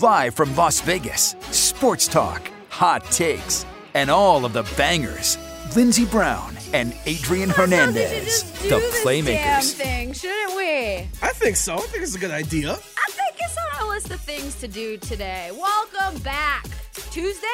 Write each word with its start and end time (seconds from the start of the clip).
Live 0.00 0.34
from 0.34 0.54
Las 0.56 0.80
Vegas, 0.80 1.36
sports 1.52 2.08
talk, 2.08 2.50
hot 2.68 3.04
takes, 3.10 3.64
and 3.94 4.10
all 4.10 4.44
of 4.44 4.52
the 4.52 4.64
bangers. 4.76 5.38
Lindsey 5.74 6.04
Brown 6.04 6.56
and 6.72 6.94
Adrian 7.06 7.48
Hernandez, 7.50 8.42
the 8.62 8.78
Playmakers. 9.02 9.72
thing, 9.74 10.12
shouldn't 10.12 10.56
we? 10.56 11.08
I 11.22 11.32
think 11.32 11.56
so. 11.56 11.74
I 11.74 11.78
think 11.78 12.02
it's 12.02 12.14
a 12.14 12.18
good 12.18 12.30
idea. 12.30 12.72
I 12.72 13.10
think 13.10 13.36
it's 13.38 13.56
on 13.56 13.80
our 13.82 13.88
list 13.88 14.10
of 14.10 14.20
things 14.20 14.54
to 14.56 14.68
do 14.68 14.96
today. 14.98 15.50
Welcome 15.52 16.20
back. 16.22 16.66
Tuesday, 17.10 17.46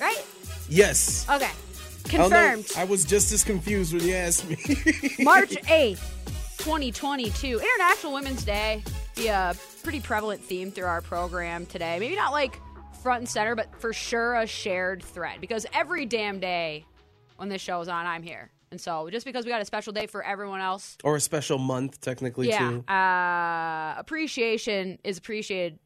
right? 0.00 0.24
Yes. 0.68 1.26
Okay. 1.30 1.50
Oh, 1.50 1.50
I. 1.52 2.08
Confirmed. 2.08 2.66
I 2.76 2.84
was 2.84 3.04
just 3.04 3.32
as 3.32 3.44
confused 3.44 3.94
when 3.94 4.02
you 4.04 4.14
asked 4.14 4.48
me. 4.48 4.56
March 5.20 5.50
8th, 5.62 6.00
2022. 6.58 7.60
International 7.60 8.12
Women's 8.12 8.44
Day. 8.44 8.82
Be 9.20 9.28
a 9.28 9.54
pretty 9.82 10.00
prevalent 10.00 10.42
theme 10.42 10.70
through 10.70 10.86
our 10.86 11.02
program 11.02 11.66
today. 11.66 11.98
Maybe 12.00 12.16
not 12.16 12.32
like 12.32 12.58
front 13.02 13.20
and 13.20 13.28
center, 13.28 13.54
but 13.54 13.68
for 13.78 13.92
sure 13.92 14.34
a 14.36 14.46
shared 14.46 15.02
thread. 15.02 15.42
Because 15.42 15.66
every 15.74 16.06
damn 16.06 16.40
day 16.40 16.86
when 17.36 17.50
this 17.50 17.60
show 17.60 17.82
is 17.82 17.88
on, 17.88 18.06
I'm 18.06 18.22
here. 18.22 18.50
And 18.70 18.80
so 18.80 19.10
just 19.10 19.26
because 19.26 19.44
we 19.44 19.50
got 19.50 19.60
a 19.60 19.66
special 19.66 19.92
day 19.92 20.06
for 20.06 20.24
everyone 20.24 20.62
else, 20.62 20.96
or 21.04 21.16
a 21.16 21.20
special 21.20 21.58
month, 21.58 22.00
technically, 22.00 22.48
yeah, 22.48 22.70
too. 22.70 22.88
uh, 22.88 23.94
appreciation 23.98 24.98
is 25.04 25.18
appreciated 25.18 25.78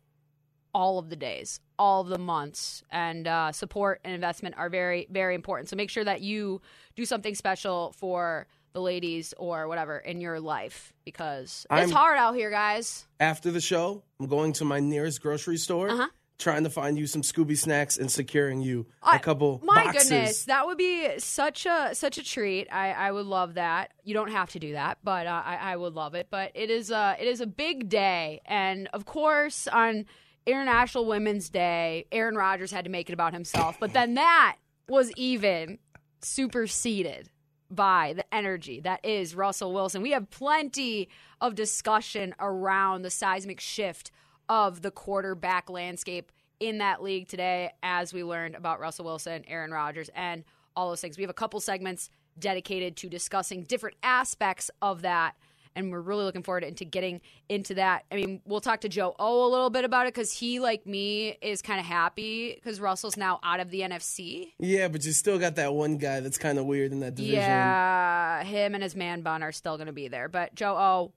all 0.73 1.01
of 1.01 1.11
the 1.11 1.17
days, 1.17 1.59
all 1.77 2.03
of 2.03 2.09
the 2.11 2.19
months, 2.19 2.85
and 2.93 3.27
uh, 3.27 3.51
support 3.51 4.01
and 4.05 4.15
investment 4.15 4.55
are 4.57 4.69
very, 4.69 5.09
very 5.11 5.35
important. 5.35 5.69
So 5.69 5.75
make 5.75 5.91
sure 5.91 6.05
that 6.05 6.21
you 6.21 6.63
do 6.95 7.05
something 7.05 7.35
special 7.35 7.97
for 7.97 8.47
the 8.75 8.81
ladies 8.81 9.33
or 9.39 9.69
whatever 9.69 9.99
in 9.99 10.21
your 10.21 10.41
life 10.41 10.93
because 11.05 11.65
I'm- 11.71 11.85
it's 11.85 11.93
hard 11.93 12.19
out 12.19 12.35
here, 12.35 12.51
guys. 12.51 13.07
After 13.21 13.51
the 13.53 13.61
show, 13.61 14.03
I'm 14.21 14.27
going 14.27 14.53
to 14.55 14.65
my 14.65 14.81
nearest 14.81 15.23
grocery 15.23 15.57
store, 15.59 15.89
Uh-huh. 15.91 16.09
trying 16.39 16.65
to 16.65 16.71
find 16.71 16.99
you 16.99 17.07
some 17.07 17.23
Scooby 17.23 17.57
snacks 17.57 17.97
and 17.97 18.11
securing 18.11 18.61
you 18.61 18.87
I- 19.01 19.17
a 19.17 19.19
couple 19.21 19.61
My 19.63 19.85
boxes. 19.85 20.09
goodness, 20.11 20.45
that 20.47 20.67
would 20.67 20.77
be 20.77 21.21
such 21.21 21.67
a 21.67 21.95
such 21.95 22.19
a 22.19 22.25
treat. 22.25 22.67
I, 22.73 22.91
I 22.91 23.13
would 23.13 23.27
love 23.27 23.55
that. 23.55 23.93
You 24.03 24.13
don't 24.13 24.33
have 24.33 24.51
to 24.51 24.59
do 24.59 24.73
that, 24.73 24.99
but 25.05 25.29
uh, 25.29 25.43
I, 25.45 25.55
I 25.57 25.77
would 25.77 25.95
love 25.95 26.17
it. 26.17 26.27
But 26.29 26.51
it 26.57 26.69
is 26.69 26.91
a 26.91 27.17
it 27.21 27.29
is 27.29 27.41
a 27.41 27.47
big 27.47 27.89
day, 27.89 28.41
and 28.45 28.89
of 28.93 29.05
course 29.07 29.69
on 29.69 30.05
International 30.47 31.07
Women's 31.07 31.49
Day, 31.49 32.07
Aaron 32.11 32.35
Rodgers 32.35 32.73
had 32.73 32.85
to 32.87 32.91
make 32.91 33.09
it 33.09 33.13
about 33.13 33.33
himself. 33.35 33.77
But 33.79 33.93
then 33.93 34.15
that 34.15 34.57
was 34.89 35.13
even 35.17 35.79
superseded 36.21 37.31
by 37.75 38.13
the 38.15 38.35
energy 38.35 38.81
that 38.81 39.05
is 39.05 39.35
Russell 39.35 39.73
Wilson. 39.73 40.03
We 40.03 40.13
have 40.13 40.31
plenty 40.31 41.09
of 41.41 41.55
discussion 41.55 42.35
around 42.39 43.03
the 43.03 43.11
seismic 43.11 43.61
shift 43.61 44.11
of 44.49 44.83
the 44.83 44.91
quarterback 44.91 45.71
landscape 45.71 46.31
in 46.61 46.79
that 46.79 47.03
league 47.03 47.29
today 47.29 47.73
as 47.83 48.13
we 48.13 48.25
learned 48.25 48.55
about 48.55 48.81
Russell 48.81 49.05
Wilson, 49.05 49.45
Aaron 49.49 49.71
Rodgers, 49.71 50.11
and 50.15 50.45
all 50.77 50.89
those 50.89 51.01
things. 51.01 51.17
We 51.17 51.23
have 51.23 51.31
a 51.31 51.35
couple 51.35 51.61
segments 51.61 52.11
dedicated 52.39 52.97
to 52.97 53.09
discussing 53.09 53.63
different 53.63 53.97
aspects 54.03 54.71
of 54.83 55.03
that. 55.03 55.35
And 55.77 55.91
we're 55.91 56.01
really 56.01 56.25
looking 56.25 56.43
forward 56.43 56.63
into 56.63 56.85
getting 56.85 57.21
into 57.49 57.75
that. 57.75 58.05
I 58.13 58.15
mean, 58.15 58.41
we'll 58.45 58.61
talk 58.61 58.83
to 58.83 58.89
Joe 58.89 59.15
O 59.19 59.47
a 59.47 59.51
little 59.51 59.71
bit 59.71 59.85
about 59.85 60.07
it 60.07 60.15
because 60.15 60.33
he, 60.33 60.61
like 60.61 60.87
me, 60.87 61.37
is 61.43 61.63
kind 61.63 61.81
of 61.81 61.87
happy 61.87 62.55
because 62.55 62.81
Russell's 62.81 63.17
now 63.17 63.41
out 63.43 63.59
of 63.59 63.71
the 63.71 63.81
NFC. 63.81 64.53
Yeah, 64.59 64.89
but 64.89 65.05
you 65.05 65.13
still 65.13 65.39
got 65.39 65.57
that 65.57 65.75
one 65.75 65.99
guy 65.99 66.21
that's 66.21 66.39
kind 66.39 66.59
of 66.59 66.67
weird 66.67 66.93
in 66.93 67.01
that 67.01 67.17
division. 67.17 67.41
Yeah, 67.41 68.45
him 68.45 68.75
and 68.75 68.83
his 68.85 68.95
man 68.95 69.23
bun 69.23 69.43
are 69.43 69.53
still 69.53 69.77
going 69.77 69.89
to 69.89 69.93
be 69.93 70.07
there. 70.07 70.29
But 70.29 70.55
Joe 70.55 70.77
O, 70.77 71.13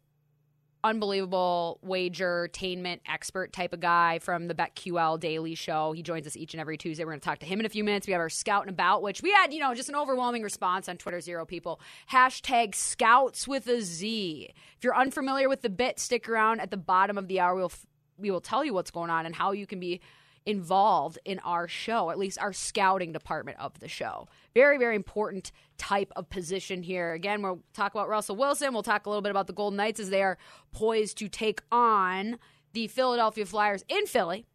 unbelievable 0.87 1.79
wager 1.81 2.49
tainment 2.53 2.99
expert 3.05 3.51
type 3.51 3.73
of 3.73 3.79
guy 3.79 4.19
from 4.19 4.47
the 4.47 4.55
BetQL 4.55 5.19
Daily 5.19 5.53
Show. 5.53 5.91
He 5.91 6.01
joins 6.01 6.25
us 6.25 6.37
each 6.37 6.53
and 6.53 6.61
every 6.61 6.77
Tuesday. 6.77 7.03
We're 7.03 7.11
going 7.11 7.19
to 7.19 7.25
talk 7.25 7.39
to 7.39 7.45
him 7.45 7.59
in 7.59 7.65
a 7.65 7.69
few 7.69 7.83
minutes. 7.83 8.07
We 8.07 8.13
have 8.13 8.21
our 8.21 8.29
scout 8.29 8.63
and 8.63 8.69
about, 8.69 9.01
which 9.01 9.21
we 9.21 9.31
had, 9.31 9.53
you 9.53 9.59
know, 9.59 9.73
just 9.73 9.89
an 9.89 9.95
overwhelming 9.95 10.43
response 10.43 10.87
on 10.87 10.97
Twitter. 10.97 11.19
Zero 11.19 11.45
people. 11.45 11.81
Hashtag 12.11 12.73
Scouts 12.73 13.47
with 13.47 13.67
a 13.67 13.81
Z. 13.81 14.49
If 14.77 14.83
you're 14.83 14.97
unfamiliar 14.97 15.49
with 15.49 15.61
the 15.61 15.69
bit, 15.69 15.99
stick 15.99 16.29
around 16.29 16.61
at 16.61 16.71
the 16.71 16.77
bottom 16.77 17.17
of 17.17 17.27
the 17.27 17.39
hour. 17.39 17.55
We'll 17.55 17.71
we 18.17 18.31
will 18.31 18.41
tell 18.41 18.65
you 18.65 18.73
what's 18.73 18.91
going 18.91 19.09
on 19.09 19.25
and 19.25 19.35
how 19.35 19.51
you 19.51 19.67
can 19.67 19.79
be 19.79 20.01
involved 20.47 21.19
in 21.25 21.39
our 21.39 21.67
show, 21.67 22.09
at 22.09 22.17
least 22.17 22.39
our 22.39 22.53
scouting 22.53 23.11
department 23.11 23.59
of 23.59 23.77
the 23.81 23.87
show. 23.89 24.29
Very, 24.55 24.77
very 24.77 24.95
important 24.95 25.51
type 25.77 26.11
of 26.15 26.29
position 26.29 26.81
here. 26.83 27.11
Again, 27.11 27.41
we'll 27.41 27.59
talk 27.73 27.93
about 27.93 28.07
Russell 28.07 28.37
Wilson. 28.37 28.71
We'll 28.73 28.81
talk 28.81 29.05
a 29.05 29.09
little 29.09 29.21
bit 29.21 29.29
about 29.29 29.47
the 29.47 29.53
Golden 29.53 29.75
Knights 29.75 29.99
as 29.99 30.09
they 30.09 30.23
are 30.23 30.37
poised 30.71 31.17
to 31.17 31.27
take 31.27 31.61
on 31.69 32.39
the 32.71 32.87
Philadelphia 32.87 33.45
Flyers 33.45 33.83
in 33.89 34.05
Philly. 34.05 34.45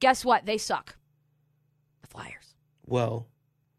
Guess 0.00 0.22
what? 0.22 0.44
They 0.44 0.58
suck. 0.58 0.96
The 2.02 2.08
Flyers. 2.08 2.54
Well, 2.84 3.26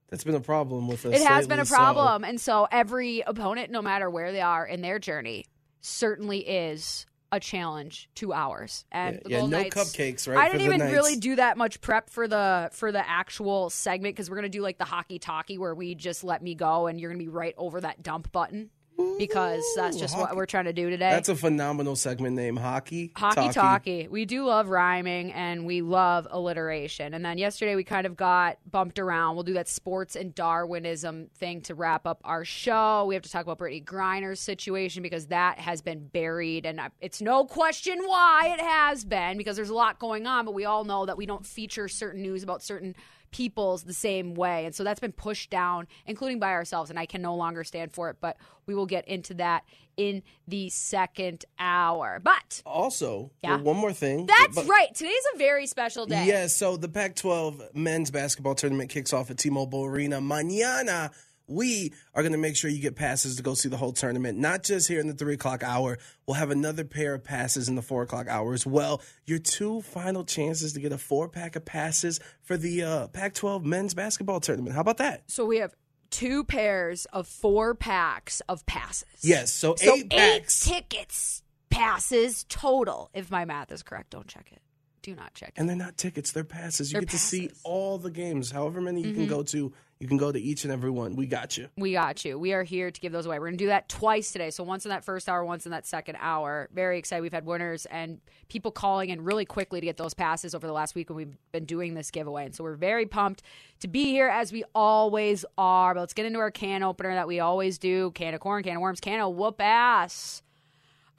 that's 0.09 0.23
been 0.23 0.33
a 0.33 0.39
problem 0.39 0.87
with 0.87 1.05
us. 1.05 1.13
It 1.13 1.21
has 1.21 1.45
been 1.47 1.59
a 1.59 1.61
lately, 1.61 1.69
so- 1.69 1.75
problem. 1.75 2.23
And 2.23 2.41
so 2.41 2.67
every 2.71 3.21
opponent, 3.21 3.69
no 3.69 3.83
matter 3.83 4.09
where 4.09 4.31
they 4.31 4.41
are 4.41 4.65
in 4.65 4.81
their 4.81 4.97
journey, 4.97 5.45
certainly 5.81 6.39
is 6.39 7.05
a 7.31 7.39
challenge 7.39 8.09
to 8.15 8.33
ours. 8.33 8.85
And 8.91 9.15
Yeah, 9.15 9.21
the 9.23 9.29
yeah, 9.29 9.41
no 9.41 9.47
Knights, 9.47 9.75
cupcakes, 9.75 10.27
right, 10.27 10.37
I 10.37 10.49
didn't 10.49 10.65
even 10.65 10.79
Knights. 10.79 10.93
really 10.93 11.15
do 11.15 11.35
that 11.37 11.57
much 11.57 11.79
prep 11.81 12.09
for 12.09 12.27
the 12.27 12.69
for 12.73 12.91
the 12.91 13.07
actual 13.07 13.69
segment 13.69 14.15
because 14.15 14.29
we're 14.29 14.35
gonna 14.35 14.49
do 14.49 14.61
like 14.61 14.77
the 14.77 14.85
hockey 14.85 15.19
talkie 15.19 15.57
where 15.57 15.73
we 15.73 15.95
just 15.95 16.23
let 16.23 16.41
me 16.43 16.55
go 16.55 16.87
and 16.87 16.99
you're 16.99 17.09
gonna 17.09 17.23
be 17.23 17.29
right 17.29 17.55
over 17.57 17.79
that 17.81 18.03
dump 18.03 18.31
button 18.31 18.69
because 19.17 19.63
that's 19.75 19.97
just 19.97 20.17
what 20.17 20.35
we're 20.35 20.45
trying 20.45 20.65
to 20.65 20.73
do 20.73 20.89
today. 20.89 21.09
That's 21.09 21.29
a 21.29 21.35
phenomenal 21.35 21.95
segment 21.95 22.35
name, 22.35 22.55
Hockey. 22.55 23.11
Hockey 23.15 23.49
talkie. 23.49 24.07
We 24.07 24.25
do 24.25 24.45
love 24.45 24.69
rhyming 24.69 25.31
and 25.33 25.65
we 25.65 25.81
love 25.81 26.27
alliteration. 26.29 27.13
And 27.13 27.23
then 27.23 27.37
yesterday 27.37 27.75
we 27.75 27.83
kind 27.83 28.05
of 28.05 28.15
got 28.15 28.57
bumped 28.69 28.99
around. 28.99 29.35
We'll 29.35 29.43
do 29.43 29.53
that 29.53 29.67
sports 29.67 30.15
and 30.15 30.33
Darwinism 30.33 31.29
thing 31.35 31.61
to 31.61 31.75
wrap 31.75 32.07
up 32.07 32.21
our 32.23 32.45
show. 32.45 33.05
We 33.05 33.15
have 33.15 33.23
to 33.23 33.29
talk 33.29 33.43
about 33.43 33.59
Brittney 33.59 33.83
Griner's 33.83 34.39
situation 34.39 35.03
because 35.03 35.27
that 35.27 35.59
has 35.59 35.81
been 35.81 36.07
buried. 36.07 36.65
And 36.65 36.81
it's 36.99 37.21
no 37.21 37.45
question 37.45 37.99
why 38.05 38.55
it 38.57 38.61
has 38.61 39.05
been 39.05 39.37
because 39.37 39.55
there's 39.55 39.69
a 39.69 39.75
lot 39.75 39.99
going 39.99 40.27
on, 40.27 40.45
but 40.45 40.53
we 40.53 40.65
all 40.65 40.83
know 40.83 41.05
that 41.05 41.17
we 41.17 41.25
don't 41.25 41.45
feature 41.45 41.87
certain 41.87 42.21
news 42.21 42.43
about 42.43 42.63
certain 42.63 42.95
people's 43.31 43.83
the 43.83 43.93
same 43.93 44.33
way. 44.35 44.65
And 44.65 44.75
so 44.75 44.83
that's 44.83 44.99
been 44.99 45.11
pushed 45.11 45.49
down, 45.49 45.87
including 46.05 46.39
by 46.39 46.51
ourselves. 46.51 46.89
And 46.89 46.99
I 46.99 47.05
can 47.05 47.21
no 47.21 47.35
longer 47.35 47.63
stand 47.63 47.93
for 47.93 48.09
it. 48.09 48.17
But 48.21 48.37
we 48.65 48.75
will 48.75 48.85
get 48.85 49.07
into 49.07 49.33
that 49.35 49.63
in 49.97 50.23
the 50.47 50.69
second 50.69 51.45
hour. 51.59 52.19
But 52.23 52.61
Also, 52.65 53.31
Yeah. 53.43 53.55
well, 53.55 53.63
one 53.65 53.77
more 53.77 53.93
thing. 53.93 54.25
that's 54.25 54.55
But- 54.55 54.67
right. 54.67 54.93
Today's 54.93 55.13
a 55.33 55.37
very 55.37 55.67
special 55.67 56.05
day. 56.05 56.25
Yeah, 56.25 56.47
so 56.47 56.77
the 56.77 56.89
Pac 56.89 57.15
12 57.15 57.61
men's 57.73 58.11
basketball 58.11 58.55
tournament 58.55 58.89
kicks 58.89 59.13
off 59.13 59.29
at 59.31 59.37
T 59.37 59.49
Mobile 59.49 59.85
Arena. 59.85 60.19
Mañana, 60.21 61.11
we 61.51 61.93
are 62.13 62.23
going 62.23 62.31
to 62.31 62.37
make 62.37 62.55
sure 62.55 62.69
you 62.69 62.81
get 62.81 62.95
passes 62.95 63.35
to 63.35 63.43
go 63.43 63.53
see 63.53 63.69
the 63.69 63.77
whole 63.77 63.91
tournament, 63.93 64.37
not 64.37 64.63
just 64.63 64.87
here 64.87 64.99
in 64.99 65.07
the 65.07 65.13
three 65.13 65.33
o'clock 65.35 65.63
hour. 65.63 65.97
We'll 66.25 66.35
have 66.35 66.49
another 66.51 66.83
pair 66.83 67.13
of 67.13 67.23
passes 67.23 67.67
in 67.69 67.75
the 67.75 67.81
four 67.81 68.01
o'clock 68.03 68.27
hour 68.27 68.53
as 68.53 68.65
well. 68.65 69.01
Your 69.25 69.39
two 69.39 69.81
final 69.81 70.23
chances 70.23 70.73
to 70.73 70.79
get 70.79 70.91
a 70.91 70.97
four 70.97 71.27
pack 71.29 71.55
of 71.55 71.65
passes 71.65 72.19
for 72.41 72.57
the 72.57 72.83
uh, 72.83 73.07
Pac 73.09 73.33
12 73.33 73.63
men's 73.65 73.93
basketball 73.93 74.39
tournament. 74.39 74.73
How 74.75 74.81
about 74.81 74.97
that? 74.97 75.23
So 75.27 75.45
we 75.45 75.57
have 75.57 75.75
two 76.09 76.43
pairs 76.43 77.05
of 77.13 77.27
four 77.27 77.73
packs 77.75 78.41
of 78.49 78.65
passes. 78.65 79.07
Yes, 79.21 79.51
so, 79.53 79.75
So 79.75 79.95
eight 79.95 80.09
packs. 80.09 80.65
tickets 80.65 81.41
passes 81.69 82.43
total. 82.49 83.09
If 83.13 83.31
my 83.31 83.45
math 83.45 83.71
is 83.71 83.81
correct, 83.83 84.09
don't 84.11 84.27
check 84.27 84.49
it. 84.51 84.61
Do 85.01 85.15
not 85.15 85.33
check. 85.33 85.53
And 85.57 85.67
they're 85.67 85.75
not 85.75 85.97
tickets, 85.97 86.31
they're 86.31 86.43
passes. 86.43 86.91
You 86.91 86.95
They're 86.95 87.01
get 87.01 87.09
to 87.11 87.17
see. 87.17 87.47
Mm-hmm. 87.47 87.57
all 87.63 87.97
the 87.97 88.11
games, 88.11 88.51
however 88.51 88.81
many 88.81 89.01
you 89.01 89.13
can 89.13 89.27
go 89.27 89.43
to. 89.43 89.73
You 89.99 90.07
can 90.07 90.17
go 90.17 90.31
to 90.31 90.41
each 90.41 90.63
and 90.63 90.73
every 90.73 90.89
one. 90.89 91.15
We 91.15 91.27
got 91.27 91.57
you. 91.57 91.69
We 91.77 91.91
got 91.91 92.25
you. 92.25 92.39
We 92.39 92.53
are 92.53 92.63
here 92.63 92.89
to 92.89 93.01
give 93.01 93.11
those 93.11 93.27
away. 93.27 93.37
We're 93.37 93.49
going 93.49 93.59
to 93.59 93.63
do 93.63 93.67
that 93.67 93.87
twice 93.87 94.31
today. 94.31 94.49
So 94.49 94.63
once 94.63 94.83
in 94.83 94.89
that 94.89 95.05
first 95.05 95.29
hour, 95.29 95.45
once 95.45 95.67
in 95.67 95.71
that 95.73 95.85
second 95.85 96.17
hour. 96.19 96.69
Very 96.73 96.97
excited. 96.97 97.21
We've 97.21 97.31
had 97.31 97.45
winners 97.45 97.85
and 97.85 98.19
people 98.47 98.71
calling 98.71 99.11
in 99.11 99.23
really 99.23 99.45
quickly 99.45 99.79
to 99.79 99.85
get 99.85 99.97
those 99.97 100.15
passes 100.15 100.55
over 100.55 100.65
the 100.65 100.73
last 100.73 100.95
week 100.95 101.11
when 101.11 101.17
we've 101.17 101.37
been 101.51 101.65
doing 101.65 101.93
this 101.93 102.09
giveaway. 102.09 102.45
And 102.45 102.55
so 102.55 102.63
we're 102.63 102.77
very 102.77 103.05
pumped 103.05 103.43
to 103.81 103.87
be 103.87 104.05
here 104.05 104.27
as 104.27 104.51
we 104.51 104.63
always 104.73 105.45
are. 105.55 105.93
But 105.93 105.99
let's 105.99 106.13
get 106.13 106.25
into 106.25 106.39
our 106.39 106.49
can 106.49 106.81
opener 106.81 107.13
that 107.13 107.27
we 107.27 107.39
always 107.39 107.77
do. 107.77 108.09
Can 108.15 108.33
of 108.33 108.39
corn, 108.39 108.63
can 108.63 108.77
of 108.77 108.81
worms, 108.81 109.01
can 109.01 109.19
of 109.19 109.35
whoop 109.35 109.61
ass. 109.61 110.41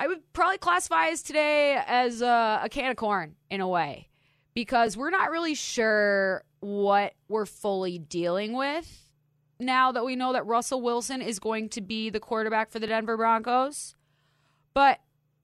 I 0.03 0.09
would 0.09 0.33
probably 0.33 0.59
classify 0.59 1.11
as 1.11 1.23
today 1.23 1.81
as 1.87 2.23
a, 2.23 2.63
a 2.65 2.69
can 2.69 2.91
of 2.91 2.97
corn 2.97 3.37
in 3.49 3.61
a 3.61 3.69
way 3.69 4.09
because 4.53 4.97
we're 4.97 5.11
not 5.11 5.31
really 5.31 5.55
sure 5.55 6.43
what 6.59 7.15
we're 7.29 7.47
fully 7.47 8.01
dealing 8.01 8.53
with 8.57 9.07
now 9.61 9.93
that 9.93 10.05
we 10.05 10.17
know 10.17 10.33
that 10.33 10.45
Russell 10.45 10.83
Wilson 10.83 11.23
is 11.23 11.39
going 11.39 11.69
to 11.69 11.81
be 11.81 12.11
the 12.11 12.19
quarterback 12.19 12.73
for 12.73 12.81
the 12.81 12.89
Denver 12.89 13.17
Broncos. 13.17 13.95
But 14.75 14.99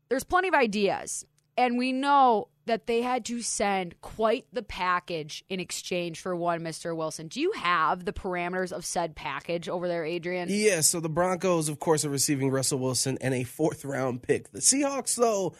there's 0.08 0.24
plenty 0.24 0.48
of 0.48 0.54
ideas. 0.54 1.24
And 1.56 1.78
we 1.78 1.92
know 1.92 2.48
that 2.68 2.86
they 2.86 3.02
had 3.02 3.24
to 3.26 3.42
send 3.42 4.00
quite 4.00 4.46
the 4.52 4.62
package 4.62 5.44
in 5.48 5.58
exchange 5.60 6.20
for 6.20 6.34
one 6.36 6.60
Mr. 6.60 6.96
Wilson. 6.96 7.28
Do 7.28 7.40
you 7.40 7.52
have 7.52 8.04
the 8.04 8.12
parameters 8.12 8.72
of 8.72 8.84
said 8.84 9.16
package 9.16 9.68
over 9.68 9.88
there, 9.88 10.04
Adrian? 10.04 10.48
Yeah, 10.50 10.80
so 10.80 11.00
the 11.00 11.08
Broncos, 11.08 11.68
of 11.68 11.80
course, 11.80 12.04
are 12.04 12.10
receiving 12.10 12.50
Russell 12.50 12.78
Wilson 12.78 13.18
and 13.20 13.34
a 13.34 13.44
fourth 13.44 13.84
round 13.84 14.22
pick. 14.22 14.52
The 14.52 14.60
Seahawks, 14.60 15.16
though, 15.16 15.54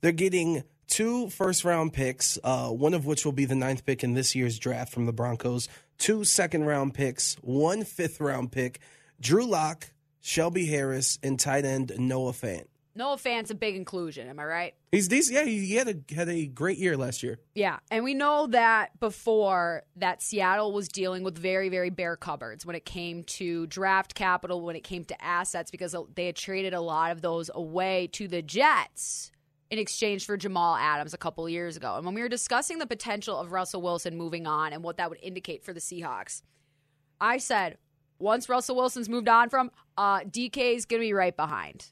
they're 0.00 0.12
getting 0.12 0.64
two 0.88 1.28
first 1.28 1.64
round 1.64 1.92
picks, 1.92 2.38
uh, 2.42 2.68
one 2.68 2.94
of 2.94 3.06
which 3.06 3.24
will 3.24 3.32
be 3.32 3.44
the 3.44 3.54
ninth 3.54 3.86
pick 3.86 4.02
in 4.04 4.14
this 4.14 4.34
year's 4.34 4.58
draft 4.58 4.92
from 4.92 5.06
the 5.06 5.12
Broncos, 5.12 5.68
two 5.98 6.24
second 6.24 6.64
round 6.64 6.94
picks, 6.94 7.34
one 7.42 7.84
fifth 7.84 8.20
round 8.20 8.52
pick, 8.52 8.80
Drew 9.20 9.46
Lock, 9.46 9.90
Shelby 10.20 10.66
Harris, 10.66 11.18
and 11.22 11.38
tight 11.38 11.64
end 11.64 11.92
Noah 11.98 12.32
Fant. 12.32 12.66
Noah 12.96 13.18
Fant's 13.18 13.50
a 13.50 13.54
big 13.54 13.74
inclusion, 13.74 14.28
am 14.28 14.38
I 14.38 14.44
right? 14.44 14.74
He's 14.92 15.08
decent. 15.08 15.36
Yeah, 15.36 15.44
he 15.44 15.74
had 15.74 15.88
a 15.88 16.14
had 16.14 16.28
a 16.28 16.46
great 16.46 16.78
year 16.78 16.96
last 16.96 17.22
year. 17.22 17.40
Yeah, 17.54 17.78
and 17.90 18.04
we 18.04 18.14
know 18.14 18.46
that 18.48 18.98
before 19.00 19.82
that 19.96 20.22
Seattle 20.22 20.72
was 20.72 20.88
dealing 20.88 21.24
with 21.24 21.36
very, 21.36 21.68
very 21.68 21.90
bare 21.90 22.16
cupboards 22.16 22.64
when 22.64 22.76
it 22.76 22.84
came 22.84 23.24
to 23.24 23.66
draft 23.66 24.14
capital, 24.14 24.60
when 24.60 24.76
it 24.76 24.84
came 24.84 25.04
to 25.06 25.24
assets, 25.24 25.72
because 25.72 25.96
they 26.14 26.26
had 26.26 26.36
traded 26.36 26.72
a 26.72 26.80
lot 26.80 27.10
of 27.10 27.20
those 27.20 27.50
away 27.52 28.08
to 28.12 28.28
the 28.28 28.42
Jets 28.42 29.32
in 29.70 29.78
exchange 29.80 30.24
for 30.24 30.36
Jamal 30.36 30.76
Adams 30.76 31.14
a 31.14 31.18
couple 31.18 31.48
years 31.48 31.76
ago. 31.76 31.96
And 31.96 32.04
when 32.06 32.14
we 32.14 32.22
were 32.22 32.28
discussing 32.28 32.78
the 32.78 32.86
potential 32.86 33.36
of 33.36 33.50
Russell 33.50 33.82
Wilson 33.82 34.16
moving 34.16 34.46
on 34.46 34.72
and 34.72 34.84
what 34.84 34.98
that 34.98 35.10
would 35.10 35.18
indicate 35.20 35.64
for 35.64 35.72
the 35.72 35.80
Seahawks, 35.80 36.42
I 37.20 37.38
said 37.38 37.78
once 38.20 38.48
Russell 38.48 38.76
Wilson's 38.76 39.08
moved 39.08 39.28
on 39.28 39.50
from, 39.50 39.72
uh, 39.98 40.20
DK 40.20 40.76
is 40.76 40.86
going 40.86 41.00
to 41.00 41.06
be 41.06 41.12
right 41.12 41.36
behind. 41.36 41.86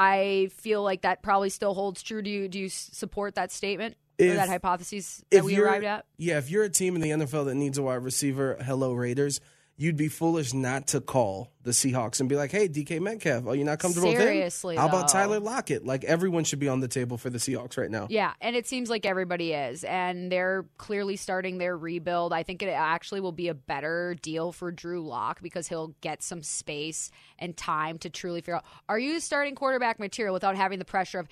I 0.00 0.48
feel 0.54 0.84
like 0.84 1.02
that 1.02 1.22
probably 1.22 1.50
still 1.50 1.74
holds 1.74 2.04
true. 2.04 2.22
Do 2.22 2.30
you 2.30 2.46
do 2.48 2.60
you 2.60 2.68
support 2.68 3.34
that 3.34 3.50
statement 3.50 3.96
or 4.20 4.26
If- 4.26 4.36
that 4.36 4.48
hypothesis 4.48 5.24
that 5.30 5.42
we 5.42 5.58
arrived 5.58 5.84
at? 5.84 6.04
Yeah, 6.18 6.38
if 6.38 6.50
you're 6.50 6.62
a 6.62 6.68
team 6.70 6.94
in 6.94 7.00
the 7.00 7.10
NFL 7.10 7.46
that 7.46 7.56
needs 7.56 7.78
a 7.78 7.82
wide 7.82 8.04
receiver, 8.04 8.56
hello 8.62 8.92
Raiders, 8.92 9.40
you'd 9.78 9.96
be 9.96 10.08
foolish 10.08 10.52
not 10.52 10.88
to 10.88 11.00
call 11.00 11.52
the 11.62 11.70
Seahawks 11.70 12.20
and 12.20 12.28
be 12.28 12.34
like, 12.34 12.50
"Hey, 12.50 12.68
DK 12.68 13.00
Metcalf, 13.00 13.46
are 13.46 13.54
you 13.54 13.64
not 13.64 13.78
comfortable 13.78 14.10
Seriously, 14.10 14.74
with 14.74 14.84
him? 14.84 14.90
How 14.90 14.96
about. 14.96 15.08
Tyler 15.08 15.38
Lockett? 15.38 15.86
Like 15.86 16.04
everyone 16.04 16.44
should 16.44 16.58
be 16.58 16.68
on 16.68 16.80
the 16.80 16.88
table 16.88 17.16
for 17.16 17.30
the 17.30 17.38
Seahawks 17.38 17.78
right 17.78 17.90
now." 17.90 18.08
Yeah, 18.10 18.34
and 18.40 18.56
it 18.56 18.66
seems 18.66 18.90
like 18.90 19.06
everybody 19.06 19.52
is, 19.52 19.84
and 19.84 20.30
they're 20.30 20.66
clearly 20.76 21.16
starting 21.16 21.58
their 21.58 21.78
rebuild. 21.78 22.32
I 22.32 22.42
think 22.42 22.62
it 22.62 22.68
actually 22.68 23.20
will 23.20 23.32
be 23.32 23.48
a 23.48 23.54
better 23.54 24.16
deal 24.20 24.52
for 24.52 24.72
Drew 24.72 25.06
Lock 25.06 25.40
because 25.40 25.68
he'll 25.68 25.94
get 26.00 26.22
some 26.22 26.42
space 26.42 27.10
and 27.38 27.56
time 27.56 27.98
to 27.98 28.10
truly 28.10 28.40
figure 28.40 28.56
out: 28.56 28.64
Are 28.88 28.98
you 28.98 29.20
starting 29.20 29.54
quarterback 29.54 30.00
material 30.00 30.34
without 30.34 30.56
having 30.56 30.78
the 30.78 30.84
pressure 30.84 31.20
of? 31.20 31.28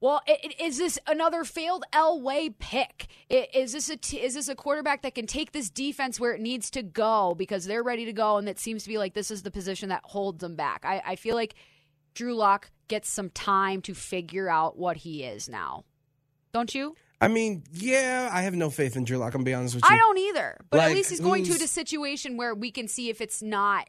Well, 0.00 0.22
is 0.58 0.78
this 0.78 0.98
another 1.06 1.44
failed 1.44 1.84
Elway 1.92 2.54
pick? 2.58 3.08
Is 3.28 3.72
this 3.74 3.90
a 3.90 3.98
t- 3.98 4.20
is 4.20 4.34
this 4.34 4.48
a 4.48 4.54
quarterback 4.54 5.02
that 5.02 5.14
can 5.14 5.26
take 5.26 5.52
this 5.52 5.68
defense 5.68 6.18
where 6.18 6.32
it 6.32 6.40
needs 6.40 6.70
to 6.70 6.82
go 6.82 7.34
because 7.36 7.66
they're 7.66 7.82
ready 7.82 8.06
to 8.06 8.12
go, 8.14 8.38
and 8.38 8.48
it 8.48 8.58
seems 8.58 8.82
to 8.84 8.88
be 8.88 8.96
like 8.96 9.12
this 9.12 9.30
is 9.30 9.42
the 9.42 9.50
position 9.50 9.90
that 9.90 10.00
holds 10.04 10.40
them 10.40 10.56
back? 10.56 10.84
I, 10.86 11.02
I 11.04 11.16
feel 11.16 11.34
like 11.36 11.54
Drew 12.14 12.34
Lock 12.34 12.70
gets 12.88 13.10
some 13.10 13.28
time 13.28 13.82
to 13.82 13.94
figure 13.94 14.48
out 14.48 14.78
what 14.78 14.96
he 14.96 15.22
is 15.22 15.50
now. 15.50 15.84
Don't 16.52 16.74
you? 16.74 16.96
I 17.20 17.28
mean, 17.28 17.64
yeah, 17.70 18.30
I 18.32 18.42
have 18.42 18.54
no 18.54 18.70
faith 18.70 18.96
in 18.96 19.04
Drew 19.04 19.18
Lock. 19.18 19.34
I'm 19.34 19.40
gonna 19.40 19.44
be 19.44 19.54
honest 19.54 19.74
with 19.74 19.84
you. 19.84 19.94
I 19.94 19.98
don't 19.98 20.18
either. 20.18 20.56
But 20.70 20.80
at 20.80 20.92
least 20.92 21.10
he's 21.10 21.20
going 21.20 21.44
to 21.44 21.52
a 21.52 21.68
situation 21.68 22.38
where 22.38 22.54
we 22.54 22.70
can 22.70 22.88
see 22.88 23.10
if 23.10 23.20
it's 23.20 23.42
not 23.42 23.88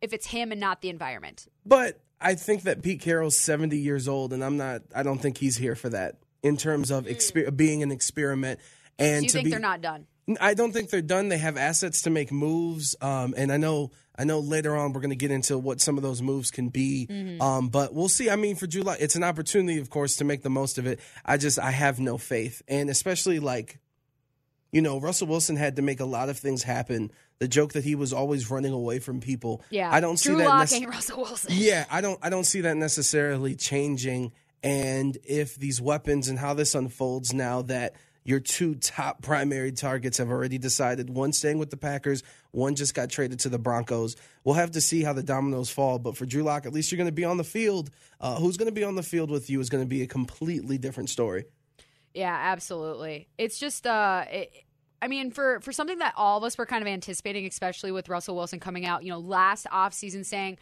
if 0.00 0.12
it's 0.12 0.26
him 0.26 0.50
and 0.50 0.60
not 0.60 0.82
the 0.82 0.90
environment. 0.90 1.46
But 1.64 2.00
I 2.20 2.34
think 2.34 2.62
that 2.62 2.82
Pete 2.82 3.00
Carroll's 3.00 3.38
70 3.38 3.76
years 3.78 4.08
old, 4.08 4.32
and 4.32 4.42
I'm 4.44 4.56
not. 4.56 4.82
I 4.94 5.02
don't 5.02 5.18
think 5.18 5.38
he's 5.38 5.56
here 5.56 5.74
for 5.74 5.90
that 5.90 6.16
in 6.42 6.56
terms 6.56 6.90
of 6.90 7.04
exper- 7.06 7.54
being 7.54 7.82
an 7.82 7.92
experiment. 7.92 8.60
And. 8.98 9.20
So 9.20 9.22
you 9.22 9.28
to 9.28 9.32
think 9.32 9.44
be, 9.44 9.50
they're 9.50 9.60
not 9.60 9.80
done? 9.80 10.06
I 10.40 10.54
don't 10.54 10.72
think 10.72 10.90
they're 10.90 11.02
done. 11.02 11.28
They 11.28 11.38
have 11.38 11.56
assets 11.56 12.02
to 12.02 12.10
make 12.10 12.32
moves, 12.32 12.96
um, 13.00 13.34
and 13.36 13.52
I 13.52 13.58
know 13.58 13.92
I 14.18 14.24
know 14.24 14.40
later 14.40 14.76
on 14.76 14.92
we're 14.92 15.00
going 15.00 15.10
to 15.10 15.16
get 15.16 15.30
into 15.30 15.58
what 15.58 15.80
some 15.80 15.96
of 15.96 16.02
those 16.02 16.22
moves 16.22 16.50
can 16.50 16.68
be. 16.68 17.06
Mm-hmm. 17.08 17.40
Um, 17.40 17.68
but 17.68 17.94
we'll 17.94 18.08
see. 18.08 18.30
I 18.30 18.36
mean, 18.36 18.56
for 18.56 18.66
July, 18.66 18.96
it's 18.98 19.14
an 19.14 19.22
opportunity, 19.22 19.78
of 19.78 19.90
course, 19.90 20.16
to 20.16 20.24
make 20.24 20.42
the 20.42 20.50
most 20.50 20.78
of 20.78 20.86
it. 20.86 21.00
I 21.24 21.36
just 21.36 21.58
I 21.58 21.70
have 21.70 22.00
no 22.00 22.18
faith, 22.18 22.62
and 22.66 22.90
especially 22.90 23.38
like, 23.38 23.78
you 24.72 24.82
know, 24.82 25.00
Russell 25.00 25.28
Wilson 25.28 25.56
had 25.56 25.76
to 25.76 25.82
make 25.82 26.00
a 26.00 26.04
lot 26.04 26.28
of 26.28 26.38
things 26.38 26.62
happen. 26.62 27.10
The 27.38 27.48
joke 27.48 27.72
that 27.74 27.84
he 27.84 27.94
was 27.94 28.12
always 28.12 28.50
running 28.50 28.72
away 28.72 28.98
from 28.98 29.20
people. 29.20 29.62
Yeah, 29.70 29.90
I 29.92 30.00
don't 30.00 30.20
Drew 30.20 30.36
see 30.36 30.42
that. 30.42 30.48
Nece- 30.48 30.86
Russell 30.86 31.18
Wilson. 31.18 31.50
yeah, 31.54 31.84
I 31.90 32.00
don't 32.00 32.18
I 32.22 32.30
don't 32.30 32.44
see 32.44 32.62
that 32.62 32.76
necessarily 32.76 33.54
changing. 33.54 34.32
And 34.62 35.16
if 35.24 35.56
these 35.56 35.80
weapons 35.80 36.28
and 36.28 36.38
how 36.38 36.54
this 36.54 36.74
unfolds 36.74 37.32
now 37.32 37.62
that 37.62 37.94
your 38.24 38.40
two 38.40 38.74
top 38.74 39.22
primary 39.22 39.70
targets 39.70 40.18
have 40.18 40.30
already 40.30 40.58
decided, 40.58 41.08
one 41.08 41.32
staying 41.32 41.58
with 41.58 41.70
the 41.70 41.76
Packers, 41.76 42.24
one 42.50 42.74
just 42.74 42.92
got 42.92 43.08
traded 43.08 43.38
to 43.40 43.48
the 43.48 43.58
Broncos. 43.58 44.16
We'll 44.42 44.56
have 44.56 44.72
to 44.72 44.80
see 44.80 45.04
how 45.04 45.12
the 45.12 45.22
dominoes 45.22 45.70
fall. 45.70 46.00
But 46.00 46.16
for 46.16 46.26
Drew 46.26 46.42
Lock, 46.42 46.66
at 46.66 46.72
least 46.72 46.90
you're 46.90 46.96
going 46.96 47.06
to 47.06 47.12
be 47.12 47.24
on 47.24 47.36
the 47.36 47.44
field. 47.44 47.90
Uh, 48.20 48.36
who's 48.36 48.56
going 48.56 48.66
to 48.66 48.74
be 48.74 48.82
on 48.82 48.96
the 48.96 49.02
field 49.04 49.30
with 49.30 49.48
you 49.48 49.60
is 49.60 49.68
going 49.68 49.84
to 49.84 49.88
be 49.88 50.02
a 50.02 50.06
completely 50.08 50.78
different 50.78 51.08
story. 51.10 51.44
Yeah, 52.16 52.34
absolutely. 52.34 53.28
It's 53.36 53.58
just 53.58 53.86
uh 53.86 54.24
it, 54.30 54.50
I 55.02 55.06
mean 55.06 55.30
for 55.30 55.60
for 55.60 55.70
something 55.70 55.98
that 55.98 56.14
all 56.16 56.38
of 56.38 56.44
us 56.44 56.56
were 56.56 56.64
kind 56.64 56.80
of 56.80 56.88
anticipating 56.88 57.44
especially 57.44 57.92
with 57.92 58.08
Russell 58.08 58.34
Wilson 58.34 58.58
coming 58.58 58.86
out, 58.86 59.04
you 59.04 59.10
know, 59.10 59.18
last 59.18 59.66
offseason 59.66 60.24
saying 60.24 60.56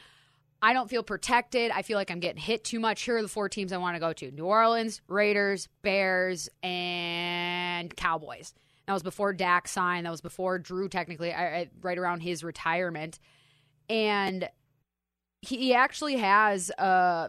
I 0.60 0.72
don't 0.72 0.90
feel 0.90 1.04
protected. 1.04 1.70
I 1.70 1.82
feel 1.82 1.96
like 1.96 2.10
I'm 2.10 2.18
getting 2.18 2.42
hit 2.42 2.64
too 2.64 2.80
much. 2.80 3.02
Here 3.02 3.18
are 3.18 3.22
the 3.22 3.28
four 3.28 3.48
teams 3.48 3.72
I 3.72 3.76
want 3.76 3.94
to 3.94 4.00
go 4.00 4.12
to. 4.14 4.32
New 4.32 4.46
Orleans, 4.46 5.00
Raiders, 5.06 5.68
Bears, 5.82 6.48
and 6.64 7.94
Cowboys. 7.94 8.52
That 8.88 8.94
was 8.94 9.04
before 9.04 9.32
Dak 9.32 9.68
signed. 9.68 10.06
That 10.06 10.10
was 10.10 10.22
before 10.22 10.58
Drew 10.58 10.88
technically 10.88 11.32
I, 11.32 11.56
I, 11.56 11.70
right 11.82 11.98
around 11.98 12.20
his 12.20 12.42
retirement. 12.42 13.20
And 13.88 14.48
he, 15.40 15.58
he 15.58 15.74
actually 15.74 16.16
has 16.16 16.72
uh 16.72 17.28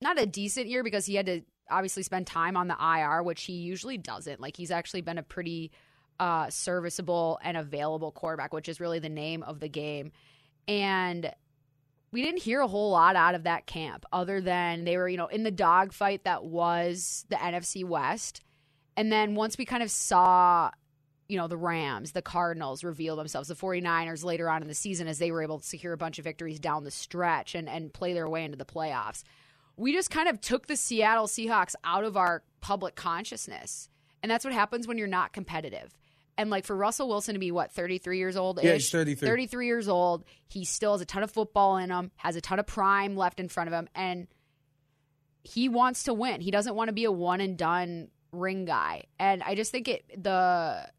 not 0.00 0.20
a 0.20 0.26
decent 0.26 0.68
year 0.68 0.84
because 0.84 1.06
he 1.06 1.16
had 1.16 1.26
to 1.26 1.42
obviously 1.70 2.02
spend 2.02 2.26
time 2.26 2.56
on 2.56 2.68
the 2.68 2.76
IR, 2.80 3.22
which 3.22 3.42
he 3.42 3.54
usually 3.54 3.98
doesn't. 3.98 4.40
Like 4.40 4.56
he's 4.56 4.70
actually 4.70 5.02
been 5.02 5.18
a 5.18 5.22
pretty 5.22 5.70
uh, 6.18 6.50
serviceable 6.50 7.38
and 7.42 7.56
available 7.56 8.12
quarterback, 8.12 8.52
which 8.52 8.68
is 8.68 8.80
really 8.80 8.98
the 8.98 9.08
name 9.08 9.42
of 9.42 9.58
the 9.60 9.68
game. 9.68 10.12
And 10.68 11.32
we 12.12 12.22
didn't 12.22 12.42
hear 12.42 12.60
a 12.60 12.68
whole 12.68 12.90
lot 12.90 13.16
out 13.16 13.34
of 13.34 13.44
that 13.44 13.66
camp 13.66 14.04
other 14.12 14.40
than 14.40 14.84
they 14.84 14.96
were, 14.96 15.08
you 15.08 15.16
know, 15.16 15.28
in 15.28 15.44
the 15.44 15.50
dogfight 15.50 16.24
that 16.24 16.44
was 16.44 17.24
the 17.28 17.36
NFC 17.36 17.84
West. 17.84 18.42
And 18.96 19.10
then 19.10 19.34
once 19.34 19.56
we 19.56 19.64
kind 19.64 19.82
of 19.82 19.90
saw, 19.90 20.70
you 21.28 21.38
know, 21.38 21.46
the 21.46 21.56
Rams, 21.56 22.12
the 22.12 22.22
Cardinals 22.22 22.84
reveal 22.84 23.16
themselves, 23.16 23.48
the 23.48 23.54
49ers 23.54 24.24
later 24.24 24.50
on 24.50 24.60
in 24.60 24.68
the 24.68 24.74
season 24.74 25.06
as 25.06 25.18
they 25.18 25.30
were 25.30 25.42
able 25.42 25.60
to 25.60 25.66
secure 25.66 25.92
a 25.92 25.98
bunch 25.98 26.18
of 26.18 26.24
victories 26.24 26.60
down 26.60 26.84
the 26.84 26.90
stretch 26.90 27.54
and, 27.54 27.68
and 27.68 27.92
play 27.92 28.12
their 28.12 28.28
way 28.28 28.44
into 28.44 28.58
the 28.58 28.66
playoffs 28.66 29.22
we 29.80 29.94
just 29.94 30.10
kind 30.10 30.28
of 30.28 30.40
took 30.42 30.66
the 30.66 30.76
Seattle 30.76 31.26
Seahawks 31.26 31.74
out 31.84 32.04
of 32.04 32.16
our 32.16 32.42
public 32.60 32.94
consciousness. 32.94 33.88
And 34.22 34.30
that's 34.30 34.44
what 34.44 34.52
happens 34.52 34.86
when 34.86 34.98
you're 34.98 35.08
not 35.08 35.32
competitive. 35.32 35.96
And 36.36 36.50
like 36.50 36.66
for 36.66 36.76
Russell 36.76 37.08
Wilson 37.08 37.34
to 37.34 37.38
be 37.38 37.50
what, 37.50 37.72
33 37.72 38.18
years 38.18 38.36
old? 38.36 38.60
Yeah, 38.62 38.74
he's 38.74 38.90
33. 38.90 39.26
33 39.26 39.66
years 39.66 39.88
old. 39.88 40.24
He 40.48 40.66
still 40.66 40.92
has 40.92 41.00
a 41.00 41.06
ton 41.06 41.22
of 41.22 41.30
football 41.30 41.78
in 41.78 41.90
him, 41.90 42.10
has 42.16 42.36
a 42.36 42.42
ton 42.42 42.58
of 42.58 42.66
prime 42.66 43.16
left 43.16 43.40
in 43.40 43.48
front 43.48 43.68
of 43.68 43.74
him. 43.74 43.88
And 43.94 44.28
he 45.42 45.70
wants 45.70 46.04
to 46.04 46.14
win. 46.14 46.42
He 46.42 46.50
doesn't 46.50 46.74
want 46.74 46.88
to 46.88 46.92
be 46.92 47.04
a 47.04 47.12
one 47.12 47.40
and 47.40 47.56
done 47.56 48.08
ring 48.32 48.66
guy. 48.66 49.04
And 49.18 49.42
I 49.42 49.54
just 49.54 49.72
think 49.72 49.88
it, 49.88 50.22
the 50.22 50.90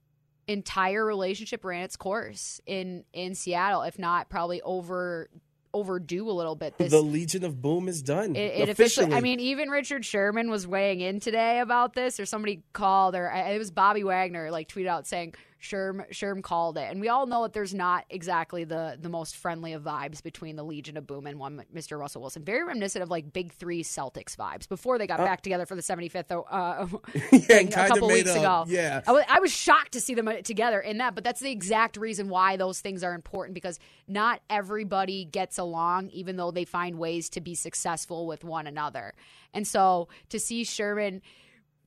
entire 0.48 1.06
relationship 1.06 1.64
ran 1.64 1.84
its 1.84 1.96
course 1.96 2.60
in, 2.66 3.06
in 3.14 3.36
Seattle, 3.36 3.84
if 3.84 4.00
not 4.00 4.30
probably 4.30 4.60
over 4.64 5.30
overdue 5.74 6.30
a 6.30 6.32
little 6.32 6.56
bit. 6.56 6.78
This 6.78 6.92
the 6.92 7.02
Legion 7.02 7.44
of 7.44 7.62
Boom 7.62 7.88
is 7.88 8.02
done. 8.02 8.36
it, 8.36 8.62
it 8.62 8.70
officially. 8.70 9.14
I 9.14 9.22
mean, 9.22 9.40
even 9.40 9.70
Richard 9.70 10.06
Sherman 10.06 10.50
was 10.50 10.68
weighing 10.68 11.02
in 11.02 11.20
today 11.20 11.60
about 11.60 11.94
this, 11.94 12.20
or 12.20 12.26
somebody 12.26 12.64
called, 12.74 13.16
or 13.16 13.28
it 13.30 13.58
was 13.58 13.72
Bobby 13.72 14.04
Wagner 14.04 14.52
like 14.52 14.68
tweeted 14.68 14.88
out 14.88 15.08
saying 15.08 15.34
Sherm 15.62 16.10
Sherm 16.12 16.42
called 16.42 16.78
it, 16.78 16.90
and 16.90 17.00
we 17.00 17.08
all 17.08 17.28
know 17.28 17.44
that 17.44 17.54
there's 17.54 17.74
not 17.74 18.06
exactly 18.10 18.64
the 18.64 18.98
the 19.00 19.10
most 19.10 19.36
friendly 19.36 19.74
of 19.74 19.84
vibes 19.84 20.24
between 20.24 20.56
the 20.56 20.64
Legion 20.64 20.98
of 20.98 21.06
Boom 21.06 21.28
and 21.28 21.38
one 21.38 21.64
Mr. 21.74 22.00
Russell 22.00 22.22
Wilson. 22.22 22.44
Very 22.44 22.64
reminiscent 22.64 23.04
of 23.04 23.12
like 23.12 23.32
Big 23.32 23.54
Three 23.54 23.84
Celtics 23.84 24.36
vibes 24.36 24.68
before 24.68 24.98
they 24.98 25.06
got 25.06 25.20
back 25.20 25.42
together 25.42 25.68
for 25.68 25.76
the 25.76 25.84
75th 25.84 26.44
uh, 26.50 26.86
thing 27.40 27.68
a 27.68 27.88
couple 27.88 28.08
weeks 28.08 28.32
ago. 28.32 28.66
yeah. 28.68 29.02
I 29.08 29.12
was, 29.12 29.24
I 29.30 29.40
was 29.40 29.52
shocked 29.52 29.92
to 29.92 30.02
see 30.02 30.16
them 30.16 30.28
uh, 30.28 30.38
together 30.38 30.80
in 30.80 30.98
that, 30.98 31.14
but 31.14 31.24
that's 31.24 31.42
the 31.42 31.52
exact 31.52 31.96
reason 31.96 32.28
why 32.28 32.58
those 32.58 32.82
things 32.82 33.04
are 33.04 33.14
important 33.14 33.54
because 33.54 33.80
not 34.08 34.42
everybody 34.50 35.26
gets 35.26 35.60
along, 35.60 36.10
even 36.10 36.38
though 36.38 36.50
they 36.50 36.66
find 36.66 36.98
ways 36.98 37.30
to 37.30 37.42
be 37.42 37.54
successful 37.54 38.26
with 38.26 38.44
one 38.44 38.66
another. 38.66 39.14
And 39.54 39.68
so 39.68 40.08
to 40.30 40.40
see 40.40 40.64
Sherman 40.64 41.22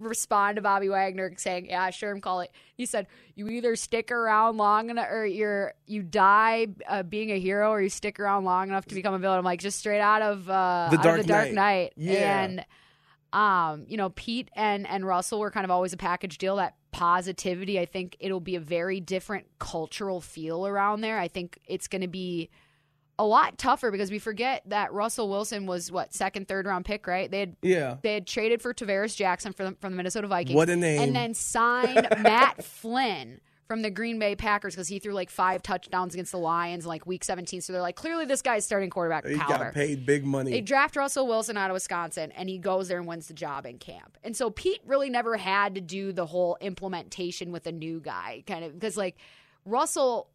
respond 0.04 0.56
to 0.56 0.62
Bobby 0.62 0.88
Wagner 0.88 1.32
saying, 1.36 1.66
"Yeah, 1.66 1.90
Sherman 1.90 2.20
call 2.20 2.40
it." 2.40 2.50
He 2.76 2.86
said, 2.86 3.06
"You 3.34 3.48
either 3.48 3.76
stick 3.76 4.10
around 4.12 4.56
long 4.56 4.90
enough, 4.90 5.08
or 5.10 5.26
you're 5.26 5.74
you 5.86 6.02
die 6.02 6.66
uh, 6.88 7.02
being 7.02 7.30
a 7.32 7.38
hero, 7.38 7.70
or 7.70 7.80
you 7.82 7.88
stick 7.88 8.18
around 8.20 8.44
long 8.44 8.68
enough 8.68 8.84
to 8.86 8.94
become 8.94 9.14
a 9.14 9.18
villain." 9.18 9.38
I'm 9.38 9.44
like, 9.44 9.60
just 9.60 9.78
straight 9.78 10.00
out 10.00 10.22
of 10.22 10.48
uh, 10.48 10.88
The 10.90 10.98
out 10.98 11.02
Dark 11.02 11.20
of 11.20 11.26
the 11.26 11.32
Dark 11.32 11.46
Knight. 11.52 11.54
Knight, 11.54 11.92
Yeah. 11.96 12.42
and 12.44 12.64
um, 13.32 13.84
you 13.88 13.96
know, 13.96 14.10
Pete 14.10 14.48
and 14.54 14.86
and 14.86 15.06
Russell 15.06 15.40
were 15.40 15.50
kind 15.50 15.64
of 15.64 15.70
always 15.70 15.92
a 15.92 15.96
package 15.96 16.38
deal. 16.38 16.56
That 16.56 16.74
positivity, 16.92 17.80
I 17.80 17.84
think 17.86 18.16
it'll 18.20 18.38
be 18.40 18.54
a 18.56 18.60
very 18.60 19.00
different 19.00 19.46
cultural 19.58 20.20
feel 20.20 20.66
around 20.66 21.00
there. 21.00 21.18
I 21.18 21.26
think 21.28 21.58
it's 21.66 21.88
going 21.88 22.02
to 22.02 22.08
be 22.08 22.50
a 23.18 23.24
lot 23.24 23.58
tougher 23.58 23.90
because 23.90 24.10
we 24.10 24.18
forget 24.18 24.62
that 24.66 24.92
Russell 24.92 25.28
Wilson 25.28 25.66
was 25.66 25.90
what 25.90 26.12
second, 26.12 26.48
third 26.48 26.66
round 26.66 26.84
pick, 26.84 27.06
right? 27.06 27.30
They 27.30 27.40
had 27.40 27.56
yeah. 27.62 27.96
they 28.02 28.14
had 28.14 28.26
traded 28.26 28.60
for 28.60 28.74
Tarvaris 28.74 29.16
Jackson 29.16 29.52
from 29.52 29.76
from 29.76 29.92
the 29.92 29.96
Minnesota 29.96 30.26
Vikings. 30.26 30.56
What 30.56 30.68
a 30.70 30.76
name. 30.76 31.00
And 31.00 31.16
then 31.16 31.34
signed 31.34 32.08
Matt 32.22 32.64
Flynn 32.64 33.40
from 33.66 33.82
the 33.82 33.90
Green 33.90 34.18
Bay 34.18 34.36
Packers 34.36 34.74
because 34.74 34.88
he 34.88 34.98
threw 34.98 35.12
like 35.12 35.30
five 35.30 35.62
touchdowns 35.62 36.14
against 36.14 36.32
the 36.32 36.38
Lions 36.38 36.84
in 36.84 36.88
like 36.88 37.06
week 37.06 37.24
17. 37.24 37.60
So 37.62 37.72
they're 37.72 37.80
like, 37.80 37.96
clearly 37.96 38.26
this 38.26 38.42
guy's 38.42 38.64
starting 38.64 38.90
quarterback 38.90 39.26
He 39.26 39.36
caliber. 39.36 39.64
got 39.64 39.74
paid 39.74 40.04
big 40.04 40.26
money. 40.26 40.50
They 40.50 40.60
draft 40.60 40.96
Russell 40.96 41.26
Wilson 41.26 41.56
out 41.56 41.70
of 41.70 41.74
Wisconsin, 41.74 42.30
and 42.32 42.48
he 42.48 42.58
goes 42.58 42.88
there 42.88 42.98
and 42.98 43.06
wins 43.06 43.26
the 43.26 43.34
job 43.34 43.64
in 43.64 43.78
camp. 43.78 44.18
And 44.22 44.36
so 44.36 44.50
Pete 44.50 44.80
really 44.86 45.08
never 45.08 45.36
had 45.36 45.76
to 45.76 45.80
do 45.80 46.12
the 46.12 46.26
whole 46.26 46.58
implementation 46.60 47.52
with 47.52 47.66
a 47.66 47.72
new 47.72 48.00
guy, 48.00 48.44
kind 48.46 48.64
of 48.64 48.74
because 48.74 48.96
like 48.96 49.16
Russell 49.64 50.28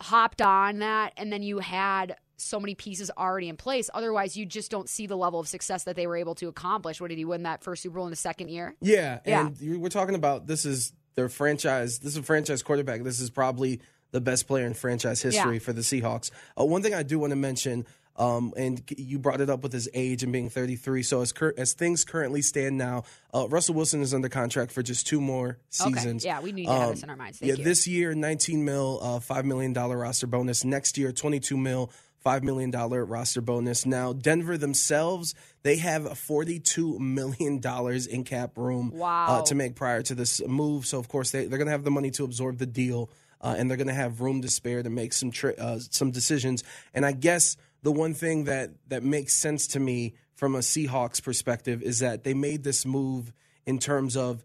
hopped 0.00 0.40
on 0.42 0.78
that, 0.78 1.12
and 1.16 1.32
then 1.32 1.42
you 1.42 1.58
had 1.58 2.16
so 2.36 2.58
many 2.58 2.74
pieces 2.74 3.10
already 3.18 3.48
in 3.50 3.56
place. 3.56 3.90
Otherwise, 3.92 4.36
you 4.36 4.46
just 4.46 4.70
don't 4.70 4.88
see 4.88 5.06
the 5.06 5.16
level 5.16 5.38
of 5.40 5.46
success 5.46 5.84
that 5.84 5.94
they 5.96 6.06
were 6.06 6.16
able 6.16 6.34
to 6.36 6.48
accomplish. 6.48 7.00
What 7.00 7.08
did 7.10 7.18
he 7.18 7.24
win 7.26 7.42
that 7.42 7.62
first 7.62 7.82
Super 7.82 7.96
Bowl 7.96 8.06
in 8.06 8.10
the 8.10 8.16
second 8.16 8.48
year? 8.48 8.74
Yeah, 8.80 9.20
Yeah. 9.26 9.48
and 9.48 9.80
we're 9.82 9.90
talking 9.90 10.14
about 10.14 10.46
this 10.46 10.64
is 10.64 10.92
their 11.16 11.28
franchise. 11.28 11.98
This 11.98 12.12
is 12.12 12.18
a 12.18 12.22
franchise 12.22 12.62
quarterback. 12.62 13.02
This 13.02 13.20
is 13.20 13.28
probably 13.28 13.80
the 14.12 14.20
best 14.22 14.46
player 14.48 14.64
in 14.66 14.72
franchise 14.74 15.20
history 15.20 15.54
Yeah. 15.54 15.58
for 15.60 15.72
the 15.74 15.82
Seahawks. 15.82 16.30
Uh, 16.58 16.64
one 16.64 16.82
thing 16.82 16.94
I 16.94 17.02
do 17.02 17.18
want 17.18 17.30
to 17.32 17.36
mention, 17.36 17.84
um, 18.16 18.52
and 18.56 18.82
you 18.96 19.18
brought 19.18 19.40
it 19.40 19.48
up 19.48 19.62
with 19.62 19.72
his 19.72 19.88
age 19.94 20.22
and 20.22 20.32
being 20.32 20.50
33. 20.50 21.02
So 21.02 21.20
as 21.22 21.32
cur- 21.32 21.54
as 21.56 21.72
things 21.72 22.04
currently 22.04 22.42
stand 22.42 22.76
now, 22.76 23.04
uh, 23.34 23.48
Russell 23.48 23.74
Wilson 23.74 24.02
is 24.02 24.12
under 24.12 24.28
contract 24.28 24.72
for 24.72 24.82
just 24.82 25.06
two 25.06 25.20
more 25.20 25.58
seasons. 25.70 26.24
Yeah, 26.24 26.40
we 26.40 26.52
need 26.52 26.66
to 26.66 26.72
have 26.72 26.82
Um, 26.82 26.90
this 26.94 27.02
in 27.02 27.10
our 27.10 27.16
minds. 27.16 27.38
Thank 27.38 27.50
yeah, 27.52 27.56
you. 27.58 27.64
this 27.64 27.86
year 27.86 28.14
19 28.14 28.64
mil, 28.64 28.98
uh, 29.02 29.20
five 29.20 29.44
million 29.46 29.72
dollar 29.72 29.96
roster 29.96 30.26
bonus. 30.26 30.64
Next 30.64 30.98
year 30.98 31.12
22 31.12 31.56
mil. 31.56 31.90
$5 32.22 32.42
million 32.42 32.70
roster 32.70 33.40
bonus. 33.40 33.86
Now, 33.86 34.12
Denver 34.12 34.58
themselves, 34.58 35.34
they 35.62 35.76
have 35.76 36.02
$42 36.02 36.98
million 36.98 37.62
in 38.10 38.24
cap 38.24 38.58
room 38.58 38.90
Wow. 38.94 39.26
uh, 39.38 39.42
to 39.46 39.54
make 39.54 39.74
prior 39.74 40.02
to 40.02 40.14
this 40.14 40.46
move. 40.46 40.84
So, 40.84 40.98
of 40.98 41.08
course, 41.08 41.30
they, 41.30 41.46
they're 41.46 41.56
going 41.56 41.64
to 41.66 41.72
have 41.72 41.82
the 41.84 41.90
money 41.90 42.10
to 42.10 42.24
absorb 42.24 42.58
the 42.58 42.66
deal, 42.66 43.08
uh, 43.40 43.54
and 43.56 43.70
they're 43.70 43.78
going 43.78 43.86
to 43.86 43.94
have 43.94 44.20
room 44.20 44.42
to 44.42 44.48
spare 44.48 44.82
to 44.82 44.90
make 44.90 45.14
some 45.14 45.30
tri- 45.30 45.54
uh, 45.58 45.78
some 45.78 46.10
decisions. 46.10 46.62
And 46.92 47.06
I 47.06 47.12
guess 47.12 47.56
the 47.82 47.92
one 47.92 48.14
thing 48.14 48.44
that 48.44 48.70
that 48.88 49.02
makes 49.02 49.34
sense 49.34 49.66
to 49.68 49.80
me 49.80 50.14
from 50.34 50.54
a 50.54 50.58
Seahawks 50.58 51.22
perspective 51.22 51.82
is 51.82 51.98
that 52.00 52.24
they 52.24 52.34
made 52.34 52.64
this 52.64 52.84
move 52.86 53.32
in 53.66 53.78
terms 53.78 54.16
of 54.16 54.44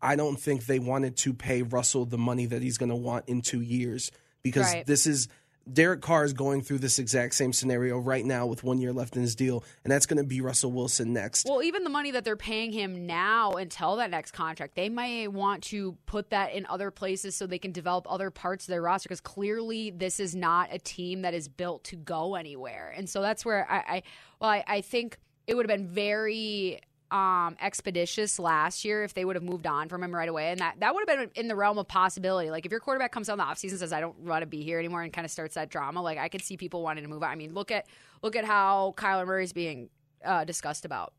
I 0.00 0.16
don't 0.16 0.38
think 0.38 0.66
they 0.66 0.78
wanted 0.78 1.16
to 1.18 1.34
pay 1.34 1.62
Russell 1.62 2.04
the 2.04 2.18
money 2.18 2.46
that 2.46 2.62
he's 2.62 2.78
going 2.78 2.90
to 2.90 2.96
want 2.96 3.28
in 3.28 3.40
two 3.42 3.60
years 3.60 4.10
because 4.42 4.72
Right. 4.72 4.86
this 4.86 5.06
is. 5.06 5.28
Derek 5.72 6.00
Carr 6.00 6.24
is 6.24 6.32
going 6.32 6.62
through 6.62 6.78
this 6.78 6.98
exact 6.98 7.34
same 7.34 7.52
scenario 7.52 7.98
right 7.98 8.24
now 8.24 8.46
with 8.46 8.64
one 8.64 8.78
year 8.78 8.92
left 8.92 9.16
in 9.16 9.22
his 9.22 9.34
deal, 9.34 9.64
and 9.84 9.92
that's 9.92 10.06
going 10.06 10.16
to 10.16 10.24
be 10.24 10.40
Russell 10.40 10.72
Wilson 10.72 11.12
next. 11.12 11.46
Well, 11.48 11.62
even 11.62 11.84
the 11.84 11.90
money 11.90 12.10
that 12.12 12.24
they're 12.24 12.36
paying 12.36 12.72
him 12.72 13.06
now 13.06 13.52
until 13.52 13.96
that 13.96 14.10
next 14.10 14.32
contract, 14.32 14.74
they 14.74 14.88
may 14.88 15.28
want 15.28 15.62
to 15.64 15.96
put 16.06 16.30
that 16.30 16.52
in 16.52 16.66
other 16.66 16.90
places 16.90 17.34
so 17.34 17.46
they 17.46 17.58
can 17.58 17.72
develop 17.72 18.06
other 18.10 18.30
parts 18.30 18.64
of 18.64 18.68
their 18.68 18.82
roster 18.82 19.08
because 19.08 19.20
clearly 19.20 19.90
this 19.90 20.20
is 20.20 20.34
not 20.34 20.68
a 20.72 20.78
team 20.78 21.22
that 21.22 21.34
is 21.34 21.48
built 21.48 21.84
to 21.84 21.96
go 21.96 22.34
anywhere. 22.34 22.92
And 22.96 23.08
so 23.08 23.20
that's 23.20 23.44
where 23.44 23.70
I, 23.70 23.76
I 23.76 24.02
well, 24.40 24.50
I, 24.50 24.64
I 24.66 24.80
think 24.80 25.18
it 25.46 25.54
would 25.54 25.68
have 25.68 25.76
been 25.76 25.88
very 25.88 26.80
um, 27.10 27.56
expeditious 27.60 28.38
last 28.38 28.84
year 28.84 29.02
if 29.02 29.14
they 29.14 29.24
would 29.24 29.36
have 29.36 29.42
moved 29.42 29.66
on 29.66 29.88
from 29.88 30.02
him 30.02 30.14
right 30.14 30.28
away. 30.28 30.50
And 30.50 30.60
that, 30.60 30.80
that 30.80 30.94
would 30.94 31.08
have 31.08 31.18
been 31.18 31.30
in 31.34 31.48
the 31.48 31.56
realm 31.56 31.78
of 31.78 31.88
possibility. 31.88 32.50
Like 32.50 32.66
if 32.66 32.70
your 32.70 32.80
quarterback 32.80 33.12
comes 33.12 33.28
in 33.28 33.38
the 33.38 33.44
offseason 33.44 33.70
and 33.70 33.78
says, 33.78 33.92
I 33.92 34.00
don't 34.00 34.18
want 34.20 34.42
to 34.42 34.46
be 34.46 34.62
here 34.62 34.78
anymore 34.78 35.02
and 35.02 35.12
kind 35.12 35.24
of 35.24 35.30
starts 35.30 35.54
that 35.54 35.70
drama, 35.70 36.02
like 36.02 36.18
I 36.18 36.28
could 36.28 36.42
see 36.42 36.56
people 36.56 36.82
wanting 36.82 37.04
to 37.04 37.10
move 37.10 37.22
on. 37.22 37.30
I 37.30 37.34
mean, 37.34 37.54
look 37.54 37.70
at 37.70 37.86
look 38.22 38.36
at 38.36 38.44
how 38.44 38.94
Kyler 38.96 39.26
Murray's 39.26 39.52
being 39.52 39.88
uh, 40.24 40.44
discussed 40.44 40.84
about. 40.84 41.14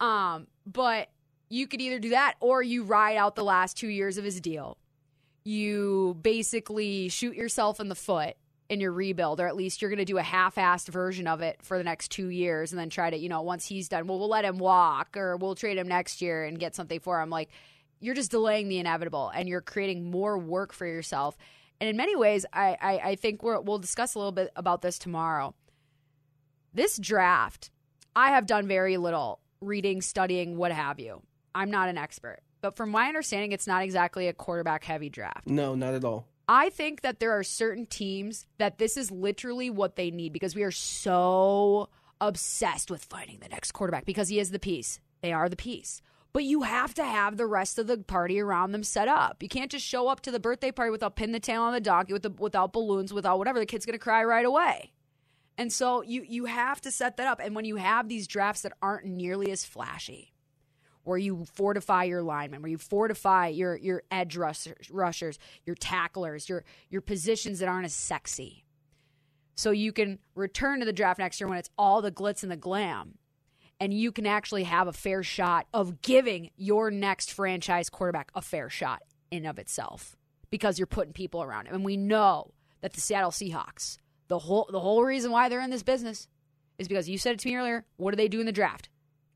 Um, 0.00 0.46
but 0.66 1.08
you 1.48 1.66
could 1.66 1.80
either 1.80 1.98
do 1.98 2.10
that 2.10 2.34
or 2.40 2.62
you 2.62 2.82
ride 2.82 3.16
out 3.16 3.34
the 3.34 3.44
last 3.44 3.76
two 3.76 3.88
years 3.88 4.18
of 4.18 4.24
his 4.24 4.40
deal. 4.40 4.76
You 5.44 6.18
basically 6.20 7.08
shoot 7.08 7.34
yourself 7.34 7.80
in 7.80 7.88
the 7.88 7.94
foot 7.94 8.36
in 8.68 8.80
your 8.80 8.92
rebuild, 8.92 9.40
or 9.40 9.46
at 9.46 9.56
least 9.56 9.82
you're 9.82 9.90
going 9.90 9.98
to 9.98 10.04
do 10.04 10.18
a 10.18 10.22
half-assed 10.22 10.88
version 10.88 11.26
of 11.26 11.42
it 11.42 11.58
for 11.62 11.76
the 11.76 11.84
next 11.84 12.10
two 12.10 12.28
years, 12.28 12.72
and 12.72 12.78
then 12.78 12.88
try 12.88 13.10
to, 13.10 13.16
you 13.16 13.28
know, 13.28 13.42
once 13.42 13.66
he's 13.66 13.88
done, 13.88 14.06
well, 14.06 14.18
we'll 14.18 14.28
let 14.28 14.44
him 14.44 14.58
walk, 14.58 15.16
or 15.16 15.36
we'll 15.36 15.54
trade 15.54 15.76
him 15.76 15.88
next 15.88 16.22
year 16.22 16.44
and 16.44 16.58
get 16.58 16.74
something 16.74 17.00
for 17.00 17.20
him. 17.20 17.28
Like 17.28 17.50
you're 18.00 18.14
just 18.14 18.30
delaying 18.30 18.68
the 18.68 18.78
inevitable, 18.78 19.30
and 19.34 19.48
you're 19.48 19.60
creating 19.60 20.10
more 20.10 20.38
work 20.38 20.72
for 20.72 20.86
yourself. 20.86 21.36
And 21.80 21.90
in 21.90 21.96
many 21.96 22.16
ways, 22.16 22.46
I 22.52 22.76
I, 22.80 22.98
I 23.10 23.14
think 23.16 23.42
we're, 23.42 23.60
we'll 23.60 23.78
discuss 23.78 24.14
a 24.14 24.18
little 24.18 24.32
bit 24.32 24.50
about 24.56 24.82
this 24.82 24.98
tomorrow. 24.98 25.54
This 26.72 26.96
draft, 26.96 27.70
I 28.16 28.30
have 28.30 28.46
done 28.46 28.66
very 28.66 28.96
little 28.96 29.40
reading, 29.60 30.00
studying, 30.00 30.56
what 30.56 30.72
have 30.72 30.98
you. 30.98 31.22
I'm 31.54 31.70
not 31.70 31.88
an 31.88 31.98
expert, 31.98 32.38
but 32.62 32.76
from 32.76 32.90
my 32.90 33.08
understanding, 33.08 33.52
it's 33.52 33.66
not 33.66 33.82
exactly 33.82 34.28
a 34.28 34.32
quarterback-heavy 34.32 35.10
draft. 35.10 35.46
no, 35.46 35.74
not 35.74 35.92
at 35.94 36.04
all. 36.04 36.26
I 36.54 36.68
think 36.68 37.00
that 37.00 37.18
there 37.18 37.32
are 37.32 37.42
certain 37.42 37.86
teams 37.86 38.46
that 38.58 38.76
this 38.76 38.98
is 38.98 39.10
literally 39.10 39.70
what 39.70 39.96
they 39.96 40.10
need 40.10 40.34
because 40.34 40.54
we 40.54 40.64
are 40.64 40.70
so 40.70 41.88
obsessed 42.20 42.90
with 42.90 43.06
finding 43.06 43.38
the 43.38 43.48
next 43.48 43.72
quarterback 43.72 44.04
because 44.04 44.28
he 44.28 44.38
is 44.38 44.50
the 44.50 44.58
piece. 44.58 45.00
They 45.22 45.32
are 45.32 45.48
the 45.48 45.56
piece. 45.56 46.02
But 46.34 46.44
you 46.44 46.60
have 46.60 46.92
to 46.94 47.04
have 47.04 47.38
the 47.38 47.46
rest 47.46 47.78
of 47.78 47.86
the 47.86 47.96
party 47.96 48.38
around 48.38 48.72
them 48.72 48.82
set 48.82 49.08
up. 49.08 49.42
You 49.42 49.48
can't 49.48 49.70
just 49.70 49.86
show 49.86 50.08
up 50.08 50.20
to 50.20 50.30
the 50.30 50.38
birthday 50.38 50.70
party 50.70 50.90
without 50.90 51.16
pinning 51.16 51.32
the 51.32 51.40
tail 51.40 51.62
on 51.62 51.72
the 51.72 51.80
donkey, 51.80 52.12
with 52.12 52.22
the, 52.22 52.30
without 52.30 52.74
balloons, 52.74 53.14
without 53.14 53.38
whatever. 53.38 53.58
The 53.58 53.64
kid's 53.64 53.86
going 53.86 53.98
to 53.98 53.98
cry 53.98 54.22
right 54.22 54.44
away. 54.44 54.92
And 55.56 55.72
so 55.72 56.02
you 56.02 56.22
you 56.28 56.44
have 56.44 56.82
to 56.82 56.90
set 56.90 57.16
that 57.16 57.26
up. 57.26 57.40
And 57.42 57.56
when 57.56 57.64
you 57.64 57.76
have 57.76 58.08
these 58.08 58.26
drafts 58.26 58.60
that 58.62 58.74
aren't 58.82 59.06
nearly 59.06 59.50
as 59.50 59.64
flashy, 59.64 60.31
where 61.04 61.18
you 61.18 61.44
fortify 61.54 62.04
your 62.04 62.22
linemen, 62.22 62.62
where 62.62 62.70
you 62.70 62.78
fortify 62.78 63.48
your 63.48 63.76
your 63.76 64.02
edge 64.10 64.36
rushers, 64.36 64.90
rushers, 64.90 65.38
your 65.64 65.76
tacklers, 65.76 66.48
your 66.48 66.64
your 66.90 67.00
positions 67.00 67.58
that 67.58 67.68
aren't 67.68 67.86
as 67.86 67.94
sexy. 67.94 68.64
So 69.54 69.70
you 69.70 69.92
can 69.92 70.18
return 70.34 70.80
to 70.80 70.86
the 70.86 70.92
draft 70.92 71.18
next 71.18 71.40
year 71.40 71.48
when 71.48 71.58
it's 71.58 71.70
all 71.76 72.02
the 72.02 72.12
glitz 72.12 72.42
and 72.42 72.50
the 72.50 72.56
glam. 72.56 73.18
And 73.80 73.92
you 73.92 74.12
can 74.12 74.26
actually 74.26 74.64
have 74.64 74.86
a 74.86 74.92
fair 74.92 75.22
shot 75.22 75.66
of 75.74 76.02
giving 76.02 76.50
your 76.56 76.90
next 76.90 77.32
franchise 77.32 77.90
quarterback 77.90 78.30
a 78.34 78.40
fair 78.40 78.70
shot 78.70 79.02
in 79.30 79.44
of 79.44 79.58
itself 79.58 80.16
because 80.50 80.78
you're 80.78 80.86
putting 80.86 81.12
people 81.12 81.42
around 81.42 81.66
him. 81.66 81.74
And 81.74 81.84
we 81.84 81.96
know 81.96 82.52
that 82.80 82.92
the 82.92 83.00
Seattle 83.00 83.30
Seahawks, 83.30 83.98
the 84.28 84.38
whole 84.38 84.68
the 84.70 84.80
whole 84.80 85.02
reason 85.02 85.32
why 85.32 85.48
they're 85.48 85.60
in 85.60 85.70
this 85.70 85.82
business 85.82 86.28
is 86.78 86.88
because 86.88 87.08
you 87.08 87.18
said 87.18 87.34
it 87.34 87.38
to 87.40 87.48
me 87.48 87.56
earlier. 87.56 87.84
What 87.96 88.12
do 88.12 88.16
they 88.16 88.28
do 88.28 88.40
in 88.40 88.46
the 88.46 88.52
draft? 88.52 88.88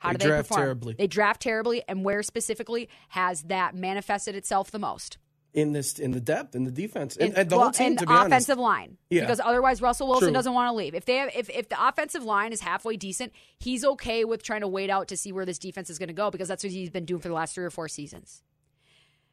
How 0.07 0.13
They 0.13 0.19
do 0.19 0.25
they 0.25 0.29
draft 0.31 0.49
perform? 0.49 0.65
terribly. 0.65 0.95
They 0.99 1.07
draft 1.07 1.43
terribly, 1.43 1.83
and 1.89 2.05
where 2.05 2.23
specifically 2.23 2.89
has 3.11 3.43
that 3.45 3.75
manifested 3.75 4.35
itself 4.35 4.71
the 4.71 4.79
most? 4.79 5.19
in 5.55 5.73
this 5.73 5.99
in 5.99 6.11
the 6.11 6.21
depth 6.21 6.55
in 6.55 6.65
the 6.65 6.71
defense 6.71 7.17
and, 7.17 7.35
and 7.35 7.49
the 7.49 7.57
well, 7.57 7.65
whole 7.65 7.73
team 7.73 7.93
in 7.93 7.97
to 7.97 8.05
be 8.07 8.13
offensive 8.13 8.59
honest. 8.59 8.59
line. 8.59 8.99
Yeah. 9.09 9.23
Because 9.23 9.41
otherwise 9.41 9.81
Russell 9.81 10.07
Wilson 10.07 10.29
True. 10.29 10.35
doesn't 10.35 10.53
want 10.53 10.69
to 10.69 10.77
leave. 10.77 10.95
If 10.95 11.07
they 11.07 11.17
have, 11.17 11.31
if 11.35 11.49
if 11.49 11.71
the 11.71 11.83
offensive 11.83 12.23
line 12.23 12.53
is 12.53 12.61
halfway 12.61 12.99
decent, 12.99 13.33
he's 13.59 13.83
okay 13.83 14.27
with 14.27 14.43
trying 14.43 14.61
to 14.61 14.69
wait 14.69 14.91
out 14.91 15.09
to 15.09 15.17
see 15.17 15.33
where 15.33 15.47
this 15.47 15.59
defense 15.59 15.89
is 15.89 15.99
going 15.99 16.09
to 16.09 16.13
go 16.13 16.31
because 16.31 16.47
that's 16.47 16.63
what 16.63 16.75
he's 16.75 16.91
been 16.91 17.07
doing 17.07 17.23
for 17.23 17.29
the 17.29 17.35
last 17.35 17.55
3 17.55 17.65
or 17.65 17.71
4 17.71 17.89
seasons. 17.89 18.43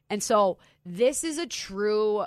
And 0.09 0.23
so 0.23 0.59
this 0.85 1.25
is 1.25 1.37
a 1.37 1.45
true 1.45 2.23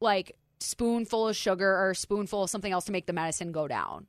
like 0.00 0.36
spoonful 0.60 1.26
of 1.26 1.34
sugar 1.34 1.68
or 1.68 1.90
a 1.90 1.96
spoonful 1.96 2.44
of 2.44 2.50
something 2.50 2.70
else 2.70 2.84
to 2.84 2.92
make 2.92 3.06
the 3.06 3.12
medicine 3.12 3.50
go 3.50 3.66
down. 3.66 4.06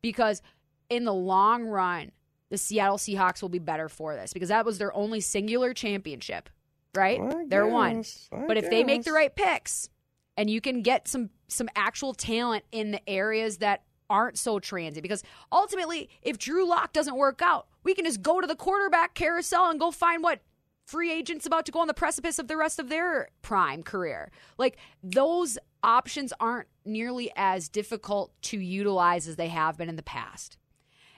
Because 0.00 0.42
in 0.88 1.04
the 1.04 1.12
long 1.12 1.64
run, 1.64 2.12
the 2.50 2.58
Seattle 2.58 2.98
Seahawks 2.98 3.40
will 3.42 3.48
be 3.48 3.58
better 3.58 3.88
for 3.88 4.14
this 4.14 4.32
because 4.32 4.48
that 4.48 4.66
was 4.66 4.78
their 4.78 4.94
only 4.94 5.20
singular 5.20 5.72
championship, 5.72 6.50
right? 6.94 7.20
I 7.20 7.44
They're 7.46 7.66
one. 7.66 8.04
I 8.32 8.44
But 8.46 8.56
if 8.56 8.68
they 8.68 8.84
make 8.84 9.04
the 9.04 9.12
right 9.12 9.34
picks 9.34 9.88
and 10.36 10.50
you 10.50 10.60
can 10.60 10.82
get 10.82 11.08
some 11.08 11.30
some 11.48 11.68
actual 11.74 12.12
talent 12.12 12.64
in 12.72 12.90
the 12.90 13.08
areas 13.08 13.58
that 13.58 13.82
aren't 14.08 14.36
so 14.38 14.58
transient 14.58 15.02
because 15.02 15.22
ultimately 15.52 16.10
if 16.22 16.36
Drew 16.38 16.68
Lock 16.68 16.92
doesn't 16.92 17.16
work 17.16 17.40
out, 17.40 17.68
we 17.84 17.94
can 17.94 18.04
just 18.04 18.22
go 18.22 18.40
to 18.40 18.46
the 18.46 18.56
quarterback 18.56 19.14
carousel 19.14 19.70
and 19.70 19.78
go 19.78 19.90
find 19.90 20.22
what 20.22 20.40
free 20.86 21.12
agents 21.12 21.46
about 21.46 21.64
to 21.66 21.72
go 21.72 21.78
on 21.78 21.86
the 21.86 21.94
precipice 21.94 22.40
of 22.40 22.48
the 22.48 22.56
rest 22.56 22.80
of 22.80 22.88
their 22.88 23.28
prime 23.42 23.84
career. 23.84 24.32
Like 24.58 24.76
those 25.04 25.56
options 25.84 26.32
aren't 26.40 26.66
nearly 26.84 27.30
as 27.36 27.68
difficult 27.68 28.32
to 28.42 28.58
utilize 28.58 29.28
as 29.28 29.36
they 29.36 29.48
have 29.48 29.78
been 29.78 29.88
in 29.88 29.94
the 29.94 30.02
past. 30.02 30.58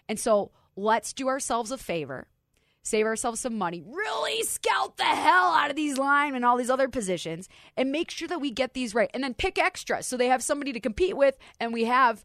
And 0.09 0.21
so 0.21 0.51
let's 0.77 1.13
do 1.13 1.29
ourselves 1.29 1.71
a 1.71 1.79
favor, 1.79 2.27
save 2.83 3.07
ourselves 3.07 3.41
some 3.41 3.59
money, 3.59 3.83
really 3.85 4.43
scout 4.43 4.97
the 4.97 5.05
hell 5.05 5.53
out 5.53 5.71
of 5.71 5.77
these 5.77 5.99
linemen 5.99 6.37
and 6.37 6.45
all 6.45 6.57
these 6.57 6.71
other 6.71 6.89
positions, 6.89 7.49
and 7.77 7.93
make 7.93 8.11
sure 8.11 8.29
that 8.29 8.41
we 8.41 8.51
get 8.51 8.75
these 8.75 8.95
right. 8.95 9.11
And 9.15 9.23
then 9.23 9.35
pick 9.35 9.59
extra 9.59 10.03
so 10.03 10.17
they 10.17 10.29
have 10.29 10.43
somebody 10.43 10.73
to 10.73 10.81
compete 10.81 11.17
with 11.17 11.39
and 11.61 11.73
we 11.73 11.85
have 11.85 12.25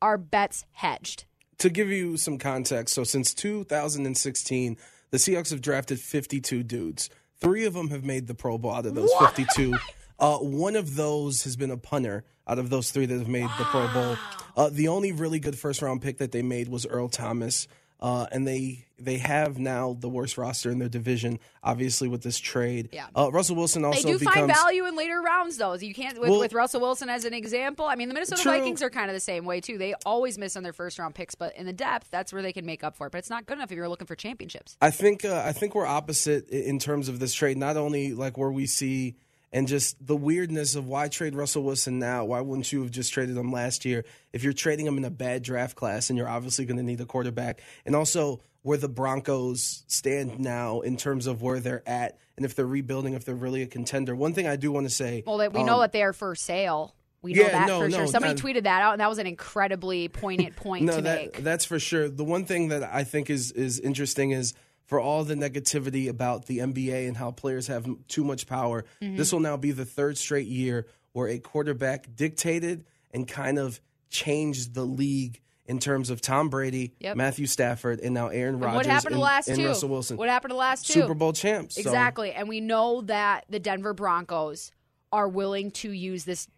our 0.00 0.16
bets 0.16 0.64
hedged. 0.72 1.24
to 1.58 1.68
give 1.68 1.88
you 1.88 2.16
some 2.16 2.38
context, 2.38 2.94
so 2.94 3.02
since 3.02 3.34
2016, 3.34 4.76
the 5.10 5.16
Seahawks 5.18 5.50
have 5.50 5.60
drafted 5.60 5.98
52 5.98 6.62
dudes. 6.62 7.10
Three 7.40 7.64
of 7.66 7.74
them 7.74 7.88
have 7.90 8.04
made 8.04 8.26
the 8.26 8.34
Pro 8.34 8.58
Bowl 8.58 8.72
out 8.72 8.86
of 8.86 8.94
those 8.94 9.12
52. 9.18 9.74
Uh, 10.20 10.38
one 10.38 10.76
of 10.76 10.96
those 10.96 11.44
has 11.44 11.56
been 11.56 11.70
a 11.70 11.76
punter 11.76 12.24
out 12.46 12.58
of 12.58 12.70
those 12.70 12.90
three 12.90 13.06
that 13.06 13.18
have 13.18 13.28
made 13.28 13.48
the 13.58 13.64
Pro 13.64 13.88
Bowl. 13.92 14.16
Uh, 14.56 14.68
the 14.72 14.88
only 14.88 15.12
really 15.12 15.38
good 15.38 15.58
first 15.58 15.82
round 15.82 16.02
pick 16.02 16.18
that 16.18 16.32
they 16.32 16.42
made 16.42 16.68
was 16.68 16.86
Earl 16.86 17.08
Thomas. 17.08 17.68
Uh, 18.00 18.26
and 18.30 18.46
they 18.46 18.86
they 19.00 19.18
have 19.18 19.58
now 19.58 19.96
the 19.98 20.08
worst 20.08 20.38
roster 20.38 20.70
in 20.70 20.78
their 20.78 20.88
division, 20.88 21.38
obviously 21.62 22.08
with 22.08 22.22
this 22.22 22.38
trade. 22.38 22.88
Yeah. 22.92 23.06
Uh, 23.16 23.30
Russell 23.30 23.56
Wilson 23.56 23.84
also 23.84 24.02
They 24.02 24.12
do 24.12 24.18
becomes 24.18 24.36
find 24.36 24.52
value 24.52 24.86
in 24.86 24.96
later 24.96 25.20
rounds, 25.20 25.56
though. 25.56 25.74
You 25.74 25.94
can't 25.94 26.18
with, 26.18 26.30
Well- 26.30 26.40
with 26.40 26.52
Russell 26.52 26.80
Wilson 26.80 27.08
as 27.08 27.24
an 27.24 27.34
example. 27.34 27.86
I 27.86 27.94
mean, 27.94 28.08
the 28.08 28.14
Minnesota 28.14 28.42
True. 28.42 28.52
Vikings 28.52 28.82
are 28.82 28.90
kind 28.90 29.10
of 29.10 29.14
the 29.14 29.20
same 29.20 29.44
way 29.44 29.60
too. 29.60 29.78
They 29.78 29.94
always 30.06 30.38
miss 30.38 30.56
on 30.56 30.62
their 30.62 30.72
first 30.72 30.98
round 30.98 31.14
picks, 31.14 31.34
but 31.34 31.56
in 31.56 31.66
the 31.66 31.72
depth, 31.72 32.08
that's 32.10 32.32
where 32.32 32.42
they 32.42 32.52
can 32.52 32.66
make 32.66 32.82
up 32.84 32.96
for 32.96 33.06
it. 33.06 33.10
But 33.10 33.18
it's 33.18 33.30
not 33.30 33.46
good 33.46 33.58
enough 33.58 33.70
if 33.70 33.76
you're 33.76 33.88
looking 33.88 34.06
for 34.06 34.16
championships. 34.16 34.76
I 34.80 34.90
think 34.90 35.24
uh, 35.24 35.42
I 35.44 35.52
think 35.52 35.74
we're 35.74 35.86
opposite 35.86 36.48
in 36.48 36.78
terms 36.78 37.08
of 37.08 37.18
this 37.18 37.34
trade. 37.34 37.56
Not 37.58 37.76
only 37.76 38.14
like 38.14 38.36
where 38.38 38.50
we 38.50 38.66
see 38.66 39.16
and 39.52 39.66
just 39.66 39.96
the 40.04 40.16
weirdness 40.16 40.74
of 40.74 40.86
why 40.86 41.08
trade 41.08 41.34
Russell 41.34 41.62
Wilson 41.62 41.98
now. 41.98 42.24
Why 42.24 42.40
wouldn't 42.40 42.70
you 42.72 42.82
have 42.82 42.90
just 42.90 43.12
traded 43.12 43.36
him 43.36 43.50
last 43.52 43.84
year? 43.84 44.04
If 44.32 44.44
you're 44.44 44.52
trading 44.52 44.86
him 44.86 44.98
in 44.98 45.04
a 45.04 45.10
bad 45.10 45.42
draft 45.42 45.76
class, 45.76 46.10
and 46.10 46.18
you're 46.18 46.28
obviously 46.28 46.64
going 46.66 46.76
to 46.76 46.82
need 46.82 47.00
a 47.00 47.06
quarterback, 47.06 47.60
and 47.86 47.96
also 47.96 48.40
where 48.62 48.76
the 48.78 48.88
Broncos 48.88 49.84
stand 49.86 50.38
now 50.40 50.80
in 50.80 50.96
terms 50.96 51.26
of 51.26 51.40
where 51.42 51.60
they're 51.60 51.82
at, 51.88 52.18
and 52.36 52.44
if 52.44 52.54
they're 52.54 52.66
rebuilding, 52.66 53.14
if 53.14 53.24
they're 53.24 53.34
really 53.34 53.62
a 53.62 53.66
contender. 53.66 54.14
One 54.14 54.34
thing 54.34 54.46
I 54.46 54.56
do 54.56 54.70
want 54.70 54.86
to 54.86 54.94
say, 54.94 55.22
Well, 55.26 55.38
we 55.38 55.60
um, 55.60 55.66
know 55.66 55.80
that 55.80 55.92
they 55.92 56.02
are 56.02 56.12
for 56.12 56.34
sale. 56.34 56.94
We 57.20 57.32
know 57.32 57.42
yeah, 57.42 57.50
that 57.50 57.66
no, 57.68 57.80
for 57.80 57.90
sure. 57.90 58.00
no, 58.00 58.06
Somebody 58.06 58.34
that- 58.34 58.42
tweeted 58.42 58.62
that 58.64 58.82
out, 58.82 58.92
and 58.92 59.00
that 59.00 59.08
was 59.08 59.18
an 59.18 59.26
incredibly 59.26 60.08
poignant 60.08 60.54
point 60.56 60.84
no, 60.84 60.96
to 60.96 61.02
that 61.02 61.18
make. 61.18 61.42
that's 61.42 61.64
for 61.64 61.78
sure. 61.80 62.08
The 62.08 62.24
one 62.24 62.44
thing 62.44 62.68
that 62.68 62.82
I 62.84 63.04
think 63.04 63.28
is 63.30 63.50
is 63.52 63.80
interesting 63.80 64.30
is 64.30 64.54
for 64.88 64.98
all 64.98 65.22
the 65.22 65.34
negativity 65.34 66.08
about 66.08 66.46
the 66.46 66.58
NBA 66.58 67.06
and 67.06 67.16
how 67.16 67.30
players 67.30 67.66
have 67.68 67.86
too 68.08 68.24
much 68.24 68.46
power. 68.46 68.84
Mm-hmm. 69.02 69.16
This 69.16 69.32
will 69.32 69.40
now 69.40 69.56
be 69.58 69.70
the 69.70 69.84
third 69.84 70.16
straight 70.18 70.48
year 70.48 70.86
where 71.12 71.28
a 71.28 71.38
quarterback 71.38 72.06
dictated 72.16 72.86
and 73.12 73.28
kind 73.28 73.58
of 73.58 73.80
changed 74.08 74.74
the 74.74 74.84
league 74.84 75.40
in 75.66 75.78
terms 75.78 76.08
of 76.08 76.22
Tom 76.22 76.48
Brady, 76.48 76.94
Yep. 77.00 77.16
Matthew 77.16 77.46
Stafford, 77.46 78.00
and 78.00 78.14
now 78.14 78.28
Aaron 78.28 78.54
And 78.54 78.64
Rodgers 78.64 78.76
what 78.76 78.86
happened 78.86 79.02
to 79.02 79.08
and, 79.08 79.16
the 79.16 79.24
last 79.24 79.48
and 79.48 79.58
two? 79.58 79.66
Russell 79.66 79.88
Wilson. 79.90 80.16
What 80.16 80.30
happened 80.30 80.50
to 80.50 80.54
the 80.54 80.58
last 80.58 80.86
two? 80.86 80.94
Super 81.02 81.12
Bowl 81.14 81.34
champs. 81.34 81.74
So- 81.74 81.82
Exactly. 81.82 82.32
And 82.32 82.48
we 82.48 82.60
know 82.62 83.02
that 83.02 83.44
the 83.50 83.58
Denver 83.58 83.92
Broncos 83.92 84.72
are 85.12 85.28
willing 85.28 85.70
to 85.72 85.90
use 85.90 86.24
this 86.24 86.48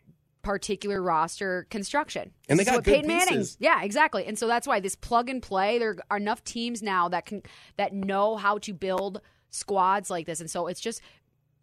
particular 0.43 1.03
roster 1.03 1.67
construction. 1.71 2.33
And 2.49 2.59
they 2.59 2.65
got 2.65 2.85
good 2.85 2.95
Peyton 2.95 3.09
Manning. 3.09 3.39
pieces. 3.39 3.57
Yeah, 3.61 3.83
exactly. 3.83 4.27
And 4.27 4.39
so 4.39 4.47
that's 4.47 4.67
why 4.67 4.81
this 4.81 4.97
plug 4.97 5.29
and 5.29 5.43
play, 5.43 5.79
there 5.79 5.97
are 6.11 6.17
enough 6.17 6.43
teams 6.45 6.83
now 6.83 7.09
that 7.09 7.27
can 7.27 7.43
that 7.77 7.93
know 7.93 8.37
how 8.37 8.59
to 8.59 8.73
build 8.73 9.21
squads 9.51 10.11
like 10.11 10.27
this. 10.27 10.41
And 10.41 10.51
so 10.51 10.67
it's 10.67 10.81
just 10.81 11.03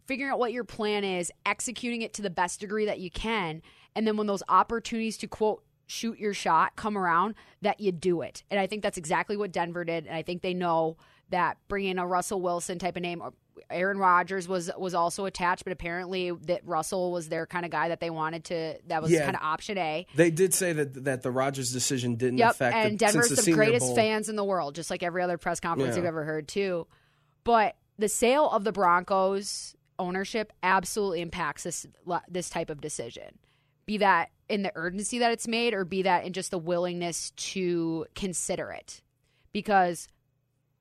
figuring 0.06 0.32
out 0.32 0.38
what 0.38 0.52
your 0.52 0.64
plan 0.64 1.04
is, 1.04 1.30
executing 1.44 2.02
it 2.02 2.14
to 2.14 2.22
the 2.22 2.30
best 2.30 2.60
degree 2.60 2.86
that 2.86 2.98
you 2.98 3.10
can, 3.10 3.62
and 3.94 4.06
then 4.06 4.16
when 4.16 4.26
those 4.26 4.42
opportunities 4.48 5.16
to 5.18 5.26
quote 5.26 5.62
shoot 5.86 6.18
your 6.18 6.34
shot 6.34 6.76
come 6.76 6.98
around, 6.98 7.34
that 7.62 7.80
you 7.80 7.90
do 7.90 8.20
it. 8.20 8.42
And 8.50 8.60
I 8.60 8.66
think 8.66 8.82
that's 8.82 8.98
exactly 8.98 9.36
what 9.36 9.52
Denver 9.52 9.84
did, 9.84 10.06
and 10.06 10.14
I 10.14 10.22
think 10.22 10.42
they 10.42 10.54
know 10.54 10.96
that 11.30 11.56
bringing 11.68 11.98
a 11.98 12.06
Russell 12.06 12.40
Wilson 12.40 12.78
type 12.78 12.96
of 12.96 13.02
name. 13.02 13.22
Aaron 13.70 13.98
Rodgers 13.98 14.46
was 14.48 14.70
was 14.78 14.94
also 14.94 15.24
attached, 15.24 15.64
but 15.64 15.72
apparently 15.72 16.30
that 16.46 16.66
Russell 16.66 17.12
was 17.12 17.28
their 17.28 17.46
kind 17.46 17.64
of 17.64 17.70
guy 17.70 17.88
that 17.88 18.00
they 18.00 18.10
wanted 18.10 18.44
to. 18.46 18.78
That 18.86 19.02
was 19.02 19.10
Yeah. 19.10 19.24
kind 19.24 19.36
of 19.36 19.42
option 19.42 19.78
A. 19.78 20.06
They 20.14 20.30
did 20.30 20.54
say 20.54 20.72
that 20.72 21.04
that 21.04 21.22
the 21.22 21.30
Rodgers 21.30 21.72
decision 21.72 22.16
didn't 22.16 22.38
Yep, 22.38 22.50
affect 22.52 22.76
and 22.76 22.98
the, 22.98 22.98
since 22.98 23.12
Denver's 23.12 23.30
the 23.30 23.42
the, 23.42 23.52
greatest 23.52 23.86
Bowl. 23.86 23.94
fans 23.96 24.28
in 24.28 24.36
the 24.36 24.44
world, 24.44 24.74
just 24.74 24.90
like 24.90 25.02
every 25.02 25.22
other 25.22 25.38
press 25.38 25.60
conference 25.60 25.90
Yeah. 25.92 25.96
you've 25.96 26.06
ever 26.06 26.24
heard 26.24 26.48
too. 26.48 26.86
But 27.44 27.76
the 27.98 28.08
sale 28.08 28.48
of 28.50 28.64
the 28.64 28.72
Broncos 28.72 29.74
ownership 29.98 30.52
absolutely 30.62 31.20
impacts 31.20 31.64
this 31.64 31.86
this 32.28 32.48
type 32.50 32.70
of 32.70 32.80
decision. 32.80 33.38
Be 33.86 33.96
that 33.98 34.30
in 34.48 34.62
the 34.62 34.72
urgency 34.74 35.18
that 35.18 35.32
it's 35.32 35.48
made, 35.48 35.74
or 35.74 35.84
be 35.84 36.02
that 36.02 36.24
in 36.24 36.32
just 36.32 36.50
the 36.50 36.58
willingness 36.58 37.30
to 37.32 38.06
consider 38.14 38.70
it. 38.70 39.02
Because 39.52 40.08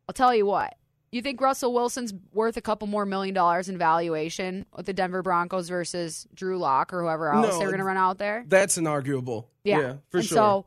I'll 0.10 0.14
tell 0.14 0.36
you 0.36 0.46
what, 0.46 0.76
you 1.12 1.22
think 1.22 1.40
Russell 1.40 1.74
Wilson's 1.74 2.14
worth 2.34 2.58
a 2.58 2.62
couple 2.62 2.88
more 2.88 3.06
million 3.06 3.34
dollars 3.34 3.70
in 3.70 3.78
valuation 3.78 4.66
with 4.76 4.86
the 4.86 4.94
Denver 4.94 5.22
Broncos 5.22 5.70
versus 5.70 6.28
Drew 6.34 6.58
Lock 6.58 6.94
or 6.94 7.02
whoever 7.02 7.34
else 7.34 7.54
No, 7.54 7.60
they're 7.60 7.70
going 7.70 7.80
to 7.80 7.86
run 7.86 7.98
out 7.98 8.18
there? 8.18 8.44
That's 8.48 8.78
inarguable. 8.78 9.46
Yeah, 9.64 9.96
for 10.10 10.18
and 10.18 10.28
sure. 10.28 10.36
So 10.36 10.66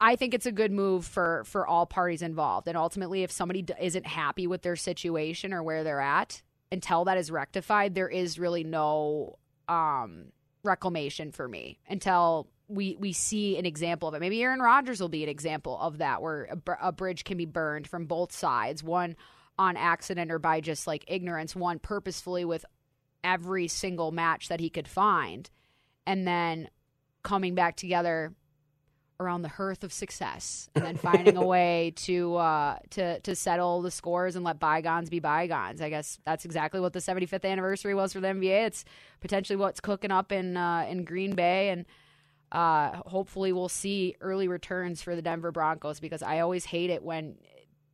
I 0.00 0.16
think 0.16 0.34
it's 0.34 0.46
a 0.46 0.52
good 0.52 0.72
move 0.72 1.04
for 1.04 1.44
for 1.44 1.66
all 1.66 1.86
parties 1.86 2.22
involved. 2.22 2.66
And 2.68 2.76
ultimately, 2.76 3.22
if 3.22 3.30
somebody 3.30 3.64
isn't 3.80 4.06
happy 4.06 4.46
with 4.46 4.62
their 4.62 4.76
situation 4.76 5.52
or 5.52 5.62
where 5.62 5.84
they're 5.84 6.00
at, 6.00 6.42
until 6.72 7.04
that 7.04 7.18
is 7.18 7.30
rectified, 7.30 7.94
there 7.94 8.08
is 8.08 8.38
really 8.38 8.64
no 8.64 9.38
um, 9.68 10.26
reclamation 10.62 11.32
for 11.32 11.46
me 11.46 11.78
until 11.88 12.48
we 12.68 12.96
we 12.98 13.12
see 13.12 13.56
an 13.58 13.66
example 13.66 14.08
of 14.08 14.14
it. 14.14 14.20
Maybe 14.20 14.42
Aaron 14.42 14.60
Rodgers 14.60 15.00
will 15.00 15.08
be 15.08 15.22
an 15.22 15.28
example 15.28 15.78
of 15.78 15.98
that, 15.98 16.22
where 16.22 16.48
a, 16.66 16.88
a 16.88 16.92
bridge 16.92 17.24
can 17.24 17.36
be 17.36 17.46
burned 17.46 17.86
from 17.86 18.06
both 18.06 18.32
sides, 18.32 18.82
one 18.82 19.16
on 19.60 19.76
accident 19.76 20.32
or 20.32 20.38
by 20.38 20.58
just 20.62 20.86
like 20.86 21.04
ignorance, 21.06 21.54
one 21.54 21.78
purposefully 21.78 22.46
with 22.46 22.64
every 23.22 23.68
single 23.68 24.10
match 24.10 24.48
that 24.48 24.58
he 24.58 24.70
could 24.70 24.88
find, 24.88 25.50
and 26.06 26.26
then 26.26 26.70
coming 27.22 27.54
back 27.54 27.76
together 27.76 28.32
around 29.20 29.42
the 29.42 29.48
hearth 29.48 29.84
of 29.84 29.92
success 29.92 30.70
and 30.74 30.82
then 30.82 30.96
finding 30.96 31.36
a 31.36 31.46
way 31.46 31.92
to 31.94 32.36
uh, 32.36 32.78
to 32.88 33.20
to 33.20 33.36
settle 33.36 33.82
the 33.82 33.90
scores 33.90 34.34
and 34.34 34.46
let 34.46 34.58
bygones 34.58 35.10
be 35.10 35.20
bygones. 35.20 35.82
I 35.82 35.90
guess 35.90 36.18
that's 36.24 36.46
exactly 36.46 36.80
what 36.80 36.94
the 36.94 37.00
75th 37.00 37.44
anniversary 37.44 37.94
was 37.94 38.14
for 38.14 38.20
the 38.20 38.28
NBA. 38.28 38.66
It's 38.66 38.86
potentially 39.20 39.58
what's 39.58 39.80
cooking 39.80 40.10
up 40.10 40.32
in 40.32 40.56
uh, 40.56 40.86
in 40.88 41.04
Green 41.04 41.34
Bay 41.34 41.68
and 41.68 41.84
uh, 42.50 43.02
hopefully 43.04 43.52
we'll 43.52 43.68
see 43.68 44.16
early 44.22 44.48
returns 44.48 45.02
for 45.02 45.14
the 45.14 45.22
Denver 45.22 45.52
Broncos 45.52 46.00
because 46.00 46.22
I 46.22 46.40
always 46.40 46.64
hate 46.64 46.88
it 46.88 47.02
when 47.02 47.36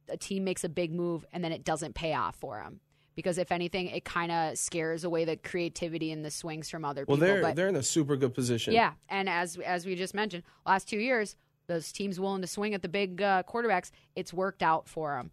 a 0.09 0.17
team 0.17 0.45
makes 0.45 0.65
a 0.65 0.69
big 0.69 0.93
move 0.93 1.25
and 1.33 1.43
then 1.43 1.53
it 1.53 1.65
doesn't 1.65 1.95
pay 1.95 2.15
off 2.15 2.37
for 2.37 2.61
them. 2.63 2.81
Because 3.15 3.39
if 3.39 3.51
anything, 3.51 3.87
it 3.87 4.05
kind 4.05 4.31
of 4.31 4.59
scares 4.59 5.03
away 5.03 5.25
the 5.25 5.37
creativity 5.37 6.13
and 6.13 6.23
the 6.23 6.31
swings 6.31 6.69
from 6.69 6.85
other 6.85 7.07
well, 7.09 7.17
people. 7.17 7.29
they're 7.29 7.43
but 7.43 7.57
they're 7.57 7.69
in 7.69 7.77
a 7.77 7.83
super 7.83 8.15
good 8.15 8.35
position. 8.35 8.75
yeah, 8.75 8.93
and 9.09 9.27
as 9.29 9.57
as 9.57 9.87
we 9.87 9.95
just 9.95 10.13
mentioned, 10.13 10.43
last 10.67 10.87
two 10.87 10.99
years, 10.99 11.35
those 11.67 11.93
teams 11.93 12.21
willing 12.21 12.43
to 12.43 12.47
swing 12.47 12.75
at 12.75 12.83
the 12.83 12.89
big 12.89 13.23
uh, 13.23 13.43
quarterbacks, 13.49 13.91
it's 14.15 14.35
worked 14.35 14.63
out 14.63 14.87
for 14.87 15.17
them. 15.17 15.31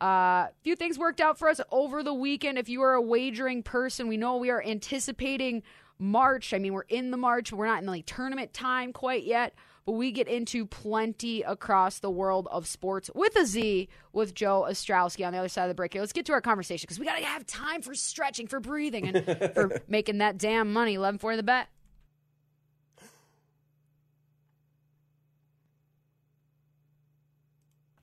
A 0.00 0.04
uh, 0.04 0.48
few 0.62 0.76
things 0.76 0.98
worked 0.98 1.20
out 1.20 1.38
for 1.38 1.48
us 1.48 1.60
over 1.70 2.02
the 2.02 2.14
weekend. 2.14 2.58
If 2.58 2.68
you 2.68 2.82
are 2.82 2.94
a 2.94 3.02
wagering 3.02 3.62
person, 3.62 4.08
we 4.08 4.16
know 4.16 4.36
we 4.36 4.50
are 4.50 4.62
anticipating 4.62 5.62
March. 5.98 6.52
I 6.52 6.58
mean, 6.58 6.74
we're 6.74 6.82
in 6.82 7.10
the 7.10 7.16
March. 7.16 7.52
We're 7.52 7.66
not 7.66 7.82
in 7.82 7.88
like 7.88 8.06
tournament 8.06 8.52
time 8.52 8.92
quite 8.92 9.24
yet, 9.24 9.54
but 9.86 9.92
we 9.92 10.10
get 10.10 10.26
into 10.28 10.66
plenty 10.66 11.42
across 11.42 12.00
the 12.00 12.10
world 12.10 12.48
of 12.50 12.66
sports 12.66 13.08
with 13.14 13.36
a 13.36 13.46
Z 13.46 13.88
with 14.12 14.34
Joe 14.34 14.66
Ostrowski 14.68 15.24
on 15.24 15.32
the 15.32 15.38
other 15.38 15.48
side 15.48 15.62
of 15.64 15.68
the 15.68 15.74
break 15.74 15.92
here. 15.92 16.02
Let's 16.02 16.12
get 16.12 16.26
to 16.26 16.32
our 16.32 16.40
conversation 16.40 16.86
because 16.86 16.98
we 16.98 17.06
got 17.06 17.16
to 17.16 17.24
have 17.24 17.46
time 17.46 17.82
for 17.82 17.94
stretching, 17.94 18.48
for 18.48 18.58
breathing, 18.60 19.08
and 19.08 19.54
for 19.54 19.80
making 19.88 20.18
that 20.18 20.36
damn 20.38 20.72
money. 20.72 20.94
11 20.94 21.18
for 21.18 21.36
the 21.36 21.42
bet. 21.44 21.68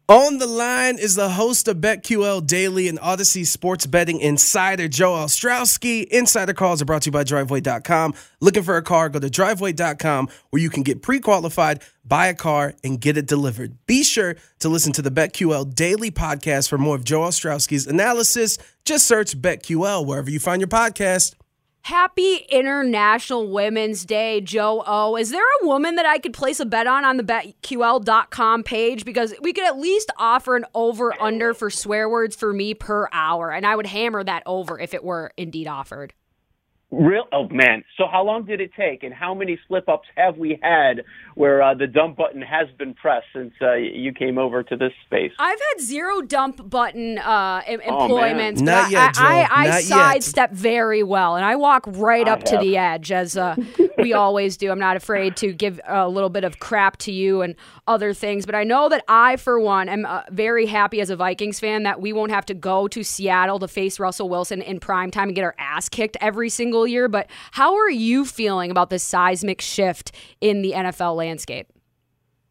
On 0.09 0.37
the 0.37 0.47
line 0.47 0.97
is 0.99 1.15
the 1.15 1.29
host 1.29 1.69
of 1.69 1.77
BetQL 1.77 2.45
Daily 2.45 2.89
and 2.89 2.99
Audacy 2.99 3.45
Sports 3.45 3.85
Betting 3.85 4.19
Insider, 4.19 4.89
Joe 4.89 5.13
Ostrowski. 5.13 6.05
Insider 6.07 6.53
calls 6.53 6.81
are 6.81 6.85
brought 6.85 7.03
to 7.03 7.07
you 7.07 7.13
by 7.13 7.23
Driveway.com. 7.23 8.13
Looking 8.41 8.63
for 8.63 8.75
a 8.75 8.81
car? 8.81 9.07
Go 9.07 9.19
to 9.19 9.29
Driveway.com 9.29 10.27
where 10.49 10.61
you 10.61 10.69
can 10.69 10.83
get 10.83 11.01
pre 11.01 11.21
qualified, 11.21 11.81
buy 12.03 12.27
a 12.27 12.33
car, 12.33 12.73
and 12.83 12.99
get 12.99 13.15
it 13.15 13.27
delivered. 13.27 13.77
Be 13.85 14.03
sure 14.03 14.35
to 14.59 14.67
listen 14.67 14.91
to 14.91 15.01
the 15.01 15.09
BetQL 15.09 15.73
Daily 15.73 16.11
podcast 16.11 16.67
for 16.67 16.77
more 16.77 16.97
of 16.97 17.05
Joe 17.05 17.21
Ostrowski's 17.21 17.87
analysis. 17.87 18.57
Just 18.83 19.05
search 19.05 19.41
BetQL 19.41 20.05
wherever 20.05 20.29
you 20.29 20.41
find 20.41 20.59
your 20.59 20.67
podcast. 20.67 21.33
Happy 21.83 22.37
International 22.49 23.51
Women's 23.51 24.05
Day, 24.05 24.39
Joe 24.39 24.85
O. 24.87 25.17
Is 25.17 25.31
there 25.31 25.43
a 25.61 25.67
woman 25.67 25.95
that 25.95 26.05
I 26.05 26.17
could 26.17 26.33
place 26.33 26.61
a 26.61 26.65
bet 26.65 26.87
on 26.87 27.03
on 27.03 27.17
the 27.17 27.23
betql.com 27.23 28.63
page? 28.63 29.03
Because 29.03 29.33
we 29.41 29.51
could 29.51 29.65
at 29.65 29.77
least 29.77 30.09
offer 30.17 30.55
an 30.55 30.63
over 30.73 31.13
under 31.21 31.53
for 31.53 31.69
swear 31.69 32.07
words 32.07 32.37
for 32.37 32.53
me 32.53 32.73
per 32.73 33.09
hour. 33.11 33.51
And 33.51 33.65
I 33.65 33.75
would 33.75 33.85
hammer 33.85 34.23
that 34.23 34.43
over 34.45 34.79
if 34.79 34.93
it 34.93 35.03
were 35.03 35.33
indeed 35.35 35.67
offered. 35.67 36.13
Real? 36.95 37.23
Oh 37.31 37.47
man! 37.49 37.83
So 37.97 38.03
how 38.11 38.23
long 38.23 38.45
did 38.45 38.61
it 38.61 38.71
take, 38.77 39.01
and 39.01 39.11
how 39.13 39.33
many 39.33 39.57
slip 39.67 39.89
ups 39.89 40.07
have 40.15 40.37
we 40.37 40.59
had 40.61 41.03
where 41.33 41.61
uh, 41.63 41.73
the 41.73 41.87
dump 41.87 42.17
button 42.17 42.41
has 42.43 42.67
been 42.77 42.93
pressed 42.93 43.25
since 43.33 43.51
uh, 43.61 43.73
you 43.73 44.13
came 44.13 44.37
over 44.37 44.61
to 44.61 44.75
this 44.77 44.91
space? 45.07 45.31
I've 45.39 45.59
had 45.73 45.81
zero 45.81 46.21
dump 46.21 46.69
button 46.69 47.17
uh, 47.17 47.61
em- 47.65 47.79
Oh, 47.87 48.03
employments. 48.03 48.61
man. 48.61 48.75
but 48.75 48.81
Not 48.83 48.91
yet, 48.91 49.13
Joel. 49.15 49.25
I, 49.25 49.35
I, 49.41 49.47
I 49.51 49.63
Not 49.65 49.73
yet. 49.73 49.83
sidestep 49.83 50.51
very 50.51 51.01
well, 51.01 51.35
and 51.35 51.43
I 51.43 51.55
walk 51.55 51.85
right 51.87 52.27
I 52.27 52.31
up 52.31 52.43
to 52.43 52.57
the 52.59 52.77
edge 52.77 53.11
as 53.11 53.35
uh, 53.37 53.55
we 53.97 54.13
always 54.13 54.55
do. 54.55 54.69
I'm 54.69 54.77
not 54.79 54.95
afraid 54.95 55.35
to 55.37 55.51
give 55.51 55.81
a 55.87 56.07
little 56.07 56.29
bit 56.29 56.43
of 56.43 56.59
crap 56.59 56.97
to 56.97 57.11
you 57.11 57.41
and 57.41 57.55
other 57.87 58.13
things, 58.13 58.45
but 58.45 58.55
I 58.55 58.63
know 58.63 58.89
that 58.89 59.03
I, 59.07 59.35
for 59.35 59.59
one, 59.59 59.89
am 59.89 60.05
uh, 60.05 60.21
very 60.31 60.65
happy 60.65 61.01
as 61.01 61.09
a 61.09 61.15
Vikings 61.15 61.59
fan 61.59 61.83
that 61.83 62.01
we 62.01 62.13
won't 62.13 62.31
have 62.31 62.45
to 62.47 62.53
go 62.53 62.87
to 62.87 63.03
Seattle 63.03 63.59
to 63.59 63.67
face 63.67 63.99
Russell 63.99 64.29
Wilson 64.29 64.61
in 64.61 64.79
prime 64.79 65.11
time 65.11 65.29
and 65.29 65.35
get 65.35 65.43
our 65.43 65.55
ass 65.57 65.89
kicked 65.89 66.17
every 66.21 66.49
single 66.49 66.87
year. 66.87 67.07
But 67.07 67.27
how 67.51 67.75
are 67.75 67.89
you 67.89 68.25
feeling 68.25 68.71
about 68.71 68.89
this 68.89 69.03
seismic 69.03 69.61
shift 69.61 70.13
in 70.39 70.61
the 70.61 70.71
NFL 70.71 71.15
landscape? 71.15 71.67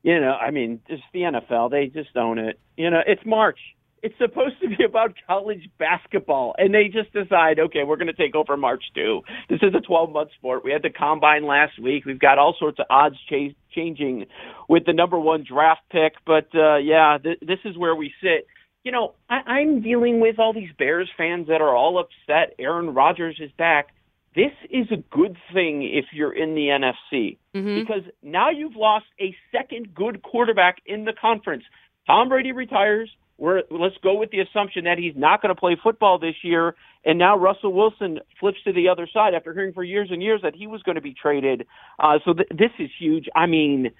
You 0.02 0.20
know, 0.20 0.32
I 0.32 0.50
mean, 0.50 0.80
just 0.88 1.04
the 1.12 1.20
NFL, 1.20 1.70
they 1.70 1.86
just 1.86 2.16
own 2.16 2.38
it. 2.38 2.58
You 2.76 2.90
know, 2.90 3.02
it's 3.06 3.24
March. 3.24 3.58
It's 4.02 4.16
supposed 4.18 4.60
to 4.60 4.68
be 4.68 4.82
about 4.84 5.14
college 5.26 5.68
basketball, 5.78 6.54
and 6.58 6.74
they 6.74 6.88
just 6.88 7.12
decide, 7.12 7.60
okay, 7.60 7.84
we're 7.84 7.96
going 7.96 8.08
to 8.08 8.12
take 8.12 8.34
over 8.34 8.56
March 8.56 8.82
too. 8.94 9.20
This 9.48 9.60
is 9.62 9.74
a 9.74 9.80
12 9.80 10.10
month 10.12 10.30
sport. 10.36 10.64
We 10.64 10.72
had 10.72 10.82
the 10.82 10.90
combine 10.90 11.46
last 11.46 11.78
week. 11.80 12.04
We've 12.04 12.18
got 12.18 12.38
all 12.38 12.56
sorts 12.58 12.78
of 12.80 12.86
odds 12.90 13.16
ch- 13.30 13.54
changing 13.72 14.26
with 14.68 14.84
the 14.86 14.92
number 14.92 15.18
one 15.18 15.44
draft 15.48 15.82
pick, 15.90 16.14
but 16.26 16.48
uh, 16.54 16.76
yeah, 16.78 17.18
th- 17.22 17.38
this 17.40 17.60
is 17.64 17.78
where 17.78 17.94
we 17.94 18.12
sit. 18.20 18.46
You 18.84 18.90
know, 18.90 19.14
I- 19.30 19.42
I'm 19.46 19.80
dealing 19.82 20.18
with 20.20 20.40
all 20.40 20.52
these 20.52 20.72
Bears 20.76 21.08
fans 21.16 21.46
that 21.46 21.60
are 21.60 21.74
all 21.76 21.98
upset. 21.98 22.54
Aaron 22.58 22.92
Rodgers 22.94 23.36
is 23.38 23.52
back. 23.56 23.88
This 24.34 24.50
is 24.70 24.86
a 24.90 24.96
good 25.14 25.36
thing 25.52 25.82
if 25.84 26.06
you're 26.12 26.32
in 26.32 26.54
the 26.54 26.68
NFC 26.68 27.36
because 27.84 28.02
now 28.22 28.50
you've 28.50 28.74
lost 28.76 29.04
a 29.20 29.36
second 29.52 29.94
good 29.94 30.22
quarterback 30.22 30.78
in 30.86 31.04
the 31.04 31.12
conference. 31.12 31.62
Tom 32.06 32.28
Brady 32.30 32.50
retires. 32.50 33.08
We're, 33.38 33.62
let's 33.70 33.96
go 34.02 34.14
with 34.14 34.30
the 34.30 34.40
assumption 34.40 34.84
that 34.84 34.98
he's 34.98 35.14
not 35.16 35.42
going 35.42 35.54
to 35.54 35.58
play 35.58 35.76
football 35.82 36.18
this 36.18 36.36
year. 36.42 36.74
And 37.04 37.18
now 37.18 37.36
Russell 37.36 37.72
Wilson 37.72 38.20
flips 38.38 38.58
to 38.64 38.72
the 38.72 38.88
other 38.88 39.08
side 39.12 39.34
after 39.34 39.52
hearing 39.52 39.72
for 39.72 39.82
years 39.82 40.08
and 40.10 40.22
years 40.22 40.40
that 40.42 40.54
he 40.54 40.66
was 40.66 40.82
going 40.82 40.94
to 40.94 41.00
be 41.00 41.14
traded. 41.14 41.66
Uh, 41.98 42.18
so 42.24 42.34
th- 42.34 42.48
this 42.50 42.70
is 42.78 42.90
huge. 42.98 43.28
I 43.34 43.46
mean, 43.46 43.90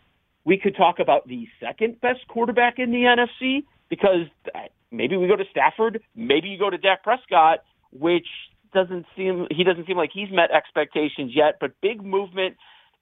we 0.45 0.59
could 0.59 0.77
talk 0.77 0.99
about 0.99 1.27
the 1.27 1.49
second 1.61 2.01
best 2.01 2.21
quarterback 2.29 2.79
in 2.79 2.91
the 2.91 3.05
NFC 3.05 3.65
because 3.89 4.27
maybe 4.91 5.17
we 5.17 5.27
go 5.27 5.37
to 5.37 5.45
Stafford, 5.51 6.03
maybe 6.15 6.49
you 6.49 6.59
go 6.59 6.71
to 6.71 6.79
Dak 6.79 7.03
Prescott, 7.03 7.61
which 7.93 8.27
doesn't 8.73 9.07
seem 9.17 9.47
he 9.51 9.65
doesn't 9.65 9.87
seem 9.87 9.97
like 9.97 10.11
he's 10.13 10.31
met 10.31 10.51
expectations 10.51 11.33
yet. 11.35 11.57
But 11.61 11.73
big 11.83 12.03
movement 12.03 12.57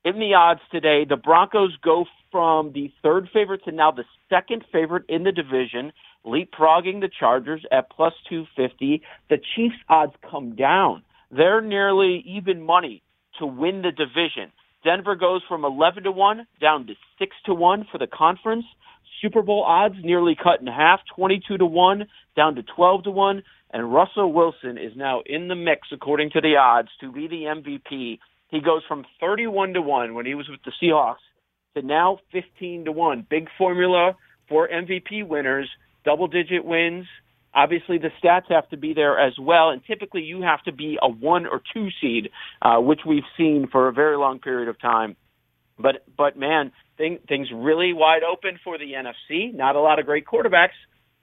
in 0.04 0.18
the 0.18 0.34
odds 0.34 0.60
today. 0.70 1.04
The 1.08 1.16
Broncos 1.16 1.76
go 1.82 2.06
from 2.30 2.72
the 2.72 2.92
third 3.02 3.28
favorite 3.32 3.64
to 3.64 3.72
now 3.72 3.90
the 3.90 4.04
second 4.28 4.64
favorite 4.72 5.04
in 5.08 5.24
the 5.24 5.32
division, 5.32 5.92
leapfrogging 6.24 7.00
the 7.00 7.10
Chargers 7.18 7.64
at 7.72 7.90
plus 7.90 8.12
250. 8.28 9.02
The 9.28 9.38
Chiefs 9.54 9.76
odds 9.88 10.14
come 10.30 10.56
down. 10.56 11.02
They're 11.30 11.60
nearly 11.60 12.22
even 12.26 12.62
money 12.64 13.02
to 13.38 13.46
win 13.46 13.82
the 13.82 13.92
division. 13.92 14.52
Denver 14.84 15.14
goes 15.14 15.42
from 15.48 15.64
11 15.64 16.04
to 16.04 16.12
1 16.12 16.46
down 16.60 16.86
to 16.86 16.94
6 17.18 17.36
to 17.46 17.54
1 17.54 17.86
for 17.90 17.98
the 17.98 18.06
conference. 18.06 18.64
Super 19.20 19.42
Bowl 19.42 19.62
odds 19.62 19.96
nearly 20.02 20.34
cut 20.40 20.60
in 20.60 20.66
half, 20.66 21.00
22 21.14 21.58
to 21.58 21.66
1 21.66 22.06
down 22.36 22.54
to 22.54 22.62
12 22.62 23.04
to 23.04 23.10
1. 23.10 23.42
And 23.72 23.92
Russell 23.92 24.32
Wilson 24.32 24.78
is 24.78 24.92
now 24.96 25.22
in 25.26 25.48
the 25.48 25.54
mix, 25.54 25.88
according 25.92 26.30
to 26.30 26.40
the 26.40 26.56
odds, 26.56 26.88
to 27.00 27.12
be 27.12 27.28
the 27.28 27.44
MVP. 27.44 28.18
He 28.48 28.60
goes 28.60 28.82
from 28.88 29.04
31 29.20 29.74
to 29.74 29.82
1 29.82 30.14
when 30.14 30.26
he 30.26 30.34
was 30.34 30.48
with 30.48 30.60
the 30.64 30.72
Seahawks 30.82 31.22
to 31.76 31.82
now 31.82 32.18
15 32.32 32.86
to 32.86 32.92
1. 32.92 33.26
Big 33.30 33.46
formula 33.56 34.16
for 34.48 34.68
MVP 34.68 35.26
winners, 35.26 35.68
double 36.04 36.28
digit 36.28 36.64
wins. 36.64 37.06
Obviously, 37.52 37.98
the 37.98 38.10
stats 38.22 38.50
have 38.50 38.68
to 38.70 38.76
be 38.76 38.94
there 38.94 39.18
as 39.18 39.32
well, 39.38 39.70
and 39.70 39.82
typically 39.84 40.22
you 40.22 40.42
have 40.42 40.62
to 40.64 40.72
be 40.72 40.98
a 41.02 41.08
one 41.08 41.46
or 41.46 41.60
two 41.74 41.88
seed, 42.00 42.30
uh, 42.62 42.78
which 42.78 43.00
we've 43.04 43.24
seen 43.36 43.66
for 43.70 43.88
a 43.88 43.92
very 43.92 44.16
long 44.16 44.38
period 44.38 44.68
of 44.68 44.80
time. 44.80 45.16
But 45.78 46.04
but 46.16 46.36
man, 46.36 46.70
thing, 46.96 47.18
things 47.28 47.48
really 47.52 47.92
wide 47.92 48.22
open 48.22 48.60
for 48.62 48.78
the 48.78 48.92
NFC. 48.92 49.52
Not 49.52 49.74
a 49.74 49.80
lot 49.80 49.98
of 49.98 50.06
great 50.06 50.26
quarterbacks. 50.26 50.78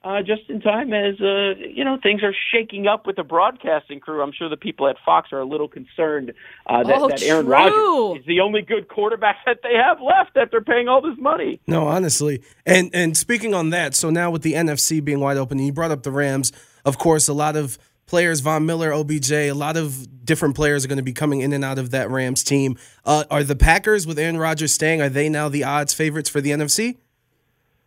Uh, 0.08 0.22
just 0.22 0.48
in 0.48 0.58
time 0.58 0.94
as 0.94 1.20
uh, 1.20 1.52
you 1.58 1.84
know 1.84 1.98
things 2.02 2.22
are 2.22 2.34
shaking 2.50 2.86
up 2.86 3.06
with 3.06 3.16
the 3.16 3.22
broadcasting 3.22 4.00
crew. 4.00 4.22
I'm 4.22 4.32
sure 4.32 4.48
the 4.48 4.56
people 4.56 4.88
at 4.88 4.96
Fox 5.04 5.34
are 5.34 5.40
a 5.40 5.44
little 5.44 5.68
concerned 5.68 6.32
uh, 6.66 6.82
that, 6.82 6.96
Oh, 6.96 7.08
that 7.08 7.22
Aaron. 7.22 7.46
Rodgers 7.46 8.20
is 8.20 8.26
the 8.26 8.40
only 8.40 8.62
good 8.62 8.88
quarterback 8.88 9.36
that 9.46 9.58
they 9.62 9.74
have 9.74 10.00
left 10.00 10.34
after 10.34 10.62
paying 10.62 10.88
all 10.88 11.02
this 11.02 11.18
money. 11.18 11.60
No, 11.66 11.88
honestly. 11.88 12.42
And 12.64 12.88
and 12.94 13.18
speaking 13.18 13.52
on 13.52 13.68
that, 13.70 13.94
so 13.94 14.08
now 14.08 14.30
with 14.30 14.40
the 14.40 14.54
NFC 14.54 15.04
being 15.04 15.20
wide 15.20 15.36
open, 15.36 15.58
and 15.58 15.66
you 15.66 15.74
brought 15.74 15.90
up 15.90 16.04
the 16.04 16.12
Rams, 16.12 16.52
of 16.86 16.96
course, 16.96 17.28
a 17.28 17.34
lot 17.34 17.54
of 17.54 17.78
players, 18.06 18.40
Von 18.40 18.64
Miller, 18.64 18.94
OBJ, 18.94 19.30
a 19.30 19.52
lot 19.52 19.76
of 19.76 20.24
different 20.24 20.56
players 20.56 20.86
are 20.86 20.88
going 20.88 20.96
to 20.96 21.02
be 21.02 21.12
coming 21.12 21.42
in 21.42 21.52
and 21.52 21.62
out 21.62 21.78
of 21.78 21.90
that 21.90 22.08
Rams 22.08 22.42
team. 22.42 22.78
Uh, 23.04 23.24
are 23.30 23.44
the 23.44 23.56
Packers 23.56 24.06
with 24.06 24.18
Aaron 24.18 24.38
Rodgers 24.38 24.72
staying? 24.72 25.02
Are 25.02 25.10
they 25.10 25.28
now 25.28 25.50
the 25.50 25.64
odds 25.64 25.92
favorites 25.92 26.30
for 26.30 26.40
the 26.40 26.48
NFC? 26.48 26.96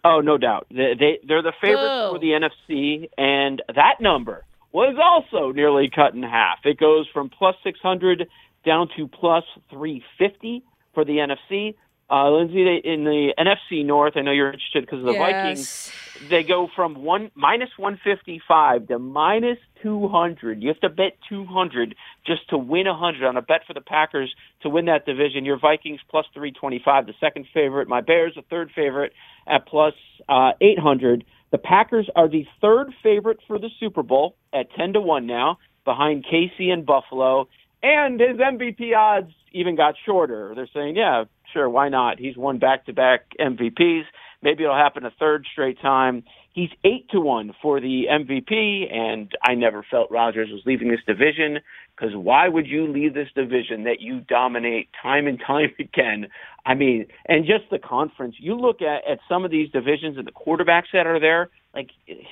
Oh, 0.03 0.19
no 0.19 0.37
doubt. 0.37 0.67
They, 0.69 0.95
they 0.97 1.19
they're 1.27 1.43
the 1.43 1.53
favorites 1.61 2.09
Boo. 2.09 2.15
for 2.15 2.19
the 2.19 2.31
NFC, 2.31 3.09
and 3.17 3.61
that 3.75 4.01
number 4.01 4.45
was 4.71 4.95
also 5.01 5.51
nearly 5.51 5.89
cut 5.93 6.13
in 6.13 6.23
half. 6.23 6.59
It 6.65 6.79
goes 6.79 7.07
from 7.13 7.29
plus 7.29 7.55
six 7.63 7.79
hundred 7.81 8.27
down 8.65 8.89
to 8.97 9.07
plus 9.07 9.43
three 9.69 10.03
fifty 10.17 10.63
for 10.93 11.05
the 11.05 11.13
NFC. 11.17 11.75
Uh, 12.11 12.29
Lindsay, 12.29 12.63
they- 12.65 12.89
in 12.89 13.05
the 13.05 13.33
NFC 13.37 13.83
North, 13.85 14.17
I 14.17 14.21
know 14.21 14.31
you're 14.31 14.51
interested 14.51 14.81
because 14.81 14.99
of 14.99 15.05
the 15.05 15.13
Vikings. 15.19 15.91
They 16.29 16.43
go 16.43 16.67
from 16.75 16.95
one 17.03 17.31
minus 17.35 17.69
one 17.77 17.97
fifty 18.03 18.39
five 18.47 18.87
to 18.89 18.99
minus 18.99 19.57
two 19.81 20.07
hundred. 20.09 20.61
You 20.61 20.67
have 20.67 20.79
to 20.81 20.89
bet 20.89 21.17
two 21.27 21.45
hundred 21.45 21.95
just 22.27 22.47
to 22.49 22.57
win 22.57 22.85
a 22.85 22.95
hundred 22.95 23.25
on 23.25 23.37
a 23.37 23.41
bet 23.41 23.61
for 23.65 23.73
the 23.73 23.81
Packers 23.81 24.35
to 24.61 24.69
win 24.69 24.85
that 24.85 25.05
division. 25.05 25.45
Your 25.45 25.57
Vikings 25.57 25.99
plus 26.09 26.25
three 26.33 26.51
twenty 26.51 26.79
five, 26.83 27.07
the 27.07 27.13
second 27.19 27.47
favorite. 27.53 27.87
My 27.87 28.01
Bears, 28.01 28.33
the 28.35 28.43
third 28.43 28.71
favorite 28.75 29.13
at 29.47 29.65
plus 29.65 29.93
uh, 30.29 30.51
eight 30.61 30.77
hundred. 30.77 31.23
The 31.51 31.57
Packers 31.57 32.07
are 32.15 32.27
the 32.27 32.45
third 32.61 32.93
favorite 33.01 33.39
for 33.47 33.57
the 33.57 33.69
Super 33.79 34.03
Bowl 34.03 34.35
at 34.53 34.71
ten 34.75 34.93
to 34.93 35.01
one 35.01 35.25
now, 35.25 35.57
behind 35.85 36.25
KC 36.25 36.69
and 36.71 36.85
Buffalo. 36.85 37.47
And 37.83 38.19
his 38.19 38.37
MVP 38.37 38.95
odds 38.95 39.31
even 39.53 39.75
got 39.75 39.95
shorter. 40.05 40.53
They're 40.55 40.69
saying, 40.71 40.95
yeah, 40.97 41.23
sure, 41.53 41.69
why 41.69 41.89
not? 41.89 42.19
He's 42.19 42.37
won 42.37 42.59
back 42.59 42.85
to 42.85 42.93
back 42.93 43.25
MVPs. 43.39 44.03
Maybe 44.43 44.63
it'll 44.63 44.75
happen 44.75 45.05
a 45.05 45.11
third 45.19 45.45
straight 45.51 45.79
time. 45.81 46.23
He's 46.53 46.69
eight 46.83 47.09
to 47.11 47.21
one 47.21 47.53
for 47.61 47.79
the 47.79 48.05
MVP, 48.11 48.93
and 48.93 49.31
I 49.41 49.55
never 49.55 49.85
felt 49.89 50.11
Rodgers 50.11 50.49
was 50.51 50.61
leaving 50.65 50.89
this 50.89 50.99
division 51.05 51.59
because 51.95 52.15
why 52.15 52.47
would 52.47 52.67
you 52.67 52.91
leave 52.91 53.13
this 53.13 53.29
division 53.35 53.83
that 53.83 54.01
you 54.01 54.21
dominate 54.21 54.89
time 55.01 55.27
and 55.27 55.39
time 55.47 55.71
again? 55.79 56.27
I 56.65 56.73
mean, 56.73 57.05
and 57.27 57.45
just 57.45 57.69
the 57.69 57.79
conference. 57.79 58.35
You 58.39 58.55
look 58.55 58.81
at 58.81 59.09
at 59.09 59.19
some 59.29 59.45
of 59.45 59.51
these 59.51 59.69
divisions 59.71 60.17
and 60.17 60.27
the 60.27 60.31
quarterbacks 60.31 60.91
that 60.93 61.07
are 61.07 61.19
there. 61.19 61.49
Like, 61.73 61.91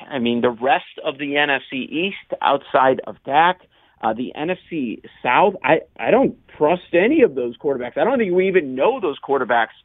I 0.10 0.20
mean, 0.20 0.42
the 0.42 0.50
rest 0.50 1.00
of 1.06 1.18
the 1.18 1.36
NFC 1.36 1.90
East 1.90 2.34
outside 2.42 3.00
of 3.08 3.16
Dak. 3.26 3.62
Uh, 4.02 4.14
the 4.14 4.32
NFC 4.38 5.02
South, 5.22 5.56
I, 5.64 5.82
I 6.00 6.12
don't 6.12 6.38
trust 6.58 6.94
any 6.94 7.22
of 7.22 7.36
those 7.36 7.58
quarterbacks. 7.58 7.98
I 7.98 8.04
don't 8.04 8.18
think 8.18 8.34
we 8.34 8.48
even 8.48 8.76
know 8.76 9.00
those 9.02 9.18
quarterbacks 9.20 9.76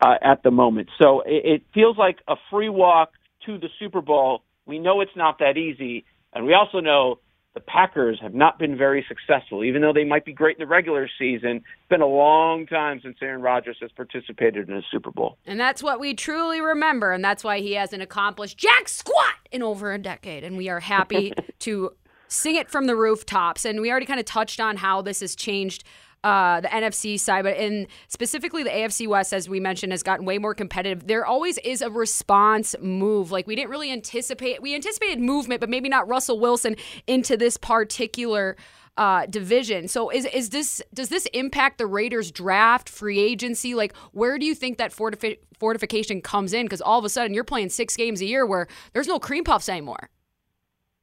uh, 0.00 0.14
at 0.22 0.42
the 0.42 0.50
moment. 0.50 0.90
So 1.00 1.22
it, 1.22 1.44
it 1.44 1.62
feels 1.72 1.98
like 1.98 2.18
a 2.28 2.36
free 2.50 2.68
walk 2.68 3.12
to 3.46 3.58
the 3.58 3.68
Super 3.78 4.00
Bowl. 4.00 4.42
We 4.66 4.78
know 4.78 5.00
it's 5.00 5.16
not 5.16 5.38
that 5.40 5.56
easy, 5.56 6.04
and 6.32 6.46
we 6.46 6.54
also 6.54 6.80
know 6.80 7.18
the 7.54 7.60
Packers 7.60 8.18
have 8.20 8.34
not 8.34 8.58
been 8.58 8.76
very 8.76 9.04
successful, 9.08 9.62
even 9.62 9.80
though 9.80 9.92
they 9.92 10.04
might 10.04 10.24
be 10.24 10.32
great 10.32 10.56
in 10.56 10.62
the 10.62 10.66
regular 10.66 11.08
season. 11.18 11.58
It's 11.58 11.88
been 11.88 12.00
a 12.00 12.06
long 12.06 12.66
time 12.66 13.00
since 13.02 13.16
Aaron 13.22 13.42
Rodgers 13.42 13.76
has 13.80 13.92
participated 13.92 14.68
in 14.68 14.76
a 14.76 14.82
Super 14.90 15.12
Bowl. 15.12 15.38
And 15.46 15.58
that's 15.58 15.80
what 15.80 16.00
we 16.00 16.14
truly 16.14 16.60
remember, 16.60 17.12
and 17.12 17.24
that's 17.24 17.44
why 17.44 17.60
he 17.60 17.74
hasn't 17.74 18.02
accomplished 18.02 18.58
jack 18.58 18.88
squat 18.88 19.34
in 19.52 19.62
over 19.62 19.92
a 19.92 19.98
decade. 19.98 20.42
And 20.42 20.56
we 20.56 20.68
are 20.68 20.80
happy 20.80 21.32
to 21.60 21.92
sing 22.28 22.56
it 22.56 22.70
from 22.70 22.86
the 22.86 22.96
rooftops. 22.96 23.64
And 23.64 23.80
we 23.80 23.90
already 23.90 24.06
kind 24.06 24.20
of 24.20 24.26
touched 24.26 24.60
on 24.60 24.76
how 24.76 25.02
this 25.02 25.20
has 25.20 25.34
changed 25.34 25.84
uh, 26.24 26.62
the 26.62 26.68
NFC 26.68 27.20
side, 27.20 27.44
but 27.44 27.56
in 27.58 27.86
specifically 28.08 28.62
the 28.62 28.70
AFC 28.70 29.06
West, 29.06 29.34
as 29.34 29.46
we 29.46 29.60
mentioned, 29.60 29.92
has 29.92 30.02
gotten 30.02 30.24
way 30.24 30.38
more 30.38 30.54
competitive. 30.54 31.06
There 31.06 31.26
always 31.26 31.58
is 31.58 31.82
a 31.82 31.90
response 31.90 32.74
move. 32.80 33.30
Like 33.30 33.46
we 33.46 33.54
didn't 33.54 33.70
really 33.70 33.92
anticipate. 33.92 34.62
We 34.62 34.74
anticipated 34.74 35.20
movement, 35.20 35.60
but 35.60 35.68
maybe 35.68 35.90
not 35.90 36.08
Russell 36.08 36.40
Wilson 36.40 36.76
into 37.06 37.36
this 37.36 37.56
particular. 37.56 38.56
Uh, 38.96 39.26
division. 39.26 39.88
So 39.88 40.08
is 40.08 40.24
is 40.26 40.50
this 40.50 40.80
does 40.94 41.08
this 41.08 41.26
impact 41.32 41.78
the 41.78 41.86
Raiders 41.86 42.30
draft, 42.30 42.88
free 42.88 43.18
agency? 43.18 43.74
Like 43.74 43.92
where 44.12 44.38
do 44.38 44.46
you 44.46 44.54
think 44.54 44.78
that 44.78 44.92
fortifi- 44.92 45.38
fortification 45.58 46.22
comes 46.22 46.52
in? 46.52 46.64
Because 46.64 46.80
all 46.80 47.00
of 47.00 47.04
a 47.04 47.08
sudden 47.08 47.34
you're 47.34 47.42
playing 47.42 47.70
six 47.70 47.96
games 47.96 48.20
a 48.20 48.24
year 48.24 48.46
where 48.46 48.68
there's 48.92 49.08
no 49.08 49.18
cream 49.18 49.42
puffs 49.42 49.68
anymore. 49.68 50.10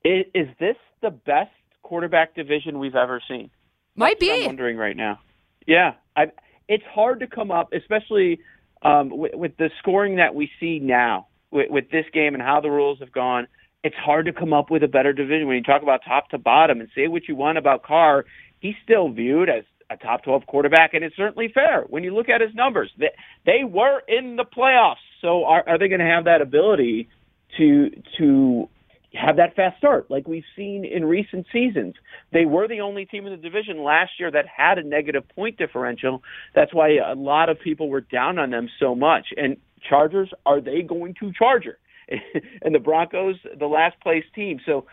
Is, 0.05 0.23
is 0.34 0.47
this 0.57 0.77
the 1.01 1.11
best 1.11 1.51
quarterback 1.81 2.35
division 2.35 2.79
we've 2.79 2.95
ever 2.95 3.21
seen? 3.27 3.49
Might 3.95 4.19
That's 4.19 4.31
be. 4.31 4.41
I'm 4.41 4.45
wondering 4.47 4.77
right 4.77 4.95
now. 4.95 5.19
Yeah, 5.67 5.93
I, 6.15 6.31
it's 6.67 6.83
hard 6.93 7.19
to 7.19 7.27
come 7.27 7.51
up, 7.51 7.73
especially 7.73 8.39
um, 8.81 9.09
with, 9.15 9.35
with 9.35 9.57
the 9.57 9.69
scoring 9.79 10.15
that 10.17 10.33
we 10.33 10.49
see 10.59 10.79
now 10.79 11.27
with, 11.51 11.69
with 11.69 11.91
this 11.91 12.05
game 12.13 12.33
and 12.33 12.41
how 12.41 12.61
the 12.61 12.71
rules 12.71 12.99
have 12.99 13.11
gone. 13.11 13.47
It's 13.83 13.95
hard 13.95 14.25
to 14.27 14.33
come 14.33 14.53
up 14.53 14.69
with 14.69 14.83
a 14.83 14.87
better 14.87 15.13
division 15.13 15.47
when 15.47 15.57
you 15.57 15.63
talk 15.63 15.81
about 15.81 16.01
top 16.07 16.29
to 16.29 16.37
bottom 16.37 16.79
and 16.79 16.89
say 16.95 17.07
what 17.07 17.27
you 17.27 17.35
want 17.35 17.57
about 17.57 17.83
Carr. 17.83 18.25
He's 18.59 18.75
still 18.83 19.09
viewed 19.09 19.49
as 19.49 19.63
a 19.89 19.97
top 19.97 20.23
12 20.23 20.45
quarterback, 20.45 20.93
and 20.93 21.03
it's 21.03 21.15
certainly 21.15 21.51
fair 21.53 21.83
when 21.89 22.03
you 22.03 22.13
look 22.13 22.29
at 22.29 22.41
his 22.41 22.53
numbers. 22.55 22.91
They, 22.97 23.09
they 23.45 23.63
were 23.63 24.01
in 24.07 24.35
the 24.35 24.45
playoffs, 24.45 24.95
so 25.19 25.45
are, 25.45 25.63
are 25.67 25.77
they 25.77 25.87
going 25.87 25.99
to 25.99 26.05
have 26.05 26.25
that 26.25 26.41
ability 26.41 27.09
to 27.57 27.89
to 28.17 28.69
have 29.13 29.38
that 29.38 29.56
fast 29.56 29.78
start 29.78 30.10
like 30.10 30.28
we've 30.28 30.43
seen 30.56 30.86
in 30.86 31.04
recent 31.04 31.45
seasons. 31.52 31.95
They 32.32 32.45
were 32.45 32.67
the 32.67 32.82
only 32.82 33.06
team 33.06 33.26
in 33.26 33.32
the 33.32 33.38
division 33.38 33.84
last 33.84 34.12
year 34.19 34.32
that 34.32 34.45
had 34.47 34.78
a 34.78 34.84
negative 34.84 35.24
point 35.36 35.58
differential. 35.58 36.24
That's 36.56 36.74
why 36.74 36.97
a 36.97 37.15
lot 37.15 37.50
of 37.50 37.60
people 37.60 37.89
were 37.89 38.02
down 38.02 38.39
on 38.39 38.52
them 38.52 38.69
so 38.80 38.95
much. 38.95 39.28
And 39.36 39.58
Chargers, 39.88 40.32
are 40.45 40.62
they 40.62 40.82
going 40.82 41.15
to 41.19 41.32
Charger? 41.34 41.78
and 42.62 42.74
the 42.74 42.80
Broncos, 42.80 43.36
the 43.58 43.67
last 43.67 44.00
place 44.02 44.24
team. 44.34 44.60
So 44.65 44.86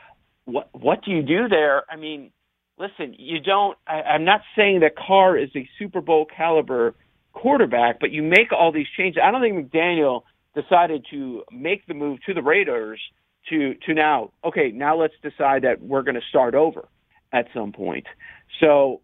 what 0.45 0.69
what 0.73 1.05
do 1.05 1.13
you 1.13 1.23
do 1.23 1.49
there? 1.49 1.85
I 1.91 1.97
mean, 1.97 2.33
listen, 2.79 3.15
you 3.19 3.41
don't 3.41 3.79
I, 3.87 4.03
I'm 4.03 4.25
not 4.25 4.41
saying 4.57 4.81
that 4.81 4.97
Carr 4.97 5.37
is 5.37 5.51
a 5.55 5.69
Super 5.79 6.01
Bowl 6.01 6.27
caliber 6.27 6.95
quarterback, 7.33 8.01
but 8.01 8.11
you 8.11 8.23
make 8.23 8.53
all 8.53 8.73
these 8.73 8.87
changes. 8.97 9.23
I 9.25 9.31
don't 9.31 9.41
think 9.41 9.71
McDaniel 9.73 10.23
decided 10.55 11.07
to 11.11 11.45
make 11.53 11.87
the 11.87 11.95
move 11.95 12.19
to 12.27 12.35
the 12.35 12.43
Raiders 12.43 13.01
to 13.51 13.75
to 13.87 13.95
now 13.95 14.31
okay 14.45 14.71
now 14.73 14.97
let's 14.97 15.15
decide 15.23 15.63
that 15.63 15.81
we're 15.81 16.03
going 16.03 16.15
to 16.15 16.27
start 16.29 16.55
over 16.55 16.89
at 17.33 17.47
some 17.55 17.73
point. 17.73 18.07
So 18.61 19.01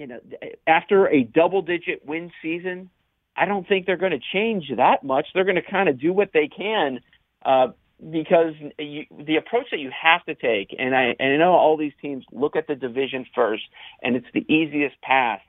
you 0.00 0.06
know 0.06 0.18
after 0.66 1.06
a 1.08 1.22
double 1.24 1.62
digit 1.62 2.04
win 2.04 2.32
season 2.42 2.90
i 3.36 3.44
don't 3.44 3.68
think 3.68 3.86
they're 3.86 3.96
going 3.96 4.12
to 4.12 4.20
change 4.32 4.72
that 4.76 5.04
much. 5.04 5.26
They're 5.34 5.44
going 5.44 5.62
to 5.62 5.70
kind 5.70 5.88
of 5.88 6.00
do 6.00 6.12
what 6.12 6.30
they 6.32 6.48
can 6.48 7.00
uh 7.44 7.68
because 8.10 8.54
you, 8.78 9.04
the 9.26 9.36
approach 9.36 9.66
that 9.70 9.78
you 9.78 9.90
have 9.90 10.24
to 10.24 10.34
take 10.34 10.74
and 10.78 10.96
i 10.96 11.14
and 11.18 11.34
i 11.34 11.36
know 11.36 11.52
all 11.52 11.76
these 11.76 11.92
teams 12.00 12.24
look 12.32 12.56
at 12.56 12.66
the 12.66 12.74
division 12.74 13.26
first 13.34 13.62
and 14.02 14.16
it's 14.16 14.26
the 14.32 14.50
easiest 14.52 15.00
path 15.02 15.42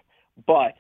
but 0.46 0.74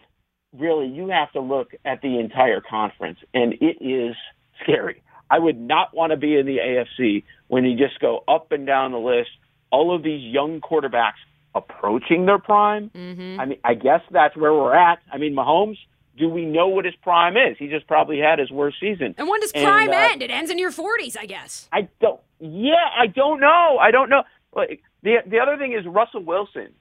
really 0.58 0.88
you 0.88 1.08
have 1.08 1.32
to 1.32 1.39
look 1.39 1.72
at 1.86 2.02
the 2.02 2.20
entire 2.20 2.60
conference 2.60 3.20
and 3.34 3.54
it 3.62 3.78
is 3.82 4.15
scary 4.62 5.02
I 5.32 5.39
would 5.39 5.60
not 5.60 5.96
want 5.96 6.12
to 6.12 6.17
be 6.17 6.38
in 6.38 6.46
the 6.46 6.58
AFC 6.58 7.24
when 7.48 7.63
you 7.63 7.78
just 7.78 8.00
go 8.02 8.24
up 8.28 8.52
and 8.52 8.67
down 8.67 8.91
the 8.91 9.00
list. 9.00 9.30
All 9.72 9.96
of 9.96 10.04
these 10.04 10.22
young 10.22 10.60
quarterbacks 10.60 11.22
approaching 11.56 12.26
their 12.26 12.38
prime. 12.38 12.91
Mm-hmm. 12.94 13.39
I 13.39 13.46
mean, 13.46 13.60
I 13.63 13.74
guess 13.76 14.02
that's 14.12 14.36
where 14.36 14.54
we're 14.54 14.76
at. 14.76 15.00
I 15.12 15.17
mean, 15.17 15.34
Mahomes. 15.34 15.78
Do 16.17 16.28
we 16.28 16.46
know 16.46 16.67
what 16.67 16.84
his 16.84 16.94
prime 17.02 17.38
is? 17.38 17.56
He 17.58 17.67
just 17.70 17.88
probably 17.88 18.20
had 18.20 18.38
his 18.38 18.52
worst 18.52 18.78
season. 18.82 19.15
And 19.17 19.30
when 19.30 19.39
does 19.39 19.54
prime 19.54 19.88
And, 19.88 19.94
uh, 19.94 20.10
end? 20.12 20.22
It 20.22 20.30
ends 20.30 20.52
in 20.52 20.60
your 20.60 20.70
40s, 20.70 21.17
I 21.17 21.26
guess. 21.26 21.70
I 21.72 21.88
don't. 22.02 22.20
Yeah, 22.41 22.74
I 23.00 23.08
don't 23.08 23.39
know. 23.39 23.78
I 23.80 23.91
don't 23.91 24.10
know. 24.10 24.24
Like 24.54 24.82
the 25.04 25.20
the 25.26 25.39
other 25.39 25.58
thing 25.58 25.72
is 25.72 25.86
Russell 25.86 26.24
Wilson. 26.24 26.74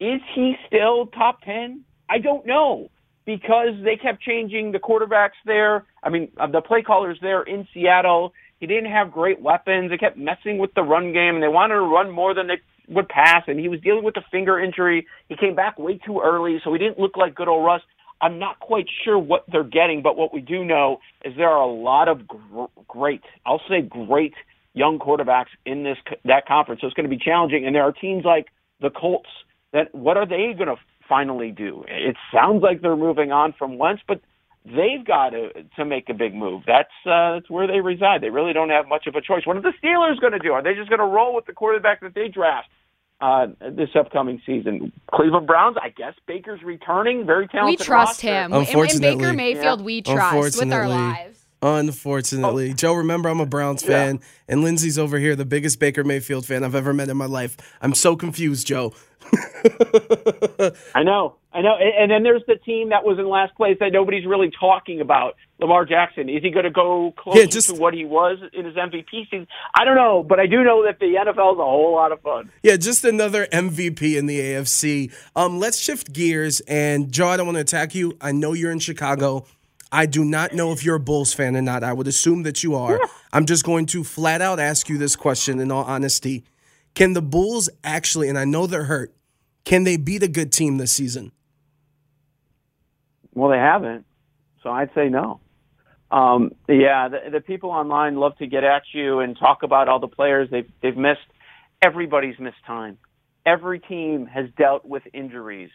Is 0.00 0.20
he 0.34 0.56
still 0.66 1.06
top 1.06 1.42
ten? 1.42 1.84
I 2.10 2.18
don't 2.18 2.44
know 2.44 2.90
because 3.26 3.74
they 3.84 3.96
kept 3.96 4.22
changing 4.22 4.72
the 4.72 4.78
quarterbacks 4.78 5.36
there. 5.44 5.84
I 6.02 6.08
mean, 6.08 6.30
uh, 6.38 6.46
the 6.46 6.62
play 6.62 6.82
callers 6.82 7.18
there 7.20 7.42
in 7.42 7.66
Seattle. 7.74 8.32
He 8.60 8.66
didn't 8.66 8.90
have 8.90 9.12
great 9.12 9.42
weapons. 9.42 9.90
They 9.90 9.98
kept 9.98 10.16
messing 10.16 10.58
with 10.58 10.72
the 10.74 10.82
run 10.82 11.12
game, 11.12 11.34
and 11.34 11.42
they 11.42 11.48
wanted 11.48 11.74
to 11.74 11.80
run 11.80 12.10
more 12.10 12.32
than 12.32 12.46
they 12.46 12.60
would 12.88 13.08
pass. 13.08 13.42
And 13.48 13.58
he 13.58 13.68
was 13.68 13.80
dealing 13.80 14.04
with 14.04 14.16
a 14.16 14.24
finger 14.30 14.58
injury. 14.58 15.06
He 15.28 15.36
came 15.36 15.54
back 15.54 15.78
way 15.78 15.98
too 15.98 16.20
early, 16.24 16.58
so 16.64 16.72
he 16.72 16.78
didn't 16.78 16.98
look 16.98 17.16
like 17.16 17.34
good 17.34 17.48
old 17.48 17.66
Russ. 17.66 17.82
I'm 18.20 18.38
not 18.38 18.60
quite 18.60 18.86
sure 19.04 19.18
what 19.18 19.44
they're 19.50 19.64
getting, 19.64 20.00
but 20.02 20.16
what 20.16 20.32
we 20.32 20.40
do 20.40 20.64
know 20.64 21.00
is 21.22 21.34
there 21.36 21.50
are 21.50 21.60
a 21.60 21.70
lot 21.70 22.08
of 22.08 22.26
gr- 22.26 22.64
great, 22.88 23.20
I'll 23.44 23.60
say 23.68 23.82
great 23.82 24.32
young 24.72 24.98
quarterbacks 24.98 25.52
in 25.66 25.82
this 25.82 25.98
that 26.24 26.46
conference. 26.46 26.80
So 26.80 26.86
it's 26.86 26.94
going 26.94 27.08
to 27.08 27.14
be 27.14 27.22
challenging. 27.22 27.66
And 27.66 27.74
there 27.74 27.82
are 27.82 27.92
teams 27.92 28.24
like 28.24 28.46
the 28.80 28.90
Colts 28.90 29.28
that 29.72 29.94
what 29.94 30.16
are 30.16 30.26
they 30.26 30.54
going 30.56 30.68
to 30.68 30.76
finally 31.08 31.50
do? 31.50 31.84
It 31.88 32.16
sounds 32.32 32.62
like 32.62 32.82
they're 32.82 32.96
moving 32.96 33.32
on 33.32 33.54
from 33.58 33.78
Wentz, 33.78 34.02
but 34.06 34.20
they've 34.64 35.04
got 35.06 35.30
to 35.30 35.50
to 35.76 35.84
make 35.84 36.08
a 36.08 36.14
big 36.14 36.34
move. 36.34 36.62
That's 36.66 36.88
uh, 37.04 37.34
that's 37.34 37.50
where 37.50 37.66
they 37.66 37.80
reside. 37.80 38.20
They 38.20 38.30
really 38.30 38.52
don't 38.52 38.70
have 38.70 38.88
much 38.88 39.06
of 39.06 39.14
a 39.14 39.20
choice. 39.20 39.46
What 39.46 39.56
are 39.56 39.62
the 39.62 39.72
Steelers 39.82 40.20
going 40.20 40.32
to 40.32 40.38
do? 40.38 40.52
Are 40.52 40.62
they 40.62 40.74
just 40.74 40.88
going 40.88 40.98
to 41.00 41.06
roll 41.06 41.34
with 41.34 41.46
the 41.46 41.52
quarterback 41.52 42.00
that 42.00 42.14
they 42.14 42.28
draft? 42.28 42.68
Uh, 43.18 43.46
this 43.70 43.88
upcoming 43.98 44.42
season, 44.44 44.92
Cleveland 45.10 45.46
Browns. 45.46 45.76
I 45.82 45.88
guess 45.88 46.12
Baker's 46.26 46.62
returning, 46.62 47.24
very 47.24 47.48
talented. 47.48 47.80
We 47.80 47.82
trust 47.82 48.22
roster. 48.22 48.26
him. 48.26 48.34
And- 48.52 48.54
And 48.56 48.66
Unfortunately. 48.66 49.16
Baker 49.16 49.32
Mayfield, 49.32 49.80
we 49.82 50.02
trust 50.02 50.58
with 50.60 50.70
our 50.70 50.86
lives. 50.86 51.45
Unfortunately, 51.62 52.74
Joe, 52.74 52.94
remember 52.94 53.28
I'm 53.28 53.40
a 53.40 53.46
Browns 53.46 53.82
fan, 53.82 54.20
and 54.48 54.62
Lindsay's 54.62 54.98
over 54.98 55.18
here, 55.18 55.34
the 55.34 55.44
biggest 55.46 55.78
Baker 55.80 56.04
Mayfield 56.04 56.46
fan 56.46 56.62
I've 56.64 56.74
ever 56.74 56.92
met 56.92 57.08
in 57.08 57.16
my 57.16 57.26
life. 57.26 57.56
I'm 57.80 57.94
so 57.94 58.14
confused, 58.16 58.66
Joe. 58.66 58.92
I 60.94 61.02
know, 61.02 61.36
I 61.52 61.60
know. 61.62 61.74
And, 61.80 61.92
and 61.98 62.10
then 62.10 62.22
there's 62.22 62.42
the 62.46 62.56
team 62.56 62.90
that 62.90 63.04
was 63.04 63.18
in 63.18 63.28
last 63.28 63.54
place 63.56 63.76
that 63.80 63.92
nobody's 63.92 64.26
really 64.26 64.50
talking 64.58 65.00
about. 65.00 65.34
Lamar 65.58 65.86
Jackson. 65.86 66.28
Is 66.28 66.42
he 66.42 66.50
going 66.50 66.64
to 66.66 66.70
go 66.70 67.12
close 67.16 67.36
Yeah, 67.36 67.46
just- 67.46 67.68
to 67.68 67.74
what 67.74 67.94
he 67.94 68.04
was 68.04 68.38
in 68.52 68.66
his 68.66 68.74
MVP 68.74 69.06
season? 69.30 69.46
I 69.74 69.84
don't 69.84 69.96
know, 69.96 70.22
but 70.22 70.38
I 70.38 70.46
do 70.46 70.62
know 70.62 70.84
that 70.84 70.98
the 71.00 71.06
NFL 71.06 71.54
is 71.54 71.58
a 71.58 71.64
whole 71.64 71.94
lot 71.94 72.12
of 72.12 72.20
fun. 72.20 72.50
Yeah, 72.62 72.76
just 72.76 73.04
another 73.04 73.46
MVP 73.46 74.16
in 74.18 74.26
the 74.26 74.38
AFC. 74.38 75.12
Um, 75.34 75.58
let's 75.58 75.78
shift 75.78 76.12
gears. 76.12 76.60
And 76.68 77.10
Joe, 77.10 77.28
I 77.28 77.36
don't 77.38 77.46
want 77.46 77.56
to 77.56 77.62
attack 77.62 77.94
you. 77.94 78.16
I 78.20 78.32
know 78.32 78.52
you're 78.52 78.70
in 78.70 78.78
Chicago. 78.80 79.46
I 79.96 80.04
do 80.04 80.26
not 80.26 80.52
know 80.52 80.72
if 80.72 80.84
you're 80.84 80.96
a 80.96 81.00
Bulls 81.00 81.32
fan 81.32 81.56
or 81.56 81.62
not. 81.62 81.82
I 81.82 81.94
would 81.94 82.06
assume 82.06 82.42
that 82.42 82.62
you 82.62 82.74
are. 82.74 83.00
I'm 83.32 83.46
just 83.46 83.64
going 83.64 83.86
to 83.86 84.04
flat 84.04 84.42
out 84.42 84.60
ask 84.60 84.90
you 84.90 84.98
this 84.98 85.16
question 85.16 85.58
in 85.58 85.72
all 85.72 85.84
honesty. 85.84 86.44
Can 86.94 87.14
the 87.14 87.22
Bulls 87.22 87.70
actually, 87.82 88.28
and 88.28 88.38
I 88.38 88.44
know 88.44 88.66
they're 88.66 88.84
hurt, 88.84 89.14
can 89.64 89.84
they 89.84 89.96
beat 89.96 90.22
a 90.22 90.28
good 90.28 90.52
team 90.52 90.76
this 90.76 90.92
season? 90.92 91.32
Well, 93.32 93.50
they 93.50 93.56
haven't, 93.56 94.04
so 94.62 94.68
I'd 94.68 94.90
say 94.94 95.08
no. 95.08 95.40
Um, 96.10 96.54
yeah, 96.68 97.08
the, 97.08 97.30
the 97.32 97.40
people 97.40 97.70
online 97.70 98.16
love 98.16 98.36
to 98.36 98.46
get 98.46 98.64
at 98.64 98.82
you 98.92 99.20
and 99.20 99.34
talk 99.38 99.62
about 99.62 99.88
all 99.88 99.98
the 99.98 100.08
players 100.08 100.50
they've 100.50 100.70
they've 100.82 100.96
missed. 100.96 101.26
Everybody's 101.82 102.38
missed 102.38 102.64
time. 102.66 102.98
Every 103.46 103.80
team 103.80 104.26
has 104.26 104.46
dealt 104.58 104.84
with 104.84 105.04
injuries. 105.14 105.70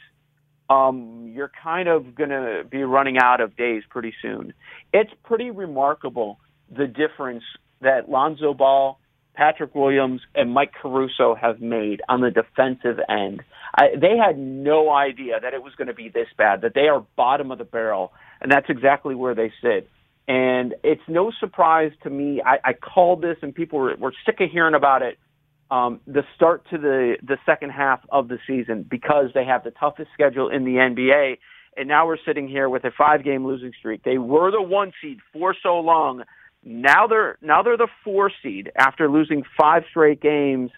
Um, 0.71 1.31
you're 1.35 1.51
kind 1.61 1.87
of 1.89 2.15
going 2.15 2.29
to 2.29 2.63
be 2.69 2.83
running 2.83 3.17
out 3.17 3.41
of 3.41 3.57
days 3.57 3.83
pretty 3.89 4.13
soon. 4.21 4.53
It's 4.93 5.11
pretty 5.23 5.51
remarkable 5.51 6.39
the 6.69 6.87
difference 6.87 7.43
that 7.81 8.07
Lonzo 8.07 8.53
Ball, 8.53 8.99
Patrick 9.33 9.75
Williams, 9.75 10.21
and 10.33 10.53
Mike 10.53 10.71
Caruso 10.81 11.35
have 11.35 11.59
made 11.59 11.99
on 12.07 12.21
the 12.21 12.31
defensive 12.31 12.99
end. 13.09 13.41
I, 13.75 13.87
they 13.99 14.15
had 14.17 14.37
no 14.37 14.89
idea 14.89 15.39
that 15.41 15.53
it 15.53 15.61
was 15.61 15.73
going 15.75 15.87
to 15.87 15.93
be 15.93 16.09
this 16.09 16.27
bad, 16.37 16.61
that 16.61 16.73
they 16.73 16.87
are 16.87 17.05
bottom 17.15 17.51
of 17.51 17.57
the 17.57 17.65
barrel, 17.65 18.13
and 18.39 18.51
that's 18.51 18.69
exactly 18.69 19.15
where 19.15 19.35
they 19.35 19.51
sit. 19.61 19.89
And 20.27 20.75
it's 20.83 21.01
no 21.07 21.31
surprise 21.39 21.91
to 22.03 22.09
me. 22.09 22.41
I, 22.45 22.69
I 22.69 22.73
called 22.73 23.21
this, 23.21 23.37
and 23.41 23.53
people 23.53 23.79
were, 23.79 23.95
were 23.97 24.13
sick 24.25 24.39
of 24.39 24.49
hearing 24.49 24.75
about 24.75 25.01
it. 25.01 25.17
Um, 25.71 26.01
the 26.05 26.23
start 26.35 26.65
to 26.71 26.77
the 26.77 27.15
the 27.23 27.37
second 27.45 27.69
half 27.69 28.01
of 28.09 28.27
the 28.27 28.37
season 28.45 28.83
because 28.83 29.27
they 29.33 29.45
have 29.45 29.63
the 29.63 29.71
toughest 29.71 30.09
schedule 30.13 30.49
in 30.49 30.65
the 30.65 30.71
NBA, 30.71 31.37
and 31.77 31.87
now 31.87 32.05
we're 32.05 32.17
sitting 32.25 32.49
here 32.49 32.67
with 32.67 32.83
a 32.83 32.91
five 32.91 33.23
game 33.23 33.45
losing 33.45 33.71
streak. 33.79 34.03
They 34.03 34.17
were 34.17 34.51
the 34.51 34.61
one 34.61 34.91
seed 35.01 35.19
for 35.31 35.55
so 35.63 35.79
long. 35.79 36.23
Now 36.61 37.07
they're 37.07 37.37
now 37.41 37.63
they're 37.63 37.77
the 37.77 37.87
four 38.03 38.31
seed 38.43 38.69
after 38.75 39.09
losing 39.09 39.43
five 39.57 39.83
straight 39.89 40.21
games, 40.21 40.71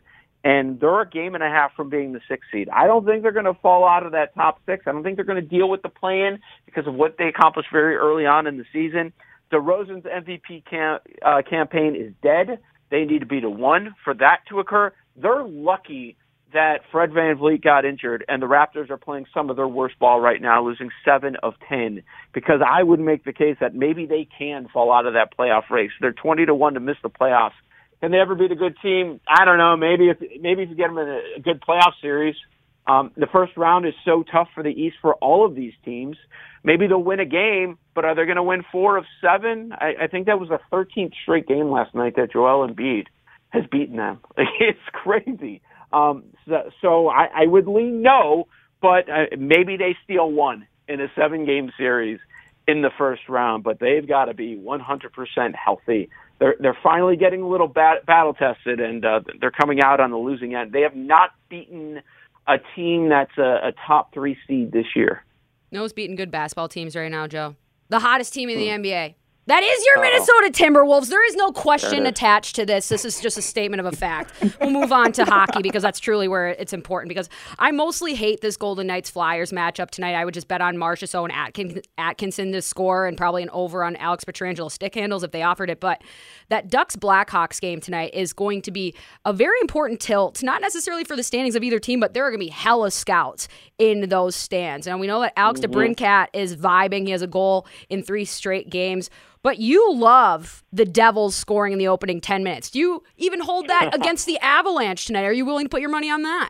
and 0.43 0.79
they're 0.79 1.01
a 1.01 1.09
game 1.09 1.33
and 1.33 1.43
a 1.43 1.49
half 1.49 1.73
from 1.75 1.89
being 1.89 2.13
the 2.13 2.21
sixth 2.29 2.49
seed. 2.51 2.69
I 2.69 2.85
don't 2.85 3.03
think 3.03 3.23
they're 3.23 3.31
going 3.31 3.45
to 3.45 3.55
fall 3.55 3.87
out 3.87 4.05
of 4.05 4.11
that 4.11 4.35
top 4.35 4.59
six. 4.67 4.85
I 4.85 4.91
don't 4.91 5.01
think 5.01 5.15
they're 5.15 5.25
going 5.25 5.41
to 5.41 5.49
deal 5.49 5.69
with 5.69 5.81
the 5.81 5.89
plan 5.89 6.39
because 6.67 6.85
of 6.85 6.93
what 6.93 7.17
they 7.17 7.25
accomplished 7.25 7.69
very 7.71 7.95
early 7.95 8.27
on 8.27 8.45
in 8.45 8.59
the 8.59 8.65
season. 8.71 9.11
DeRozan's 9.51 10.05
MVP 10.05 10.65
cam- 10.69 10.99
uh, 11.25 11.41
campaign 11.47 11.95
is 11.95 12.13
dead. 12.21 12.59
They 12.89 13.05
need 13.05 13.19
to 13.19 13.25
be 13.25 13.41
to 13.41 13.49
one 13.49 13.95
for 14.03 14.13
that 14.15 14.39
to 14.49 14.59
occur. 14.59 14.93
They're 15.15 15.43
lucky 15.43 16.17
that 16.53 16.81
Fred 16.91 17.09
VanVleet 17.09 17.63
got 17.63 17.83
injured 17.83 18.23
and 18.27 18.41
the 18.41 18.45
Raptors 18.45 18.89
are 18.89 18.97
playing 18.97 19.25
some 19.33 19.49
of 19.49 19.55
their 19.55 19.67
worst 19.67 19.97
ball 19.97 20.19
right 20.19 20.41
now, 20.41 20.63
losing 20.63 20.91
seven 21.03 21.35
of 21.41 21.55
ten. 21.67 22.03
Because 22.33 22.61
I 22.67 22.83
would 22.83 22.99
make 22.99 23.25
the 23.25 23.33
case 23.33 23.57
that 23.59 23.73
maybe 23.73 24.05
they 24.05 24.27
can 24.37 24.67
fall 24.71 24.91
out 24.91 25.05
of 25.05 25.13
that 25.13 25.35
playoff 25.37 25.69
race. 25.69 25.91
They're 25.99 26.11
twenty 26.11 26.45
to 26.45 26.53
one 26.53 26.75
to 26.75 26.79
miss 26.79 26.97
the 27.01 27.09
playoffs. 27.09 27.53
Can 28.01 28.11
they 28.11 28.19
ever 28.19 28.35
beat 28.35 28.51
a 28.51 28.55
good 28.55 28.75
team? 28.81 29.19
I 29.27 29.45
don't 29.45 29.57
know. 29.57 29.75
Maybe 29.77 30.09
if 30.09 30.17
maybe 30.41 30.63
if 30.63 30.69
you 30.69 30.75
get 30.75 30.87
them 30.87 30.97
in 30.97 31.07
a 31.37 31.39
good 31.41 31.61
playoff 31.61 31.93
series. 32.01 32.35
Um, 32.85 33.11
the 33.15 33.27
first 33.31 33.55
round 33.55 33.85
is 33.85 33.93
so 34.03 34.23
tough 34.29 34.49
for 34.53 34.63
the 34.63 34.69
East 34.69 34.97
for 35.01 35.15
all 35.15 35.45
of 35.45 35.55
these 35.55 35.73
teams. 35.85 36.17
Maybe 36.63 36.87
they'll 36.87 37.03
win 37.03 37.19
a 37.19 37.25
game, 37.25 37.77
but 37.93 38.05
are 38.05 38.15
they 38.15 38.25
going 38.25 38.37
to 38.37 38.43
win 38.43 38.63
four 38.71 38.97
of 38.97 39.05
seven? 39.21 39.73
I, 39.73 40.03
I 40.03 40.07
think 40.07 40.27
that 40.27 40.39
was 40.39 40.49
the 40.49 40.59
13th 40.71 41.13
straight 41.21 41.47
game 41.47 41.69
last 41.69 41.93
night 41.95 42.15
that 42.15 42.31
Joel 42.31 42.67
Embiid 42.67 43.05
has 43.49 43.63
beaten 43.71 43.97
them. 43.97 44.19
It's 44.59 44.79
crazy. 44.91 45.61
Um, 45.91 46.23
so, 46.47 46.71
so 46.81 47.07
I, 47.07 47.43
I 47.43 47.45
would 47.45 47.67
lean 47.67 48.01
no, 48.01 48.47
but 48.81 49.07
uh, 49.09 49.35
maybe 49.37 49.77
they 49.77 49.95
steal 50.03 50.31
one 50.31 50.67
in 50.87 50.99
a 50.99 51.07
seven 51.15 51.45
game 51.45 51.71
series 51.77 52.19
in 52.67 52.81
the 52.81 52.89
first 52.97 53.21
round, 53.29 53.63
but 53.63 53.79
they've 53.79 54.07
got 54.07 54.25
to 54.25 54.33
be 54.33 54.55
100% 54.57 55.55
healthy. 55.55 56.09
They're, 56.39 56.55
they're 56.59 56.77
finally 56.81 57.15
getting 57.15 57.41
a 57.41 57.47
little 57.47 57.67
bat, 57.67 58.05
battle 58.05 58.33
tested 58.33 58.79
and 58.79 59.05
uh, 59.05 59.21
they're 59.39 59.51
coming 59.51 59.81
out 59.81 59.99
on 59.99 60.11
the 60.11 60.17
losing 60.17 60.55
end. 60.55 60.71
They 60.71 60.81
have 60.81 60.95
not 60.95 61.31
beaten 61.49 62.01
a 62.47 62.57
team 62.75 63.09
that's 63.09 63.37
a, 63.37 63.67
a 63.67 63.73
top 63.87 64.13
three 64.13 64.37
seed 64.47 64.71
this 64.71 64.87
year. 64.95 65.23
No 65.71 65.81
one's 65.81 65.93
beating 65.93 66.15
good 66.15 66.31
basketball 66.31 66.69
teams 66.69 66.95
right 66.95 67.11
now, 67.11 67.27
Joe. 67.27 67.55
The 67.89 67.99
hottest 67.99 68.33
team 68.33 68.49
in 68.49 68.57
the 68.57 68.69
hmm. 68.69 68.83
NBA. 68.83 69.15
That 69.45 69.61
is 69.61 69.85
your 69.85 70.01
Minnesota 70.01 70.51
Timberwolves. 70.51 71.09
There 71.09 71.25
is 71.27 71.35
no 71.35 71.51
question 71.51 72.05
attached 72.05 72.55
to 72.55 72.65
this. 72.65 72.87
This 72.87 73.03
is 73.03 73.19
just 73.19 73.37
a 73.37 73.41
statement 73.41 73.81
of 73.81 73.85
a 73.85 73.91
fact. 73.91 74.31
We'll 74.61 74.69
move 74.69 74.93
on 74.93 75.11
to 75.13 75.25
hockey 75.25 75.61
because 75.61 75.83
that's 75.83 75.99
truly 75.99 76.29
where 76.29 76.47
it's 76.47 76.71
important. 76.71 77.09
Because 77.09 77.27
I 77.59 77.71
mostly 77.71 78.15
hate 78.15 78.39
this 78.39 78.55
Golden 78.55 78.87
Knights 78.87 79.09
Flyers 79.09 79.51
matchup 79.51 79.91
tonight. 79.91 80.13
I 80.15 80.23
would 80.23 80.33
just 80.33 80.47
bet 80.47 80.61
on 80.61 80.77
Marchessault 80.77 81.25
and 81.25 81.33
Atkin- 81.33 81.81
Atkinson 81.97 82.53
to 82.53 82.61
score 82.61 83.05
and 83.05 83.17
probably 83.17 83.43
an 83.43 83.49
over 83.51 83.83
on 83.83 83.97
Alex 83.97 84.23
Pietrangelo 84.23 84.71
stick 84.71 84.95
handles 84.95 85.23
if 85.23 85.31
they 85.31 85.43
offered 85.43 85.69
it. 85.69 85.81
But 85.81 86.01
that 86.47 86.69
Ducks 86.69 86.95
Blackhawks 86.95 87.59
game 87.59 87.81
tonight 87.81 88.13
is 88.13 88.31
going 88.31 88.61
to 88.61 88.71
be 88.71 88.95
a 89.25 89.33
very 89.33 89.59
important 89.59 89.99
tilt, 89.99 90.41
not 90.41 90.61
necessarily 90.61 91.03
for 91.03 91.17
the 91.17 91.23
standings 91.23 91.57
of 91.57 91.63
either 91.63 91.79
team, 91.79 91.99
but 91.99 92.13
there 92.13 92.23
are 92.25 92.31
going 92.31 92.39
to 92.39 92.45
be 92.45 92.49
hella 92.51 92.91
scouts 92.91 93.49
in 93.77 94.07
those 94.07 94.37
stands. 94.37 94.87
And 94.87 95.01
we 95.01 95.07
know 95.07 95.19
that 95.19 95.33
Alex 95.35 95.59
DeBrincat 95.59 96.27
is 96.31 96.55
vibing. 96.55 97.07
He 97.07 97.11
has 97.11 97.21
a 97.21 97.27
goal 97.27 97.67
in 97.89 98.03
three 98.03 98.23
straight 98.23 98.69
games. 98.69 99.09
But 99.43 99.59
you 99.59 99.93
love 99.93 100.63
the 100.71 100.85
Devils 100.85 101.35
scoring 101.35 101.73
in 101.73 101.79
the 101.79 101.89
opening 101.89 102.21
10 102.21 102.43
minutes. 102.43 102.71
Do 102.71 102.79
you 102.79 103.03
even 103.17 103.41
hold 103.41 103.67
that 103.67 103.93
against 103.93 104.25
the 104.25 104.39
Avalanche 104.39 105.05
tonight? 105.05 105.25
Are 105.25 105.33
you 105.33 105.45
willing 105.45 105.65
to 105.65 105.69
put 105.69 105.81
your 105.81 105.89
money 105.89 106.09
on 106.09 106.23
that? 106.23 106.49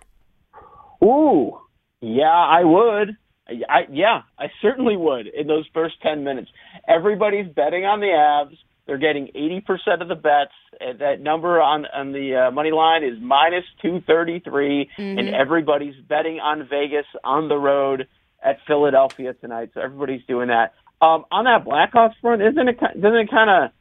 Ooh, 1.04 1.60
yeah, 2.02 2.30
I 2.32 2.64
would. 2.64 3.18
I, 3.50 3.82
yeah, 3.92 4.22
I 4.40 4.46
certainly 4.62 4.96
would 4.96 5.28
in 5.28 5.48
those 5.48 5.66
first 5.74 5.96
10 6.02 6.24
minutes. 6.24 6.50
Everybody's 6.88 7.48
betting 7.54 7.84
on 7.84 8.00
the 8.00 8.06
Avs. 8.08 8.58
They're 8.86 8.98
getting 8.98 9.28
80% 9.36 10.02
of 10.02 10.08
the 10.08 10.16
bets. 10.16 10.52
Uh, 10.80 10.94
That 11.00 11.20
number 11.22 11.62
on, 11.62 11.86
on 11.88 12.12
the 12.14 12.48
uh, 12.48 12.52
money 12.52 12.72
line 12.72 13.04
is 13.04 13.18
minus 13.22 13.66
233, 13.82 14.90
and 14.98 15.30
everybody's 15.36 15.96
betting 16.08 16.40
on 16.40 16.68
Vegas 16.70 17.06
on 17.24 17.50
the 17.50 17.58
road 17.58 18.08
at 18.44 18.58
Philadelphia 18.68 19.34
tonight. 19.34 19.72
So 19.74 19.82
everybody's 19.82 20.24
doing 20.26 20.50
that. 20.50 20.74
Um, 21.04 21.26
on 21.32 21.44
that 21.46 21.66
Blackhawks 21.66 22.14
front, 22.22 22.42
isn't 22.42 22.68
it, 22.68 22.80
doesn't 22.80 23.16
it 23.20 23.30
kind 23.30 23.50
of 23.50 23.72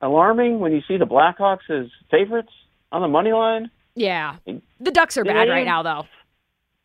alarming 0.00 0.60
when 0.60 0.72
you 0.72 0.80
see 0.86 0.96
the 0.98 1.04
Blackhawks 1.06 1.68
as 1.68 1.86
favorites 2.10 2.52
on 2.92 3.02
the 3.02 3.08
money 3.08 3.32
line? 3.32 3.70
Yeah. 3.96 4.36
The 4.78 4.90
Ducks 4.92 5.16
are 5.16 5.24
bad 5.24 5.48
right 5.48 5.66
now, 5.66 5.82
though. 5.82 6.06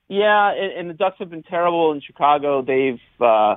Yeah, 0.08 0.52
and, 0.54 0.72
and 0.74 0.90
the 0.90 0.94
Ducks 0.94 1.18
have 1.20 1.30
been 1.30 1.44
terrible 1.44 1.92
in 1.92 2.02
Chicago. 2.02 2.62
They've 2.62 3.00
uh 3.22 3.56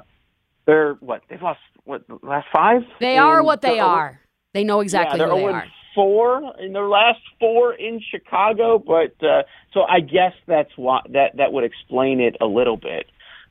they're 0.67 0.95
what 1.01 1.23
they've 1.29 1.41
lost 1.41 1.61
what 1.85 2.07
the 2.09 2.19
last 2.23 2.47
five. 2.53 2.83
They 3.01 3.17
And 3.17 3.25
are 3.25 3.43
what 3.43 3.63
they 3.63 3.77
they're- 3.77 4.21
They 4.55 4.65
know 4.65 4.81
exactly 4.81 5.19
yeah, 5.19 5.27
who 5.27 5.31
they're 5.37 5.47
they 5.53 5.53
are. 5.53 5.67
Four 5.95 6.55
in 6.61 6.73
their 6.75 6.87
last 6.89 7.21
four 7.41 7.73
in 7.75 8.01
Chicago, 8.11 8.79
but 8.79 9.15
uh, 9.27 9.43
so 9.73 9.83
I 9.83 10.01
guess 10.01 10.33
that's 10.47 10.71
why 10.77 11.01
that 11.11 11.37
that 11.37 11.53
would 11.53 11.65
explain 11.65 12.21
it 12.21 12.37
a 12.41 12.47
little 12.47 12.77
bit. 12.77 13.07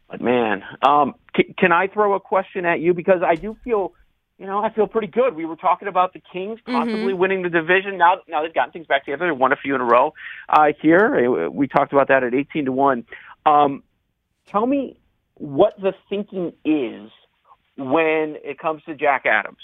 But 0.10 0.22
man, 0.22 0.64
um, 0.82 1.16
c- 1.36 1.54
can 1.58 1.72
I 1.72 1.88
throw 1.88 2.14
a 2.14 2.20
question 2.20 2.66
at 2.66 2.80
you 2.80 2.94
because 2.94 3.22
I 3.26 3.36
do 3.36 3.58
feel, 3.64 3.94
you 4.38 4.46
know, 4.46 4.64
I 4.64 4.70
feel 4.72 4.88
pretty 4.88 5.08
good. 5.08 5.36
We 5.36 5.46
were 5.46 5.56
talking 5.56 5.88
about 5.88 6.14
the 6.14 6.22
Kings 6.32 6.60
possibly 6.66 7.14
winning 7.14 7.42
the 7.42 7.50
division. 7.50 7.98
Now, 7.98 8.22
now 8.28 8.44
they've 8.44 8.54
gotten 8.54 8.72
things 8.72 8.88
back 8.88 9.06
together. 9.06 9.26
They 9.26 9.32
won 9.32 9.52
a 9.52 9.58
few 9.58 9.76
in 9.76 9.82
a 9.82 9.86
row 9.86 10.14
uh, 10.48 10.68
here. 10.82 11.50
We 11.50 11.68
talked 11.68 11.92
about 11.92 12.08
that 12.08 12.24
at 12.24 12.34
eighteen 12.34 12.66
to 12.66 12.72
one. 12.72 13.06
Um, 13.46 13.84
tell 14.46 14.66
me 14.66 14.98
what 15.34 15.74
the 15.82 15.94
thinking 16.10 16.54
is 16.64 17.12
when 17.78 18.38
it 18.44 18.60
comes 18.60 18.84
to 18.84 18.96
Jack 18.96 19.26
Adams. 19.26 19.58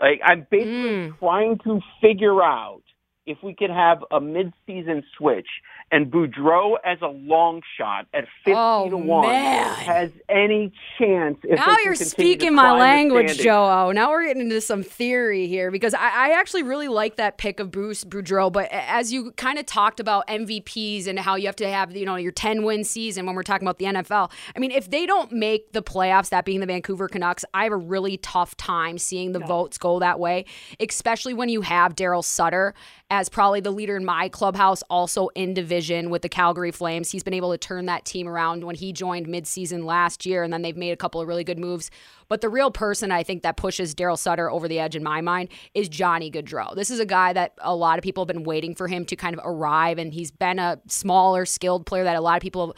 Like 0.00 0.20
I'm 0.24 0.46
basically 0.50 1.12
trying 1.18 1.58
to 1.64 1.80
figure 2.00 2.42
out 2.42 2.83
if 3.26 3.38
we 3.42 3.54
could 3.54 3.70
have 3.70 4.04
a 4.10 4.20
mid-season 4.20 5.02
switch 5.16 5.46
and 5.90 6.10
Boudreau 6.10 6.76
as 6.84 6.98
a 7.02 7.06
long 7.06 7.62
shot 7.78 8.06
at 8.12 8.24
fifty 8.44 8.54
Oh, 8.56 8.88
to 8.90 8.96
one 8.96 9.28
man. 9.28 9.74
has 9.76 10.10
any 10.28 10.72
chance. 10.98 11.38
If 11.42 11.58
Now 11.58 11.76
you're 11.84 11.94
speaking 11.94 12.54
my 12.54 12.72
language. 12.72 13.38
Joe. 13.38 13.92
Now 13.92 14.10
we're 14.10 14.26
getting 14.26 14.42
into 14.42 14.60
some 14.60 14.82
theory 14.82 15.46
here 15.46 15.70
because 15.70 15.94
I, 15.94 16.30
I 16.30 16.30
actually 16.38 16.62
really 16.62 16.88
like 16.88 17.16
that 17.16 17.38
pick 17.38 17.60
of 17.60 17.70
Bruce 17.70 18.04
Boudreau. 18.04 18.52
But 18.52 18.68
as 18.70 19.12
you 19.12 19.32
kind 19.32 19.58
of 19.58 19.66
talked 19.66 20.00
about 20.00 20.26
MVPs 20.28 21.06
and 21.06 21.18
how 21.18 21.36
you 21.36 21.46
have 21.46 21.56
to 21.56 21.68
have 21.68 21.94
you 21.96 22.06
know 22.06 22.16
your 22.16 22.32
10 22.32 22.62
win 22.64 22.84
season 22.84 23.26
when 23.26 23.34
we're 23.34 23.42
talking 23.42 23.66
about 23.66 23.78
the 23.78 23.86
NFL. 23.86 24.30
I 24.54 24.58
mean, 24.58 24.70
if 24.70 24.90
they 24.90 25.06
don't 25.06 25.32
make 25.32 25.72
the 25.72 25.82
playoffs, 25.82 26.30
that 26.30 26.44
being 26.44 26.60
the 26.60 26.66
Vancouver 26.66 27.08
Canucks, 27.08 27.44
I 27.54 27.64
have 27.64 27.72
a 27.72 27.76
really 27.76 28.16
tough 28.18 28.56
time 28.56 28.98
seeing 28.98 29.32
the 29.32 29.40
votes 29.40 29.78
go 29.78 29.98
that 30.00 30.18
way, 30.18 30.44
especially 30.80 31.34
when 31.34 31.48
you 31.48 31.60
have 31.62 31.94
Daryl 31.94 32.24
Sutter 32.24 32.74
as 33.14 33.28
probably 33.28 33.60
the 33.60 33.70
leader 33.70 33.96
in 33.96 34.04
my 34.04 34.28
clubhouse, 34.28 34.82
also 34.90 35.28
in 35.36 35.54
division 35.54 36.10
with 36.10 36.22
the 36.22 36.28
Calgary 36.28 36.72
Flames. 36.72 37.12
He's 37.12 37.22
been 37.22 37.32
able 37.32 37.52
to 37.52 37.58
turn 37.58 37.86
that 37.86 38.04
team 38.04 38.26
around 38.26 38.64
when 38.64 38.74
he 38.74 38.92
joined 38.92 39.28
midseason 39.28 39.84
last 39.84 40.26
year, 40.26 40.42
and 40.42 40.52
then 40.52 40.62
they've 40.62 40.76
made 40.76 40.90
a 40.90 40.96
couple 40.96 41.20
of 41.20 41.28
really 41.28 41.44
good 41.44 41.60
moves. 41.60 41.92
But 42.26 42.40
the 42.40 42.48
real 42.48 42.72
person 42.72 43.12
I 43.12 43.22
think 43.22 43.44
that 43.44 43.56
pushes 43.56 43.94
Daryl 43.94 44.18
Sutter 44.18 44.50
over 44.50 44.66
the 44.66 44.80
edge 44.80 44.96
in 44.96 45.04
my 45.04 45.20
mind 45.20 45.50
is 45.74 45.88
Johnny 45.88 46.28
Gaudreau. 46.28 46.74
This 46.74 46.90
is 46.90 46.98
a 46.98 47.06
guy 47.06 47.32
that 47.34 47.52
a 47.58 47.76
lot 47.76 47.98
of 47.98 48.02
people 48.02 48.24
have 48.24 48.34
been 48.34 48.42
waiting 48.42 48.74
for 48.74 48.88
him 48.88 49.04
to 49.04 49.14
kind 49.14 49.38
of 49.38 49.40
arrive, 49.44 49.98
and 49.98 50.12
he's 50.12 50.32
been 50.32 50.58
a 50.58 50.80
smaller, 50.88 51.46
skilled 51.46 51.86
player 51.86 52.02
that 52.02 52.16
a 52.16 52.20
lot 52.20 52.36
of 52.36 52.42
people 52.42 52.74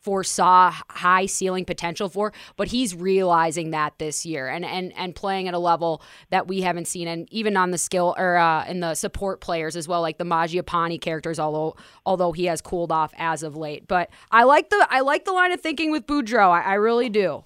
foresaw 0.00 0.72
high 0.90 1.26
ceiling 1.26 1.64
potential 1.64 2.08
for, 2.08 2.32
but 2.56 2.68
he's 2.68 2.94
realizing 2.94 3.70
that 3.70 3.98
this 3.98 4.24
year 4.24 4.48
and 4.48 4.64
and 4.64 4.92
and 4.96 5.14
playing 5.14 5.48
at 5.48 5.54
a 5.54 5.58
level 5.58 6.02
that 6.30 6.48
we 6.48 6.62
haven't 6.62 6.86
seen, 6.86 7.06
and 7.08 7.28
even 7.32 7.56
on 7.56 7.70
the 7.70 7.78
skill 7.78 8.14
or 8.18 8.36
uh, 8.36 8.64
in 8.66 8.80
the 8.80 8.94
support 8.94 9.40
players 9.40 9.76
as 9.76 9.86
well, 9.86 10.00
like 10.00 10.18
the 10.18 10.24
Mangiapane 10.24 11.00
characters. 11.00 11.38
Although 11.38 11.76
although 12.06 12.32
he 12.32 12.46
has 12.46 12.60
cooled 12.60 12.92
off 12.92 13.12
as 13.18 13.42
of 13.42 13.56
late, 13.56 13.86
but 13.86 14.10
I 14.30 14.44
like 14.44 14.70
the 14.70 14.86
I 14.90 15.00
like 15.00 15.24
the 15.24 15.32
line 15.32 15.52
of 15.52 15.60
thinking 15.60 15.90
with 15.90 16.06
Boudreau. 16.06 16.50
I, 16.50 16.62
I 16.62 16.74
really 16.74 17.08
do. 17.08 17.44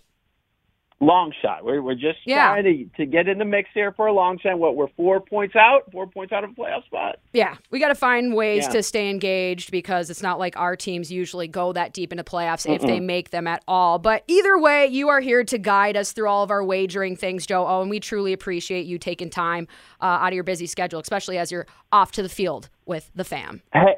Long 1.01 1.33
shot. 1.43 1.65
We're 1.65 1.83
we're 1.83 1.95
just 1.95 2.19
Yeah. 2.25 2.47
trying 2.49 2.65
to 2.65 2.97
to 2.97 3.07
get 3.07 3.29
in 3.29 3.39
the 3.39 3.45
mix 3.45 3.69
here 3.75 3.93
for 3.93 4.07
a 4.07 4.13
long 4.13 4.39
shot. 4.39 4.59
What 4.59 4.77
we're 4.77 4.89
four 4.97 5.21
points 5.21 5.55
out, 5.57 5.91
four 5.93 6.07
points 6.07 6.33
out 6.33 6.45
of 6.45 6.51
a 6.51 6.53
playoff 6.55 6.85
spot. 6.87 7.19
Yeah, 7.33 7.57
we 7.71 7.79
got 7.81 7.89
to 7.89 7.95
find 7.95 8.35
ways 8.35 8.65
Yeah. 8.67 8.71
to 8.75 8.83
stay 8.83 9.11
engaged 9.11 9.71
because 9.71 10.09
it's 10.09 10.23
not 10.23 10.39
like 10.39 10.57
our 10.57 10.77
teams 10.77 11.11
usually 11.13 11.49
go 11.49 11.73
that 11.73 11.93
deep 11.93 12.13
into 12.13 12.25
playoffs 12.25 12.73
if 12.73 12.81
they 12.81 13.01
make 13.01 13.31
them 13.31 13.47
at 13.47 13.63
all. 13.69 13.99
But 13.99 14.23
either 14.29 14.59
way, 14.59 14.87
you 14.87 15.09
are 15.09 15.21
here 15.21 15.45
to 15.45 15.59
guide 15.59 15.97
us 15.97 16.13
through 16.13 16.29
all 16.29 16.43
of 16.43 16.51
our 16.51 16.65
wagering 16.65 17.17
things, 17.17 17.45
Joe. 17.47 17.67
Oh, 17.67 17.83
and 17.83 17.91
we 17.91 18.01
truly 18.01 18.33
appreciate 18.33 18.87
you 18.87 18.97
taking 18.99 19.31
time 19.31 19.67
uh, 20.01 20.05
out 20.07 20.29
of 20.29 20.35
your 20.35 20.45
busy 20.45 20.67
schedule, 20.67 21.01
especially 21.01 21.39
as 21.39 21.51
you're 21.53 21.67
off 21.93 22.13
to 22.13 22.23
the 22.23 22.29
field 22.29 22.71
with 22.87 23.11
the 23.15 23.25
fam. 23.25 23.63
Hey, 23.73 23.97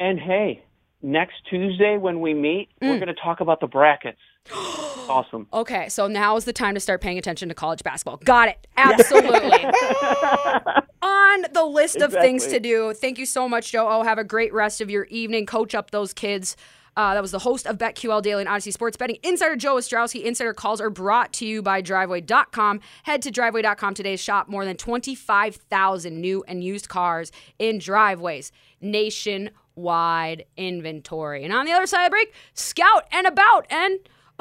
and 0.00 0.18
hey, 0.18 0.64
next 1.02 1.36
Tuesday 1.48 1.96
when 1.96 2.20
we 2.20 2.34
meet, 2.34 2.68
we're 2.80 2.98
going 2.98 3.06
to 3.06 3.14
talk 3.14 3.40
about 3.40 3.60
the 3.60 3.66
brackets. 3.68 4.18
awesome. 4.54 5.46
Okay, 5.52 5.88
so 5.88 6.06
now 6.06 6.36
is 6.36 6.44
the 6.44 6.52
time 6.52 6.74
to 6.74 6.80
start 6.80 7.00
paying 7.00 7.18
attention 7.18 7.48
to 7.48 7.54
college 7.54 7.82
basketball. 7.82 8.16
Got 8.18 8.48
it. 8.48 8.66
Absolutely. 8.76 9.64
On 11.02 11.44
the 11.52 11.64
list 11.64 11.96
of 11.96 12.12
things 12.12 12.46
to 12.48 12.60
do. 12.60 12.92
Thank 12.94 13.18
you 13.18 13.26
so 13.26 13.48
much, 13.48 13.72
Joe. 13.72 13.88
Oh, 13.88 14.02
have 14.02 14.18
a 14.18 14.24
great 14.24 14.52
rest 14.52 14.80
of 14.80 14.90
your 14.90 15.04
evening. 15.04 15.46
Coach 15.46 15.74
up 15.74 15.90
those 15.90 16.12
kids. 16.12 16.56
Uh, 16.94 17.14
that 17.14 17.22
was 17.22 17.30
the 17.30 17.38
host 17.38 17.66
of 17.66 17.78
BetQL 17.78 18.20
Daily 18.20 18.42
and 18.42 18.50
Audacy 18.50 18.70
Sports 18.72 18.98
Betting. 18.98 19.16
Insider 19.22 19.56
Joe 19.56 19.76
Ostrowski. 19.76 20.22
Insider 20.24 20.52
calls 20.52 20.78
are 20.80 20.90
brought 20.90 21.32
to 21.34 21.46
you 21.46 21.62
by 21.62 21.80
Driveway.com. 21.80 22.80
Head 23.04 23.22
to 23.22 23.30
Driveway.com 23.30 23.94
today. 23.94 24.16
Shop 24.16 24.48
more 24.48 24.66
than 24.66 24.76
25,000 24.76 26.20
new 26.20 26.44
and 26.46 26.62
used 26.62 26.88
cars 26.90 27.32
in 27.58 27.78
driveways 27.78 28.52
nationwide. 28.82 30.44
inventory. 30.58 31.44
And 31.44 31.52
on 31.54 31.64
the 31.64 31.72
other 31.72 31.86
side 31.86 32.04
of 32.04 32.06
the 32.06 32.10
break, 32.10 32.34
Scout 32.52 33.06
and 33.10 33.26
About 33.26 33.66
and 33.70 33.98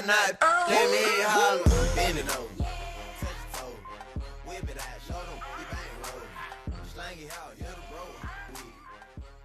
Top 0.00 0.06
notch, 0.06 0.68
let 0.68 0.90
me 0.90 0.98
oh, 0.98 1.24
holler, 1.28 1.94
bend 1.94 2.18
it 2.18 2.36
over. 2.36 2.48
touch 2.56 3.30
your 3.30 3.52
toe, 3.52 3.76
whip 4.46 4.68
it 4.68 4.78
out, 4.78 5.00
show 5.06 5.14
them 5.14 5.38
you 5.58 5.66
bang 5.70 5.78
roll. 6.02 6.78
Slang 6.94 7.18
it 7.18 7.32
out, 7.32 7.54
hit 7.56 7.68
a 7.68 7.92
bro. 7.92 8.00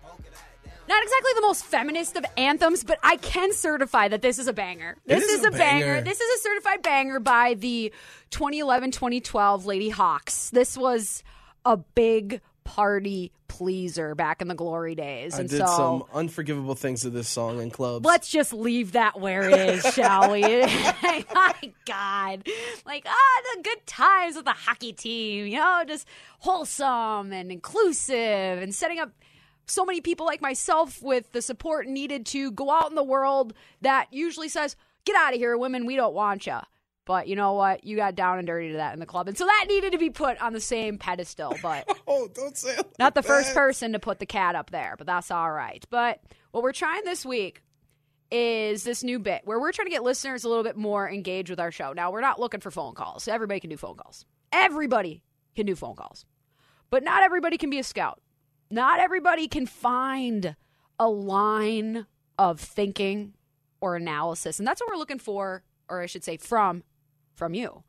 Poke 0.04 0.20
it 0.22 0.34
out, 0.34 0.66
down. 0.66 0.74
Not 0.88 1.04
exactly 1.04 1.32
the 1.36 1.42
most 1.42 1.66
feminist 1.66 2.16
of 2.16 2.26
anthems, 2.38 2.84
but 2.84 3.00
I 3.04 3.18
can 3.18 3.54
certify 3.54 4.08
that 4.08 4.22
this 4.22 4.40
is 4.40 4.48
a 4.48 4.54
banger. 4.54 4.98
This 5.06 5.24
is 5.24 5.40
is, 5.40 5.46
a 5.46 5.48
a 5.50 5.52
banger. 5.52 5.86
banger. 5.86 6.02
This 6.02 6.20
is 6.20 6.40
a 6.40 6.42
certified 6.42 6.82
banger 6.82 7.20
by 7.20 7.54
the 7.56 7.94
2011-2012 8.32 9.66
Lady 9.66 9.90
Hawks. 9.90 10.50
This 10.50 10.78
was 10.78 11.24
a 11.66 11.78
big 11.78 12.42
party 12.70 13.32
pleaser 13.48 14.14
back 14.14 14.44
in 14.44 14.48
the 14.48 14.54
glory 14.54 14.94
days. 14.94 15.34
I 15.34 15.40
and 15.40 15.50
did 15.50 15.58
so 15.58 15.66
some 15.66 16.04
unforgivable 16.14 16.76
things 16.76 17.02
to 17.02 17.10
this 17.10 17.28
song 17.28 17.60
in 17.60 17.72
clubs. 17.72 18.06
Let's 18.06 18.30
just 18.30 18.54
leave 18.54 18.92
that 18.92 19.20
where 19.20 19.50
it 19.50 19.60
is, 19.60 19.94
shall 19.96 20.32
we? 20.32 20.42
My 20.44 21.56
God. 21.86 22.48
Like, 22.86 23.08
ah, 23.08 23.42
the 23.56 23.64
good 23.64 23.88
times 23.88 24.36
with 24.36 24.46
the 24.46 24.52
hockey 24.52 24.94
team, 24.94 25.48
you 25.48 25.58
know, 25.58 25.84
just 25.88 26.08
wholesome 26.42 27.34
and 27.34 27.52
inclusive 27.52 28.62
and 28.62 28.74
setting 28.74 29.00
up 29.00 29.12
so 29.66 29.84
many 29.84 30.00
people 30.00 30.28
like 30.28 30.42
myself 30.42 31.02
with 31.02 31.32
the 31.32 31.42
support 31.42 31.88
needed 31.88 32.28
to 32.28 32.52
go 32.52 32.70
out 32.70 32.90
in 32.90 32.96
the 32.96 33.04
world 33.04 33.56
that 33.82 34.08
usually 34.12 34.48
says, 34.48 34.76
get 35.06 35.16
out 35.16 35.34
of 35.34 35.40
here, 35.40 35.58
women, 35.58 35.88
we 35.88 35.96
don't 35.96 36.14
want 36.14 36.46
you. 36.46 36.60
But 37.10 37.28
you 37.28 37.36
know 37.36 37.54
what? 37.54 37.86
You 37.86 37.96
got 37.96 38.14
down 38.14 38.38
and 38.38 38.46
dirty 38.46 38.70
to 38.70 38.78
that 38.78 38.94
in 38.94 39.00
the 39.00 39.08
club. 39.08 39.28
And 39.28 39.36
so 39.36 39.44
that 39.44 39.66
needed 39.68 39.94
to 39.94 39.98
be 39.98 40.12
put 40.12 40.40
on 40.40 40.54
the 40.54 40.62
same 40.62 41.00
pedestal. 41.00 41.58
But 41.60 41.90
oh, 42.08 42.28
don't 42.32 42.56
say 42.56 42.78
like 42.78 43.00
not 43.00 43.16
the 43.16 43.24
first 43.24 43.56
person 43.56 43.94
to 43.94 44.00
put 44.00 44.20
the 44.20 44.28
cat 44.28 44.54
up 44.54 44.70
there, 44.70 44.94
but 44.96 45.08
that's 45.08 45.32
all 45.32 45.52
right. 45.52 45.84
But 45.90 46.22
what 46.52 46.62
we're 46.62 46.72
trying 46.72 47.06
this 47.06 47.26
week 47.26 47.64
is 48.30 48.84
this 48.84 49.04
new 49.04 49.18
bit 49.18 49.42
where 49.46 49.60
we're 49.60 49.72
trying 49.72 49.88
to 49.88 49.92
get 49.92 50.04
listeners 50.04 50.44
a 50.44 50.50
little 50.50 50.64
bit 50.64 50.78
more 50.78 51.10
engaged 51.10 51.50
with 51.50 51.60
our 51.60 51.72
show. 51.72 51.94
Now, 51.94 52.12
we're 52.12 52.22
not 52.22 52.40
looking 52.40 52.60
for 52.60 52.70
phone 52.70 52.94
calls. 52.94 53.28
Everybody 53.28 53.60
can 53.60 53.72
do 53.72 53.78
phone 53.78 53.96
calls. 53.96 54.24
Everybody 54.54 55.24
can 55.56 55.66
do 55.66 55.74
phone 55.74 55.96
calls. 55.96 56.28
But 56.92 57.04
not 57.04 57.24
everybody 57.24 57.58
can 57.58 57.72
be 57.72 57.80
a 57.80 57.84
scout. 57.84 58.22
Not 58.70 59.00
everybody 59.00 59.48
can 59.48 59.66
find 59.66 60.56
a 61.00 61.10
line 61.10 62.06
of 62.38 62.60
thinking 62.60 63.34
or 63.82 63.96
analysis. 63.96 64.60
And 64.60 64.68
that's 64.68 64.80
what 64.80 64.92
we're 64.92 65.00
looking 65.00 65.18
for, 65.18 65.64
or 65.90 66.04
I 66.04 66.06
should 66.06 66.24
say, 66.24 66.38
from 66.38 66.84
from 67.40 67.56
you 67.56 67.84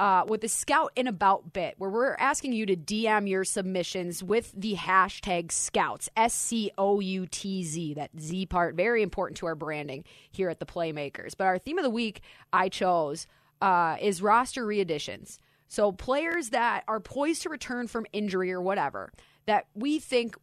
uh, 0.00 0.24
with 0.26 0.40
the 0.40 0.48
Scout 0.48 0.92
in 0.96 1.06
About 1.06 1.52
bit, 1.52 1.74
where 1.76 1.90
we're 1.90 2.14
asking 2.14 2.54
you 2.54 2.64
to 2.64 2.74
DM 2.74 3.28
your 3.28 3.44
submissions 3.44 4.24
with 4.24 4.50
the 4.56 4.74
hashtag 4.74 5.52
Scouts, 5.52 6.08
S 6.16 6.32
C 6.32 6.70
O 6.78 7.00
U 7.00 7.26
T 7.26 7.62
Z. 7.62 7.94
That 7.94 8.10
Z 8.18 8.46
part, 8.46 8.76
very 8.76 9.02
important 9.02 9.36
to 9.38 9.46
our 9.46 9.54
branding 9.54 10.04
here 10.30 10.48
at 10.48 10.58
the 10.58 10.64
Playmakers. 10.64 11.32
But 11.36 11.48
our 11.48 11.58
theme 11.58 11.76
of 11.76 11.84
the 11.84 11.90
week 11.90 12.22
I 12.50 12.70
chose 12.70 13.26
uh, 13.60 13.98
is 14.00 14.22
roster 14.22 14.66
readditions. 14.66 15.36
So 15.68 15.92
players 15.92 16.48
that 16.48 16.84
are 16.88 16.98
poised 16.98 17.42
to 17.42 17.50
return 17.50 17.86
from 17.86 18.06
injury 18.10 18.50
or 18.52 18.62
whatever 18.62 19.12
that 19.44 19.66
we 19.74 19.98
think 19.98 20.34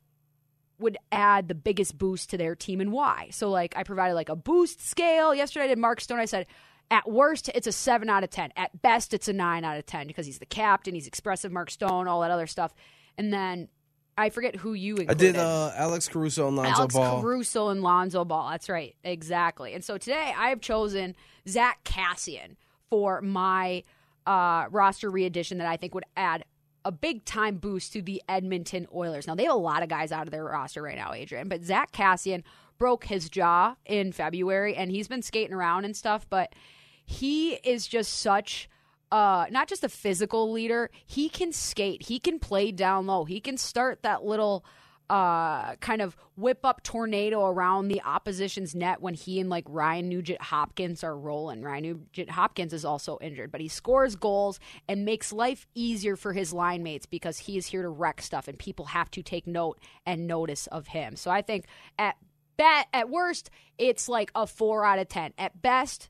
would 0.80 0.98
add 1.12 1.48
the 1.48 1.56
biggest 1.56 1.98
boost 1.98 2.30
to 2.30 2.38
their 2.38 2.56
team 2.56 2.80
and 2.80 2.92
why. 2.92 3.30
So 3.32 3.50
like 3.50 3.74
I 3.76 3.82
provided 3.82 4.14
like 4.14 4.30
a 4.30 4.36
boost 4.36 4.88
scale. 4.88 5.34
Yesterday 5.34 5.66
I 5.66 5.70
did 5.70 5.80
Mark 5.80 6.00
Stone. 6.00 6.20
I 6.20 6.26
said 6.26 6.46
at 6.90 7.10
worst 7.10 7.50
it's 7.54 7.68
a 7.68 7.72
7 7.72 8.10
out 8.10 8.24
of 8.24 8.30
10. 8.30 8.52
At 8.56 8.82
best 8.82 9.14
it's 9.14 9.28
a 9.28 9.34
9 9.34 9.64
out 9.64 9.78
of 9.78 9.86
10 9.86 10.08
because 10.08 10.26
he's 10.26 10.40
the 10.40 10.46
captain, 10.46 10.94
he's 10.94 11.08
expressive 11.08 11.52
Mark 11.52 11.70
Stone, 11.72 12.08
all 12.08 12.22
that 12.22 12.32
other 12.32 12.48
stuff. 12.48 12.74
And 13.18 13.34
then 13.34 13.68
I 14.18 14.30
forget 14.30 14.56
who 14.56 14.74
you 14.74 14.98
included. 14.98 15.12
I 15.12 15.32
did 15.32 15.36
uh, 15.38 15.72
Alex 15.76 16.08
Caruso 16.08 16.48
and 16.48 16.56
Lonzo 16.58 16.72
Alex 16.72 16.94
Ball. 16.96 17.04
Alex 17.04 17.22
Caruso 17.22 17.70
and 17.70 17.84
Lonzo 17.84 18.26
Ball. 18.26 18.50
That's 18.50 18.70
right. 18.70 18.96
Exactly. 19.04 19.74
And 19.74 19.84
so 19.84 19.98
today 19.98 20.34
I 20.36 20.50
have 20.50 20.60
chosen 20.60 21.16
Zack 21.48 21.84
Kassian 21.84 22.56
for 22.90 23.22
my 23.22 23.84
uh, 24.26 24.66
roster 24.72 25.12
readdition 25.12 25.58
that 25.58 25.68
I 25.68 25.78
think 25.78 25.94
would 25.94 26.06
add 26.16 26.46
a 26.84 26.92
big 26.92 27.26
time 27.26 27.58
boost 27.58 27.94
to 27.94 28.02
the 28.02 28.22
Edmonton 28.30 28.88
Oilers. 28.96 29.28
Now, 29.28 29.36
they 29.36 29.44
have 29.44 29.54
a 29.54 29.58
lot 29.58 29.84
of 29.84 29.90
guys 29.90 30.12
out 30.12 30.26
of 30.26 30.32
their 30.32 30.46
roster 30.46 30.82
right 30.82 30.96
now, 30.96 31.14
Adrian, 31.14 31.50
but 31.50 31.64
Zack 31.64 31.92
Kassian 31.92 32.44
broke 32.78 33.06
his 33.06 33.30
jaw 33.30 33.76
in 33.86 34.12
February 34.12 34.76
and 34.76 34.90
he's 34.92 35.08
been 35.08 35.22
skating 35.22 35.54
around 35.54 35.84
and 35.86 35.96
stuff, 35.96 36.26
but 36.30 36.54
he 37.08 37.54
is 37.56 37.88
just 37.88 38.14
such 38.20 38.70
uh 39.12 39.46
not 39.50 39.68
just 39.68 39.84
a 39.84 39.90
physical 39.90 40.52
leader, 40.52 40.92
he 41.06 41.30
can 41.30 41.52
skate, 41.52 42.04
he 42.04 42.20
can 42.20 42.38
play 42.38 42.72
down 42.72 43.08
low, 43.08 43.26
he 43.26 43.40
can 43.40 43.58
start 43.58 44.04
that 44.04 44.24
little 44.24 44.64
uh, 45.10 45.76
kind 45.78 46.02
of 46.02 46.18
whip 46.36 46.66
up 46.66 46.84
tornado 46.84 47.46
around 47.46 47.88
the 47.88 48.02
opposition's 48.04 48.76
net 48.76 49.02
when 49.02 49.14
he 49.14 49.40
and 49.40 49.50
like 49.50 49.64
Ryan 49.68 50.10
Nugent 50.10 50.42
Hopkins 50.42 51.04
are 51.04 51.18
rolling. 51.18 51.62
Ryan 51.62 51.84
Nugent 51.84 52.30
Hopkins 52.30 52.74
is 52.74 52.84
also 52.84 53.18
injured, 53.22 53.52
but 53.52 53.62
he 53.62 53.70
scores 53.70 54.16
goals 54.16 54.60
and 54.88 55.06
makes 55.06 55.32
life 55.32 55.66
easier 55.74 56.16
for 56.16 56.34
his 56.34 56.52
line 56.52 56.84
mates 56.84 57.06
because 57.06 57.38
he 57.38 57.58
is 57.58 57.68
here 57.68 57.84
to 57.84 57.90
wreck 57.90 58.22
stuff 58.22 58.48
and 58.48 58.60
people 58.60 58.86
have 58.86 59.10
to 59.12 59.24
take 59.24 59.48
note 59.48 59.80
and 60.06 60.28
notice 60.28 60.68
of 60.68 60.88
him. 60.88 61.16
So 61.16 61.32
I 61.32 61.42
think 61.42 61.66
at 61.98 62.18
bet 62.58 62.88
at 62.94 63.10
worst 63.10 63.50
it's 63.78 64.10
like 64.10 64.32
a 64.36 64.46
four 64.46 64.84
out 64.86 65.00
of 65.00 65.08
ten. 65.08 65.32
At 65.38 65.62
best, 65.62 66.10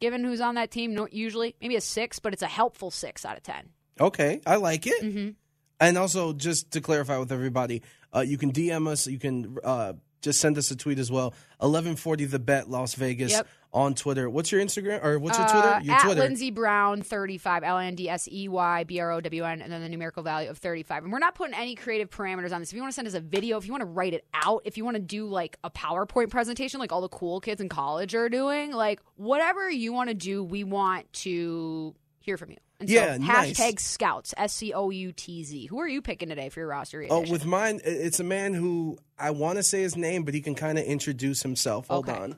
given 0.00 0.24
who's 0.24 0.40
on 0.40 0.56
that 0.56 0.70
team, 0.70 0.98
usually 1.12 1.54
maybe 1.60 1.76
a 1.76 1.80
six, 1.80 2.18
but 2.18 2.32
it's 2.32 2.42
a 2.42 2.48
helpful 2.48 2.90
six 2.90 3.24
out 3.24 3.36
of 3.36 3.42
ten. 3.42 3.70
Okay, 4.00 4.40
I 4.46 4.56
like 4.56 4.86
it. 4.86 5.02
Mm-hmm. 5.02 5.30
And 5.78 5.98
also, 5.98 6.32
just 6.32 6.72
to 6.72 6.80
clarify 6.80 7.18
with 7.18 7.32
everybody, 7.32 7.82
uh, 8.14 8.20
you 8.20 8.36
can 8.36 8.52
DM 8.52 8.88
us. 8.88 9.06
You 9.06 9.18
can 9.18 9.56
uh, 9.64 9.94
just 10.20 10.40
send 10.40 10.58
us 10.58 10.70
a 10.70 10.76
tweet 10.76 10.98
as 10.98 11.10
well. 11.10 11.34
Eleven 11.62 11.96
forty 11.96 12.24
the 12.24 12.38
bet 12.38 12.68
Las 12.68 12.94
Vegas 12.94 13.32
Yep. 13.32 13.48
On 13.72 13.94
Twitter. 13.94 14.28
What's 14.28 14.50
your 14.50 14.60
Instagram 14.60 15.04
or 15.04 15.18
what's 15.18 15.38
your 15.38 15.46
Twitter? 15.48 15.68
Uh, 15.68 15.80
Your 15.80 15.94
at 15.94 16.02
Twitter. 16.04 16.20
Lindsey 16.20 16.50
Brown 16.50 17.02
thirty 17.02 17.38
five 17.38 17.62
L 17.62 17.78
N 17.78 17.94
D 17.94 18.08
S 18.08 18.28
E 18.30 18.48
Y 18.48 18.84
B 18.84 18.98
R 19.00 19.12
O 19.12 19.20
W 19.20 19.44
N 19.44 19.62
and 19.62 19.72
then 19.72 19.80
the 19.80 19.88
numerical 19.88 20.22
value 20.22 20.50
of 20.50 20.58
thirty 20.58 20.82
five. 20.82 21.04
And 21.04 21.12
we're 21.12 21.18
not 21.20 21.34
putting 21.34 21.54
any 21.54 21.74
creative 21.76 22.10
parameters 22.10 22.52
on 22.52 22.60
this. 22.60 22.70
If 22.70 22.74
you 22.76 22.82
want 22.82 22.92
to 22.92 22.94
send 22.96 23.06
us 23.08 23.14
a 23.14 23.20
video, 23.20 23.56
if 23.58 23.66
you 23.66 23.72
want 23.72 23.82
to 23.82 23.86
write 23.86 24.14
it 24.14 24.24
out, 24.34 24.62
if 24.64 24.76
you 24.76 24.84
want 24.84 24.96
to 24.96 25.02
do 25.02 25.26
like 25.26 25.56
a 25.62 25.70
PowerPoint 25.70 26.30
presentation, 26.30 26.80
like 26.80 26.90
all 26.92 27.00
the 27.00 27.08
cool 27.08 27.40
kids 27.40 27.60
in 27.60 27.68
college 27.68 28.14
are 28.14 28.28
doing, 28.28 28.72
like 28.72 29.00
whatever 29.16 29.70
you 29.70 29.92
want 29.92 30.08
to 30.08 30.14
do, 30.14 30.42
we 30.42 30.64
want 30.64 31.12
to 31.12 31.94
hear 32.18 32.36
from 32.36 32.50
you. 32.50 32.56
And 32.80 32.88
so 32.88 32.94
Yeah, 32.94 33.18
nice. 33.18 33.58
hashtag 33.60 33.78
Scouts 33.78 34.34
S 34.36 34.52
C 34.54 34.72
O 34.72 34.90
U 34.90 35.12
T 35.12 35.44
Z. 35.44 35.66
Who 35.66 35.78
are 35.80 35.88
you 35.88 36.02
picking 36.02 36.28
today 36.28 36.48
for 36.48 36.60
your 36.60 36.68
roster? 36.70 37.06
Oh, 37.08 37.20
with 37.30 37.44
mine, 37.44 37.80
it's 37.84 38.18
a 38.20 38.24
man 38.24 38.54
who 38.54 38.98
I 39.18 39.30
want 39.30 39.58
to 39.58 39.62
say 39.62 39.82
his 39.82 39.96
name, 39.96 40.24
but 40.24 40.34
he 40.34 40.40
can 40.40 40.54
kind 40.54 40.78
of 40.78 40.84
introduce 40.84 41.42
himself. 41.42 41.86
Hold 41.88 42.08
Okay. 42.08 42.18
on. 42.18 42.36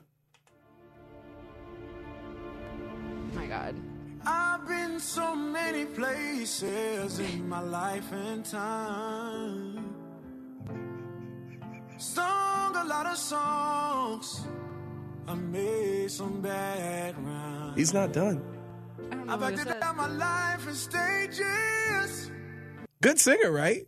I've 4.25 4.67
been 4.67 4.99
so 4.99 5.35
many 5.35 5.85
places 5.85 7.19
in 7.19 7.49
my 7.49 7.59
life 7.61 8.11
and 8.11 8.45
time. 8.45 9.95
Sung 11.97 12.75
a 12.75 12.83
lot 12.83 13.05
of 13.05 13.17
songs. 13.17 14.47
I 15.27 15.35
made 15.35 16.11
some 16.11 16.41
bad 16.41 17.17
rhymes. 17.17 17.75
He's 17.75 17.93
not 17.93 18.13
done. 18.13 18.41
I've 19.27 19.43
acted 19.43 19.67
out 19.81 19.95
my 19.95 20.07
life 20.07 20.67
in 20.67 20.75
stages. 20.75 22.31
Good 23.01 23.19
singer, 23.19 23.51
right? 23.51 23.87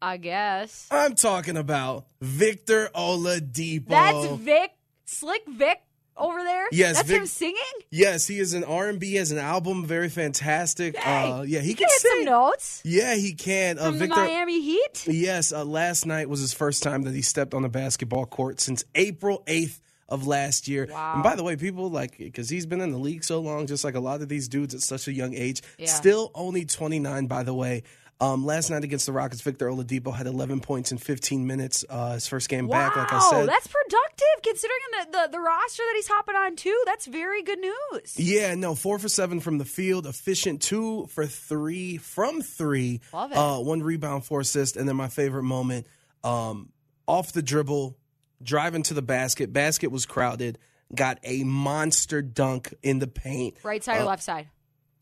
I 0.00 0.18
guess. 0.18 0.86
I'm 0.90 1.14
talking 1.14 1.56
about 1.56 2.06
Victor 2.20 2.90
Oladipo. 2.94 3.88
That's 3.88 4.40
Vic, 4.40 4.72
Slick 5.06 5.42
Vic 5.48 5.80
over 6.16 6.42
there. 6.42 6.66
Yes, 6.72 6.96
that's 6.96 7.08
Vic- 7.08 7.20
him 7.20 7.26
singing. 7.26 7.56
Yes, 7.90 8.26
he 8.26 8.38
is 8.38 8.54
an 8.54 8.64
R&B, 8.64 9.14
has 9.14 9.30
an 9.30 9.38
album, 9.38 9.84
very 9.86 10.08
fantastic. 10.08 10.96
uh, 11.06 11.44
yeah, 11.46 11.60
he 11.60 11.68
He 11.68 11.74
can 11.74 11.88
hit 11.88 12.00
sing. 12.00 12.10
some 12.12 12.24
notes 12.24 12.80
Yeah, 12.84 13.14
he 13.16 13.34
can. 13.34 13.78
Uh, 13.78 13.84
from 13.86 13.92
the 13.94 13.98
Victor, 14.06 14.20
Miami 14.20 14.60
Heat. 14.62 15.06
Yes, 15.08 15.52
uh, 15.52 15.64
last 15.64 16.06
night 16.06 16.28
was 16.28 16.40
his 16.40 16.52
first 16.52 16.82
time 16.82 17.02
that 17.02 17.14
he 17.14 17.22
stepped 17.22 17.54
on 17.54 17.64
a 17.64 17.68
basketball 17.68 18.26
court 18.26 18.60
since 18.60 18.84
April 18.94 19.42
8th 19.46 19.80
of 20.08 20.26
last 20.26 20.68
year. 20.68 20.86
Wow. 20.90 21.14
And 21.14 21.22
by 21.22 21.34
the 21.34 21.42
way, 21.42 21.56
people 21.56 21.90
like 21.90 22.18
because 22.18 22.48
he's 22.50 22.66
been 22.66 22.80
in 22.82 22.92
the 22.92 22.98
league 22.98 23.24
so 23.24 23.40
long, 23.40 23.66
just 23.66 23.84
like 23.84 23.94
a 23.94 24.00
lot 24.00 24.20
of 24.20 24.28
these 24.28 24.48
dudes 24.48 24.74
at 24.74 24.82
such 24.82 25.08
a 25.08 25.12
young 25.12 25.34
age. 25.34 25.62
Yeah. 25.78 25.86
Still 25.86 26.30
only 26.34 26.64
29, 26.66 27.26
by 27.26 27.42
the 27.42 27.54
way. 27.54 27.82
Um, 28.20 28.46
last 28.46 28.70
night 28.70 28.84
against 28.84 29.06
the 29.06 29.12
Rockets, 29.12 29.42
Victor 29.42 29.68
Oladipo 29.68 30.14
had 30.14 30.26
11 30.26 30.60
points 30.60 30.92
in 30.92 30.98
15 30.98 31.46
minutes. 31.46 31.84
Uh, 31.88 32.14
his 32.14 32.26
first 32.28 32.48
game 32.48 32.68
back, 32.68 32.94
like 32.96 33.12
I 33.12 33.18
said. 33.30 33.48
that's 33.48 33.66
productive 33.66 34.42
considering 34.42 34.78
the, 34.92 35.06
the 35.10 35.28
the 35.32 35.40
roster 35.40 35.82
that 35.82 35.92
he's 35.96 36.06
hopping 36.08 36.36
on 36.36 36.54
too. 36.56 36.80
That's 36.86 37.06
very 37.06 37.42
good 37.42 37.58
news. 37.58 38.18
Yeah, 38.18 38.54
no, 38.54 38.74
four 38.76 38.98
for 38.98 39.08
seven 39.08 39.40
from 39.40 39.58
the 39.58 39.64
field, 39.64 40.06
efficient 40.06 40.62
two 40.62 41.06
for 41.06 41.26
three 41.26 41.96
from 41.96 42.40
three. 42.40 43.00
Love 43.12 43.32
it. 43.32 43.36
Uh, 43.36 43.58
one 43.58 43.82
rebound, 43.82 44.24
four 44.24 44.40
assists, 44.40 44.76
and 44.76 44.88
then 44.88 44.96
my 44.96 45.08
favorite 45.08 45.42
moment, 45.42 45.86
um, 46.22 46.70
off 47.08 47.32
the 47.32 47.42
dribble, 47.42 47.96
driving 48.42 48.84
to 48.84 48.94
the 48.94 49.02
basket. 49.02 49.52
Basket 49.52 49.90
was 49.90 50.06
crowded. 50.06 50.58
Got 50.94 51.18
a 51.24 51.42
monster 51.44 52.22
dunk 52.22 52.72
in 52.82 53.00
the 53.00 53.06
paint. 53.08 53.56
Right 53.64 53.82
side 53.82 53.98
or 53.98 54.02
Uh, 54.02 54.06
left 54.06 54.22
side? 54.22 54.48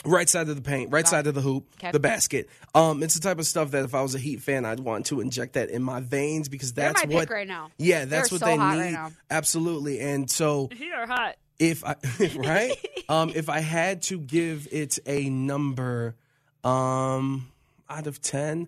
Right 0.05 0.29
side 0.29 0.49
of 0.49 0.57
the 0.57 0.63
paint, 0.63 0.91
right 0.91 1.07
side 1.07 1.27
of 1.29 1.35
the 1.35 1.41
hoop, 1.41 1.65
Okay. 1.79 1.93
the 1.93 2.01
basket. 2.01 2.49
Um, 2.75 3.03
it's 3.05 3.15
the 3.15 3.21
type 3.21 3.39
of 3.39 3.47
stuff 3.47 3.71
that 3.71 3.85
if 3.85 3.95
I 3.95 4.03
was 4.03 4.15
a 4.15 4.19
Heat 4.19 4.41
fan, 4.43 4.65
I'd 4.65 4.81
want 4.81 5.07
to 5.07 5.21
inject 5.21 5.53
that 5.55 5.71
in 5.71 5.83
my 5.83 6.01
veins 6.01 6.49
because 6.49 6.73
that's 6.73 7.05
my 7.07 7.13
what. 7.15 7.21
pick 7.23 7.31
right 7.31 7.47
now. 7.47 7.71
Yeah, 7.79 8.05
that's 8.05 8.31
They're 8.31 8.39
what 8.39 8.41
so 8.41 8.47
they 8.47 8.57
hot 8.57 8.75
need. 8.77 8.81
right 8.83 8.93
now. 8.93 9.13
Absolutely, 9.31 10.01
and 10.01 10.29
so 10.31 10.69
Heat 10.77 10.93
are 10.93 11.07
hot. 11.07 11.37
if 11.59 11.85
I 11.85 11.95
right 12.37 12.73
um 13.09 13.31
if 13.35 13.49
I 13.49 13.61
had 13.61 14.03
to 14.03 14.19
give 14.19 14.67
it 14.73 14.99
a 15.07 15.29
number 15.31 16.17
um 16.65 17.49
out 17.89 18.07
of 18.07 18.21
10 18.23 18.67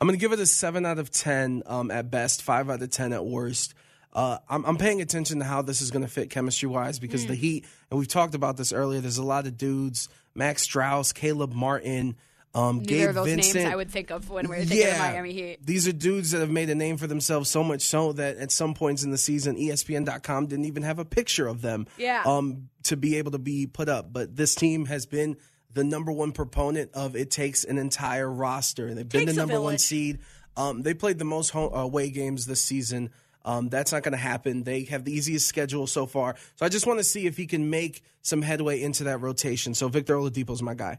I'm 0.00 0.08
going 0.08 0.18
to 0.18 0.20
give 0.20 0.32
it 0.32 0.40
a 0.40 0.46
7 0.46 0.84
out 0.84 0.98
of 0.98 1.10
10 1.10 1.62
um 1.66 1.90
at 1.90 2.10
best 2.10 2.42
5 2.42 2.68
out 2.70 2.82
of 2.82 2.90
10 2.90 3.12
at 3.12 3.24
worst 3.24 3.74
uh, 4.12 4.38
I'm, 4.48 4.64
I'm 4.64 4.76
paying 4.76 5.00
attention 5.02 5.40
to 5.40 5.44
how 5.44 5.60
this 5.62 5.80
is 5.80 5.90
going 5.90 6.04
to 6.04 6.08
fit 6.10 6.30
chemistry 6.30 6.68
wise 6.68 7.00
because 7.00 7.22
Hmm. 7.24 7.30
the 7.30 7.34
Heat, 7.34 7.64
and 7.90 7.98
we've 7.98 8.06
talked 8.06 8.36
about 8.36 8.56
this 8.56 8.72
earlier. 8.72 9.00
There's 9.00 9.18
a 9.18 9.24
lot 9.24 9.48
of 9.48 9.58
dudes: 9.58 10.08
Max 10.34 10.66
Strus, 10.66 11.14
Caleb 11.14 11.52
Martin, 11.52 12.16
um, 12.54 12.78
Neither 12.78 13.12
Gabe 13.12 13.24
Vincent. 13.24 13.54
names 13.56 13.72
I 13.72 13.76
would 13.76 13.90
think 13.90 14.10
of 14.10 14.30
when 14.30 14.48
we 14.48 14.56
were 14.58 14.64
thinking 14.64 14.88
of 14.92 14.98
Miami 14.98 15.32
Heat. 15.32 15.58
These 15.66 15.88
are 15.88 15.92
dudes 15.92 16.30
that 16.30 16.38
have 16.40 16.50
made 16.50 16.70
a 16.70 16.74
name 16.74 16.96
for 16.96 17.06
themselves 17.08 17.50
so 17.50 17.64
much 17.64 17.82
so 17.82 18.12
that 18.12 18.36
at 18.36 18.52
some 18.52 18.74
points 18.74 19.02
in 19.02 19.10
the 19.10 19.18
season, 19.18 19.56
ESPN.com 19.56 20.46
didn't 20.46 20.64
even 20.66 20.84
have 20.84 20.98
a 21.00 21.04
picture 21.04 21.46
of 21.48 21.62
them 21.62 21.86
Yeah. 21.98 22.22
um, 22.24 22.68
to 22.84 22.96
be 22.96 23.16
able 23.16 23.32
to 23.32 23.38
be 23.38 23.66
put 23.66 23.88
up. 23.88 24.12
But 24.12 24.36
this 24.36 24.54
team 24.54 24.86
has 24.86 25.04
been 25.06 25.36
the 25.72 25.82
number 25.82 26.12
one 26.12 26.30
proponent 26.30 26.92
of 26.94 27.16
it 27.16 27.32
takes 27.32 27.64
an 27.64 27.78
entire 27.78 28.30
roster. 28.30 28.86
And 28.86 28.96
they've 28.96 29.08
been 29.08 29.22
Takes 29.22 29.32
the 29.32 29.36
number 29.40 29.60
one 29.60 29.78
seed. 29.78 30.20
Um, 30.56 30.82
they 30.82 30.94
played 30.94 31.18
the 31.18 31.24
most 31.24 31.50
home, 31.50 31.74
away 31.74 32.10
games 32.10 32.46
this 32.46 32.60
season. 32.60 33.10
Um, 33.44 33.68
that's 33.68 33.92
not 33.92 34.02
going 34.02 34.12
to 34.12 34.18
happen. 34.18 34.62
They 34.62 34.84
have 34.84 35.04
the 35.04 35.12
easiest 35.12 35.46
schedule 35.46 35.86
so 35.86 36.06
far. 36.06 36.36
So 36.56 36.64
I 36.64 36.68
just 36.70 36.86
want 36.86 36.98
to 37.00 37.04
see 37.04 37.26
if 37.26 37.36
he 37.36 37.46
can 37.46 37.68
make 37.70 38.02
some 38.22 38.40
headway 38.42 38.80
into 38.80 39.04
that 39.04 39.18
rotation. 39.18 39.74
So 39.74 39.88
Victor 39.88 40.14
Oladipo's 40.16 40.62
my 40.62 40.74
guy. 40.74 40.98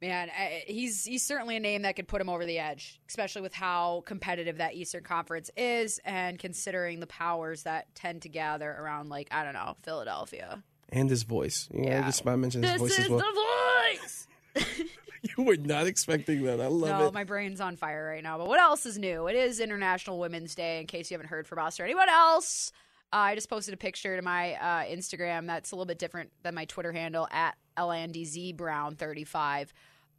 Man, 0.00 0.30
I, 0.36 0.64
he's 0.66 1.04
he's 1.04 1.24
certainly 1.24 1.54
a 1.56 1.60
name 1.60 1.82
that 1.82 1.94
could 1.94 2.08
put 2.08 2.20
him 2.20 2.28
over 2.28 2.44
the 2.44 2.58
edge, 2.58 3.00
especially 3.08 3.42
with 3.42 3.54
how 3.54 4.02
competitive 4.04 4.58
that 4.58 4.74
Eastern 4.74 5.04
Conference 5.04 5.48
is, 5.56 6.00
and 6.04 6.40
considering 6.40 6.98
the 6.98 7.06
powers 7.06 7.62
that 7.62 7.94
tend 7.94 8.22
to 8.22 8.28
gather 8.28 8.68
around, 8.68 9.10
like 9.10 9.28
I 9.30 9.44
don't 9.44 9.52
know, 9.54 9.76
Philadelphia. 9.84 10.62
And 10.88 11.08
his 11.08 11.22
voice. 11.22 11.68
You 11.72 11.82
know, 11.82 11.88
Yeah. 11.88 12.06
just 12.06 12.24
by 12.24 12.34
mentioning 12.34 12.68
his 12.68 12.80
This 12.80 12.80
voice 12.80 12.98
is 12.98 13.04
as 13.04 13.10
well. 13.10 13.18
the 13.20 13.96
voice. 14.00 14.26
you 15.36 15.44
were 15.44 15.56
not 15.56 15.86
expecting 15.86 16.42
that. 16.44 16.60
I 16.60 16.66
love 16.66 16.90
it. 16.90 17.02
no, 17.02 17.06
it. 17.08 17.14
my 17.14 17.24
brain's 17.24 17.60
on 17.60 17.76
fire 17.76 18.06
right 18.06 18.22
now. 18.22 18.38
But 18.38 18.48
what 18.48 18.60
else 18.60 18.86
is 18.86 18.98
new? 18.98 19.26
It 19.28 19.36
is 19.36 19.60
International 19.60 20.18
Women's 20.18 20.54
Day. 20.54 20.80
In 20.80 20.86
case 20.86 21.10
you 21.10 21.14
haven't 21.14 21.28
heard 21.28 21.46
from 21.46 21.58
us 21.58 21.78
or 21.78 21.84
anyone 21.84 22.08
else, 22.08 22.72
uh, 23.12 23.16
I 23.16 23.34
just 23.34 23.50
posted 23.50 23.74
a 23.74 23.76
picture 23.76 24.16
to 24.16 24.22
my 24.22 24.54
uh, 24.54 24.84
Instagram 24.84 25.46
that's 25.46 25.70
a 25.72 25.76
little 25.76 25.86
bit 25.86 25.98
different 25.98 26.30
than 26.42 26.54
my 26.54 26.64
Twitter 26.64 26.92
handle 26.92 27.28
at 27.30 27.56
LandZBrown35 27.78 29.68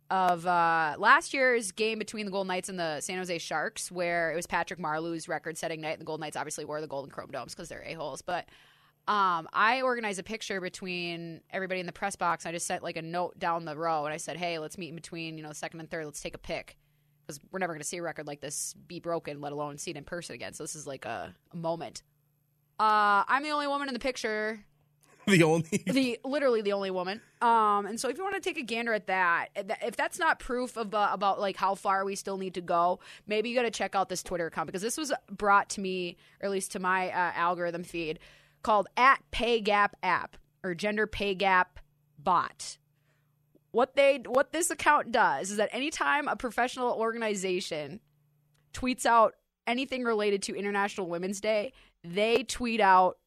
of 0.09 0.45
uh, 0.45 0.95
last 0.99 1.33
year's 1.33 1.71
game 1.71 1.97
between 1.97 2.25
the 2.25 2.31
Golden 2.31 2.49
Knights 2.49 2.69
and 2.69 2.79
the 2.79 3.01
San 3.01 3.17
Jose 3.17 3.37
Sharks, 3.39 3.91
where 3.91 4.31
it 4.31 4.35
was 4.35 4.45
Patrick 4.45 4.79
Marleau's 4.79 5.27
record-setting 5.27 5.81
night. 5.81 5.97
The 5.97 6.05
Golden 6.05 6.21
Knights 6.21 6.37
obviously 6.37 6.65
wore 6.65 6.81
the 6.81 6.87
Golden 6.87 7.09
Chrome 7.09 7.31
Domes 7.31 7.55
because 7.55 7.69
they're 7.69 7.83
a 7.85 7.93
holes, 7.93 8.21
but. 8.21 8.45
Um, 9.07 9.49
I 9.51 9.81
organized 9.81 10.19
a 10.19 10.23
picture 10.23 10.61
between 10.61 11.41
everybody 11.49 11.79
in 11.79 11.85
the 11.85 11.91
press 11.91 12.15
box. 12.15 12.45
I 12.45 12.51
just 12.51 12.65
sent 12.65 12.83
like 12.83 12.95
a 12.95 13.01
note 13.01 13.37
down 13.37 13.65
the 13.65 13.75
row, 13.75 14.05
and 14.05 14.13
I 14.13 14.17
said, 14.17 14.37
"Hey, 14.37 14.59
let's 14.59 14.77
meet 14.77 14.89
in 14.89 14.95
between, 14.95 15.37
you 15.37 15.43
know, 15.43 15.51
second 15.51 15.81
and 15.81 15.91
third. 15.91 16.05
Let's 16.05 16.21
take 16.21 16.35
a 16.35 16.39
pic 16.39 16.77
because 17.25 17.39
we're 17.51 17.59
never 17.59 17.73
going 17.73 17.81
to 17.81 17.87
see 17.87 17.97
a 17.97 18.01
record 18.01 18.27
like 18.27 18.41
this 18.41 18.73
be 18.87 18.99
broken, 18.99 19.41
let 19.41 19.51
alone 19.51 19.77
see 19.77 19.91
it 19.91 19.97
in 19.97 20.03
person 20.03 20.35
again. 20.35 20.53
So 20.53 20.63
this 20.63 20.75
is 20.75 20.87
like 20.87 21.05
a, 21.05 21.33
a 21.51 21.55
moment. 21.55 22.03
Uh, 22.79 23.23
I'm 23.27 23.43
the 23.43 23.51
only 23.51 23.67
woman 23.67 23.87
in 23.87 23.93
the 23.93 23.99
picture 23.99 24.59
the 25.27 25.43
only 25.43 25.83
the 25.87 26.19
literally 26.25 26.61
the 26.61 26.73
only 26.73 26.91
woman. 26.91 27.21
Um, 27.41 27.85
and 27.85 27.99
so 27.99 28.09
if 28.09 28.17
you 28.17 28.23
want 28.23 28.35
to 28.35 28.41
take 28.41 28.57
a 28.57 28.63
gander 28.63 28.93
at 28.93 29.07
that, 29.07 29.47
if 29.55 29.95
that's 29.95 30.19
not 30.19 30.39
proof 30.39 30.75
of 30.75 30.93
uh, 30.93 31.09
about 31.13 31.39
like 31.39 31.55
how 31.55 31.75
far 31.75 32.03
we 32.03 32.15
still 32.15 32.37
need 32.37 32.55
to 32.55 32.61
go, 32.61 32.99
maybe 33.25 33.49
you 33.49 33.55
got 33.55 33.63
to 33.63 33.71
check 33.71 33.95
out 33.95 34.09
this 34.09 34.21
Twitter 34.21 34.47
account 34.47 34.67
because 34.67 34.81
this 34.81 34.97
was 34.97 35.13
brought 35.31 35.69
to 35.69 35.81
me, 35.81 36.17
or 36.41 36.47
at 36.47 36.51
least 36.51 36.73
to 36.73 36.79
my 36.79 37.09
uh, 37.09 37.31
algorithm 37.35 37.83
feed, 37.83 38.19
called 38.63 38.87
at 38.97 39.19
Pay 39.31 39.61
Gap 39.61 39.95
App 40.01 40.37
or 40.63 40.73
Gender 40.73 41.05
Pay 41.05 41.35
Gap 41.35 41.79
Bot. 42.17 42.77
What 43.71 43.95
they 43.95 44.21
what 44.25 44.51
this 44.51 44.69
account 44.69 45.11
does 45.11 45.51
is 45.51 45.57
that 45.57 45.69
anytime 45.71 46.27
a 46.27 46.35
professional 46.35 46.93
organization 46.93 47.99
tweets 48.73 49.05
out 49.05 49.33
anything 49.67 50.03
related 50.03 50.43
to 50.43 50.55
International 50.55 51.07
Women's 51.07 51.41
Day, 51.41 51.73
they 52.03 52.43
tweet 52.43 52.79
out 52.79 53.17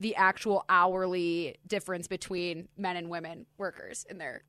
the 0.00 0.14
actual 0.16 0.64
hourly 0.68 1.56
difference 1.66 2.06
between 2.06 2.68
men 2.76 2.96
and 2.96 3.08
women 3.08 3.46
workers 3.58 4.04
in 4.08 4.18
their 4.18 4.42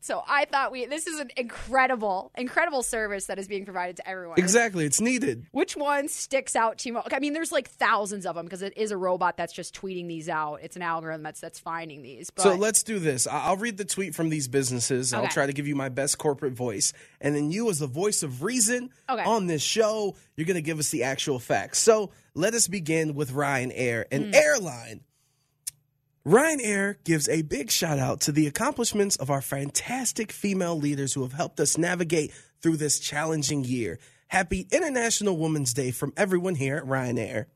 So 0.00 0.22
I 0.26 0.44
thought 0.46 0.72
we 0.72 0.86
this 0.86 1.06
is 1.06 1.18
an 1.20 1.30
incredible, 1.36 2.30
incredible 2.36 2.82
service 2.82 3.26
that 3.26 3.38
is 3.38 3.48
being 3.48 3.64
provided 3.64 3.96
to 3.96 4.08
everyone. 4.08 4.38
Exactly, 4.38 4.84
it's 4.84 5.00
needed. 5.00 5.46
Which 5.52 5.76
one 5.76 6.08
sticks 6.08 6.54
out 6.56 6.78
to 6.78 6.88
you? 6.88 7.00
I 7.12 7.18
mean, 7.18 7.32
there's 7.32 7.52
like 7.52 7.68
thousands 7.68 8.26
of 8.26 8.34
them 8.34 8.44
because 8.46 8.62
it 8.62 8.76
is 8.76 8.90
a 8.90 8.96
robot 8.96 9.36
that's 9.36 9.52
just 9.52 9.74
tweeting 9.74 10.08
these 10.08 10.28
out. 10.28 10.60
It's 10.62 10.76
an 10.76 10.82
algorithm 10.82 11.22
that's 11.22 11.40
that's 11.40 11.58
finding 11.58 12.02
these. 12.02 12.30
But 12.30 12.42
So 12.42 12.54
let's 12.54 12.82
do 12.82 12.98
this. 12.98 13.26
I'll 13.26 13.56
read 13.56 13.76
the 13.76 13.84
tweet 13.84 14.14
from 14.14 14.28
these 14.28 14.48
businesses. 14.48 15.12
I'll 15.14 15.28
try 15.28 15.46
to 15.46 15.52
give 15.52 15.66
you 15.66 15.76
my 15.76 15.88
best 15.88 16.18
corporate 16.18 16.52
voice. 16.54 16.92
And 17.20 17.34
then 17.34 17.50
you, 17.50 17.70
as 17.70 17.78
the 17.78 17.86
voice 17.86 18.22
of 18.22 18.42
reason 18.42 18.90
Okay. 19.08 19.22
on 19.24 19.46
this 19.46 19.62
show, 19.62 20.16
you're 20.36 20.46
going 20.46 20.54
to 20.56 20.62
give 20.62 20.78
us 20.78 20.90
the 20.90 21.04
actual 21.04 21.38
facts. 21.38 21.78
So 21.78 22.10
let 22.34 22.54
us 22.54 22.66
begin 22.68 23.14
with 23.14 23.32
Ryanair, 23.32 24.04
an 24.10 24.24
Hmm. 24.26 24.34
airline. 24.34 25.00
Ryanair 26.24 27.02
gives 27.02 27.28
a 27.28 27.42
big 27.42 27.68
shout 27.68 27.98
out 27.98 28.20
to 28.22 28.32
the 28.32 28.46
accomplishments 28.46 29.16
of 29.16 29.28
our 29.28 29.42
fantastic 29.42 30.30
female 30.30 30.78
leaders 30.78 31.12
who 31.14 31.22
have 31.22 31.32
helped 31.32 31.58
us 31.58 31.76
navigate 31.76 32.32
through 32.60 32.76
this 32.76 33.00
challenging 33.00 33.64
year. 33.64 33.98
Happy 34.28 34.68
International 34.70 35.36
Women's 35.36 35.74
Day 35.74 35.90
from 35.90 36.12
everyone 36.16 36.54
here 36.54 36.76
at 36.76 36.84
Ryanair. 36.84 37.46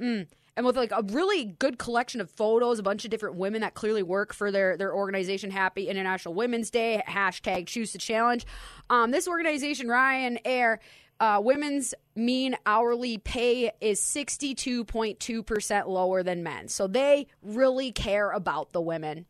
Mm. 0.00 0.26
And 0.56 0.66
with 0.66 0.76
like 0.76 0.90
a 0.90 1.04
really 1.12 1.44
good 1.44 1.78
collection 1.78 2.20
of 2.20 2.28
photos, 2.28 2.80
a 2.80 2.82
bunch 2.82 3.04
of 3.04 3.12
different 3.12 3.36
women 3.36 3.60
that 3.60 3.74
clearly 3.74 4.02
work 4.02 4.34
for 4.34 4.50
their 4.50 4.76
their 4.76 4.92
organization. 4.92 5.52
Happy 5.52 5.86
International 5.86 6.34
Women's 6.34 6.70
Day. 6.70 7.02
Hashtag 7.06 7.68
Choose 7.68 7.92
the 7.92 7.98
Challenge. 7.98 8.44
Um, 8.90 9.12
this 9.12 9.28
organization, 9.28 9.86
Ryanair, 9.86 10.78
uh, 11.20 11.40
women's 11.42 11.94
mean 12.14 12.56
hourly 12.66 13.18
pay 13.18 13.72
is 13.80 14.00
sixty 14.00 14.54
two 14.54 14.84
point 14.84 15.20
two 15.20 15.42
percent 15.42 15.88
lower 15.88 16.22
than 16.22 16.42
men. 16.42 16.68
So 16.68 16.86
they 16.86 17.26
really 17.42 17.92
care 17.92 18.30
about 18.30 18.72
the 18.72 18.80
women. 18.80 19.26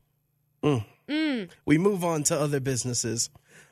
Mm. 0.62 0.84
Mm. 1.08 1.50
We 1.64 1.78
move 1.78 2.04
on 2.04 2.24
to 2.24 2.38
other 2.38 2.60
businesses. 2.60 3.30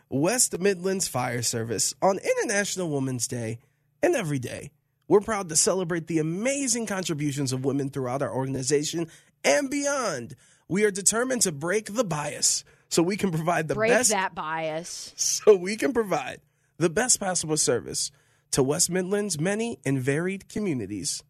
West 0.08 0.58
Midlands 0.60 1.08
Fire 1.08 1.42
Service 1.42 1.94
on 2.00 2.18
International 2.18 2.90
Women's 2.90 3.26
Day 3.26 3.58
and 4.02 4.14
every 4.14 4.38
day. 4.38 4.70
We're 5.08 5.20
proud 5.20 5.48
to 5.48 5.56
celebrate 5.56 6.06
the 6.06 6.18
amazing 6.18 6.86
contributions 6.86 7.52
of 7.52 7.64
women 7.64 7.90
throughout 7.90 8.22
our 8.22 8.32
organization 8.32 9.08
and 9.44 9.68
beyond. 9.68 10.36
We 10.68 10.84
are 10.84 10.90
determined 10.90 11.42
to 11.42 11.52
break 11.52 11.92
the 11.92 12.04
bias 12.04 12.64
so 12.88 13.02
we 13.02 13.16
can 13.16 13.30
provide 13.30 13.68
the 13.68 13.74
Break 13.74 13.90
best 13.90 14.10
that 14.10 14.34
bias. 14.34 15.12
so 15.16 15.56
we 15.56 15.76
can 15.76 15.92
provide 15.92 16.40
the 16.78 16.90
best 16.90 17.20
possible 17.20 17.56
service 17.56 18.10
to 18.50 18.62
West 18.62 18.90
Midlands 18.90 19.40
many 19.40 19.78
and 19.84 20.00
varied 20.00 20.48
communities. 20.48 21.22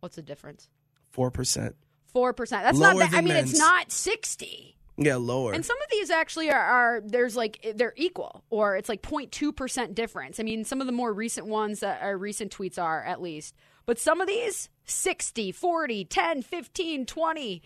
What's 0.00 0.16
the 0.16 0.22
difference? 0.22 0.68
4%. 1.16 1.74
Four 2.16 2.32
percent. 2.32 2.64
That's 2.64 2.78
Lower 2.78 2.94
not. 2.94 3.10
That, 3.10 3.18
I 3.18 3.20
mean, 3.20 3.36
it's 3.36 3.58
not 3.58 3.92
sixty. 3.92 4.78
Yeah, 4.96 5.16
lower. 5.16 5.52
And 5.52 5.62
some 5.62 5.76
of 5.82 5.90
these 5.90 6.08
actually 6.08 6.50
are, 6.50 6.58
are 6.58 7.02
there's 7.04 7.36
like 7.36 7.74
they're 7.74 7.92
equal 7.94 8.42
or 8.48 8.74
it's 8.76 8.88
like 8.88 9.02
0.2% 9.02 9.94
difference. 9.94 10.40
I 10.40 10.42
mean, 10.42 10.64
some 10.64 10.80
of 10.80 10.86
the 10.86 10.94
more 10.94 11.12
recent 11.12 11.46
ones 11.46 11.82
uh, 11.82 11.88
that 11.88 12.02
are 12.02 12.16
recent 12.16 12.56
tweets 12.56 12.82
are 12.82 13.04
at 13.04 13.20
least. 13.20 13.54
But 13.84 13.98
some 13.98 14.22
of 14.22 14.26
these 14.26 14.70
60, 14.86 15.52
40, 15.52 16.06
10, 16.06 16.40
15, 16.40 17.04
20 17.04 17.62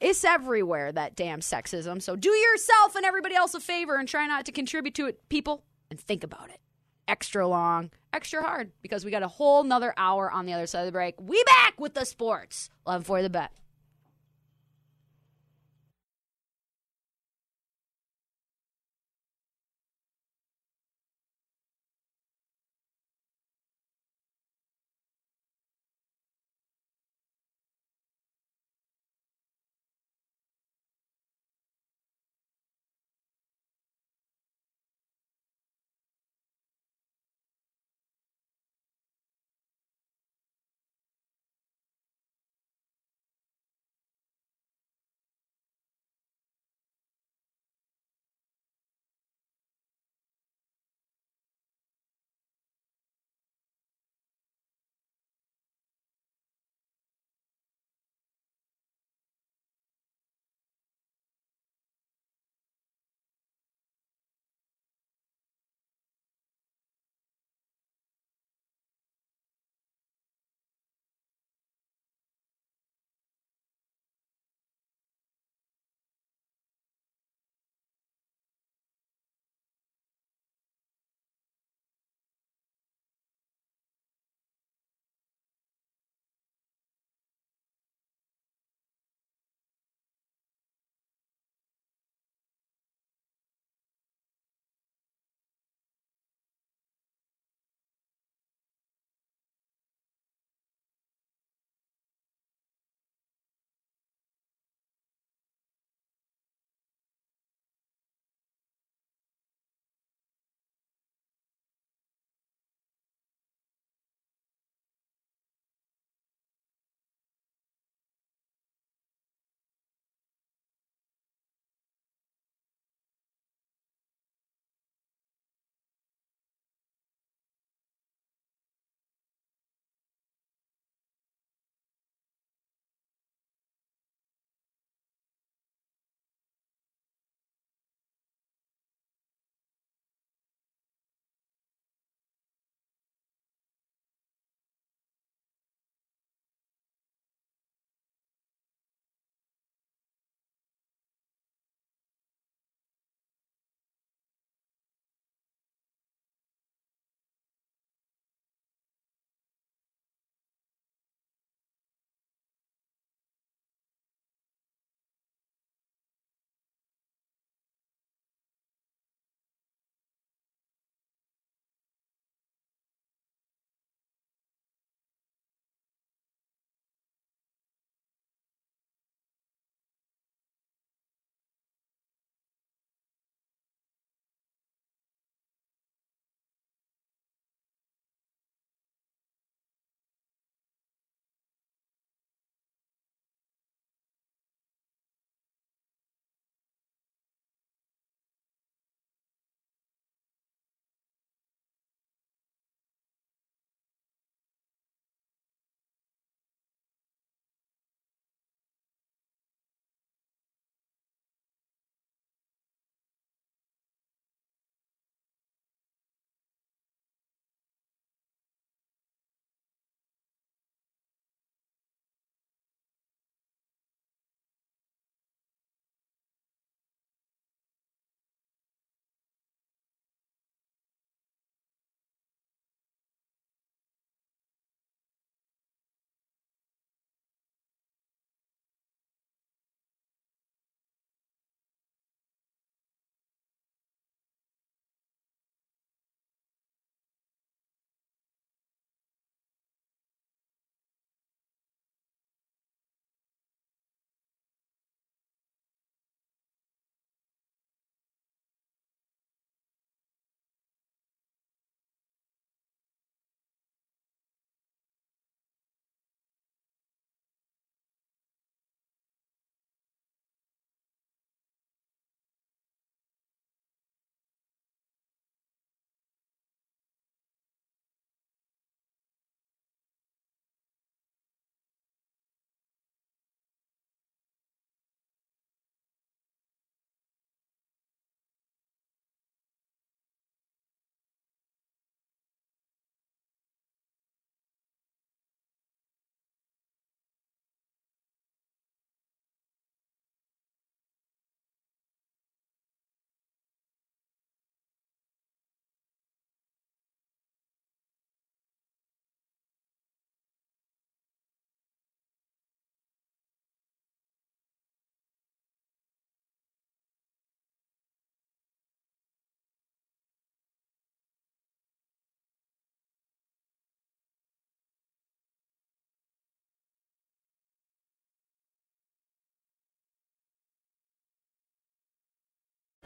it's 0.00 0.22
everywhere 0.22 0.92
that 0.92 1.16
damn 1.16 1.40
sexism. 1.40 2.02
So 2.02 2.14
do 2.14 2.28
yourself 2.28 2.96
and 2.96 3.06
everybody 3.06 3.36
else 3.36 3.54
a 3.54 3.60
favor 3.60 3.96
and 3.96 4.06
try 4.06 4.26
not 4.26 4.44
to 4.44 4.52
contribute 4.52 4.96
to 4.96 5.06
it, 5.06 5.30
people, 5.30 5.64
and 5.90 6.00
think 6.00 6.24
about 6.24 6.50
it. 6.50 6.60
Extra 7.06 7.46
long, 7.46 7.90
extra 8.12 8.42
hard 8.42 8.72
because 8.80 9.04
we 9.04 9.10
got 9.10 9.22
a 9.22 9.28
whole 9.28 9.62
nother 9.62 9.92
hour 9.96 10.30
on 10.30 10.46
the 10.46 10.52
other 10.52 10.66
side 10.66 10.80
of 10.80 10.86
the 10.86 10.92
break. 10.92 11.20
We 11.20 11.42
back 11.44 11.78
with 11.78 11.94
the 11.94 12.06
sports. 12.06 12.70
Love 12.86 13.06
for 13.06 13.22
the 13.22 13.30
bet. 13.30 13.52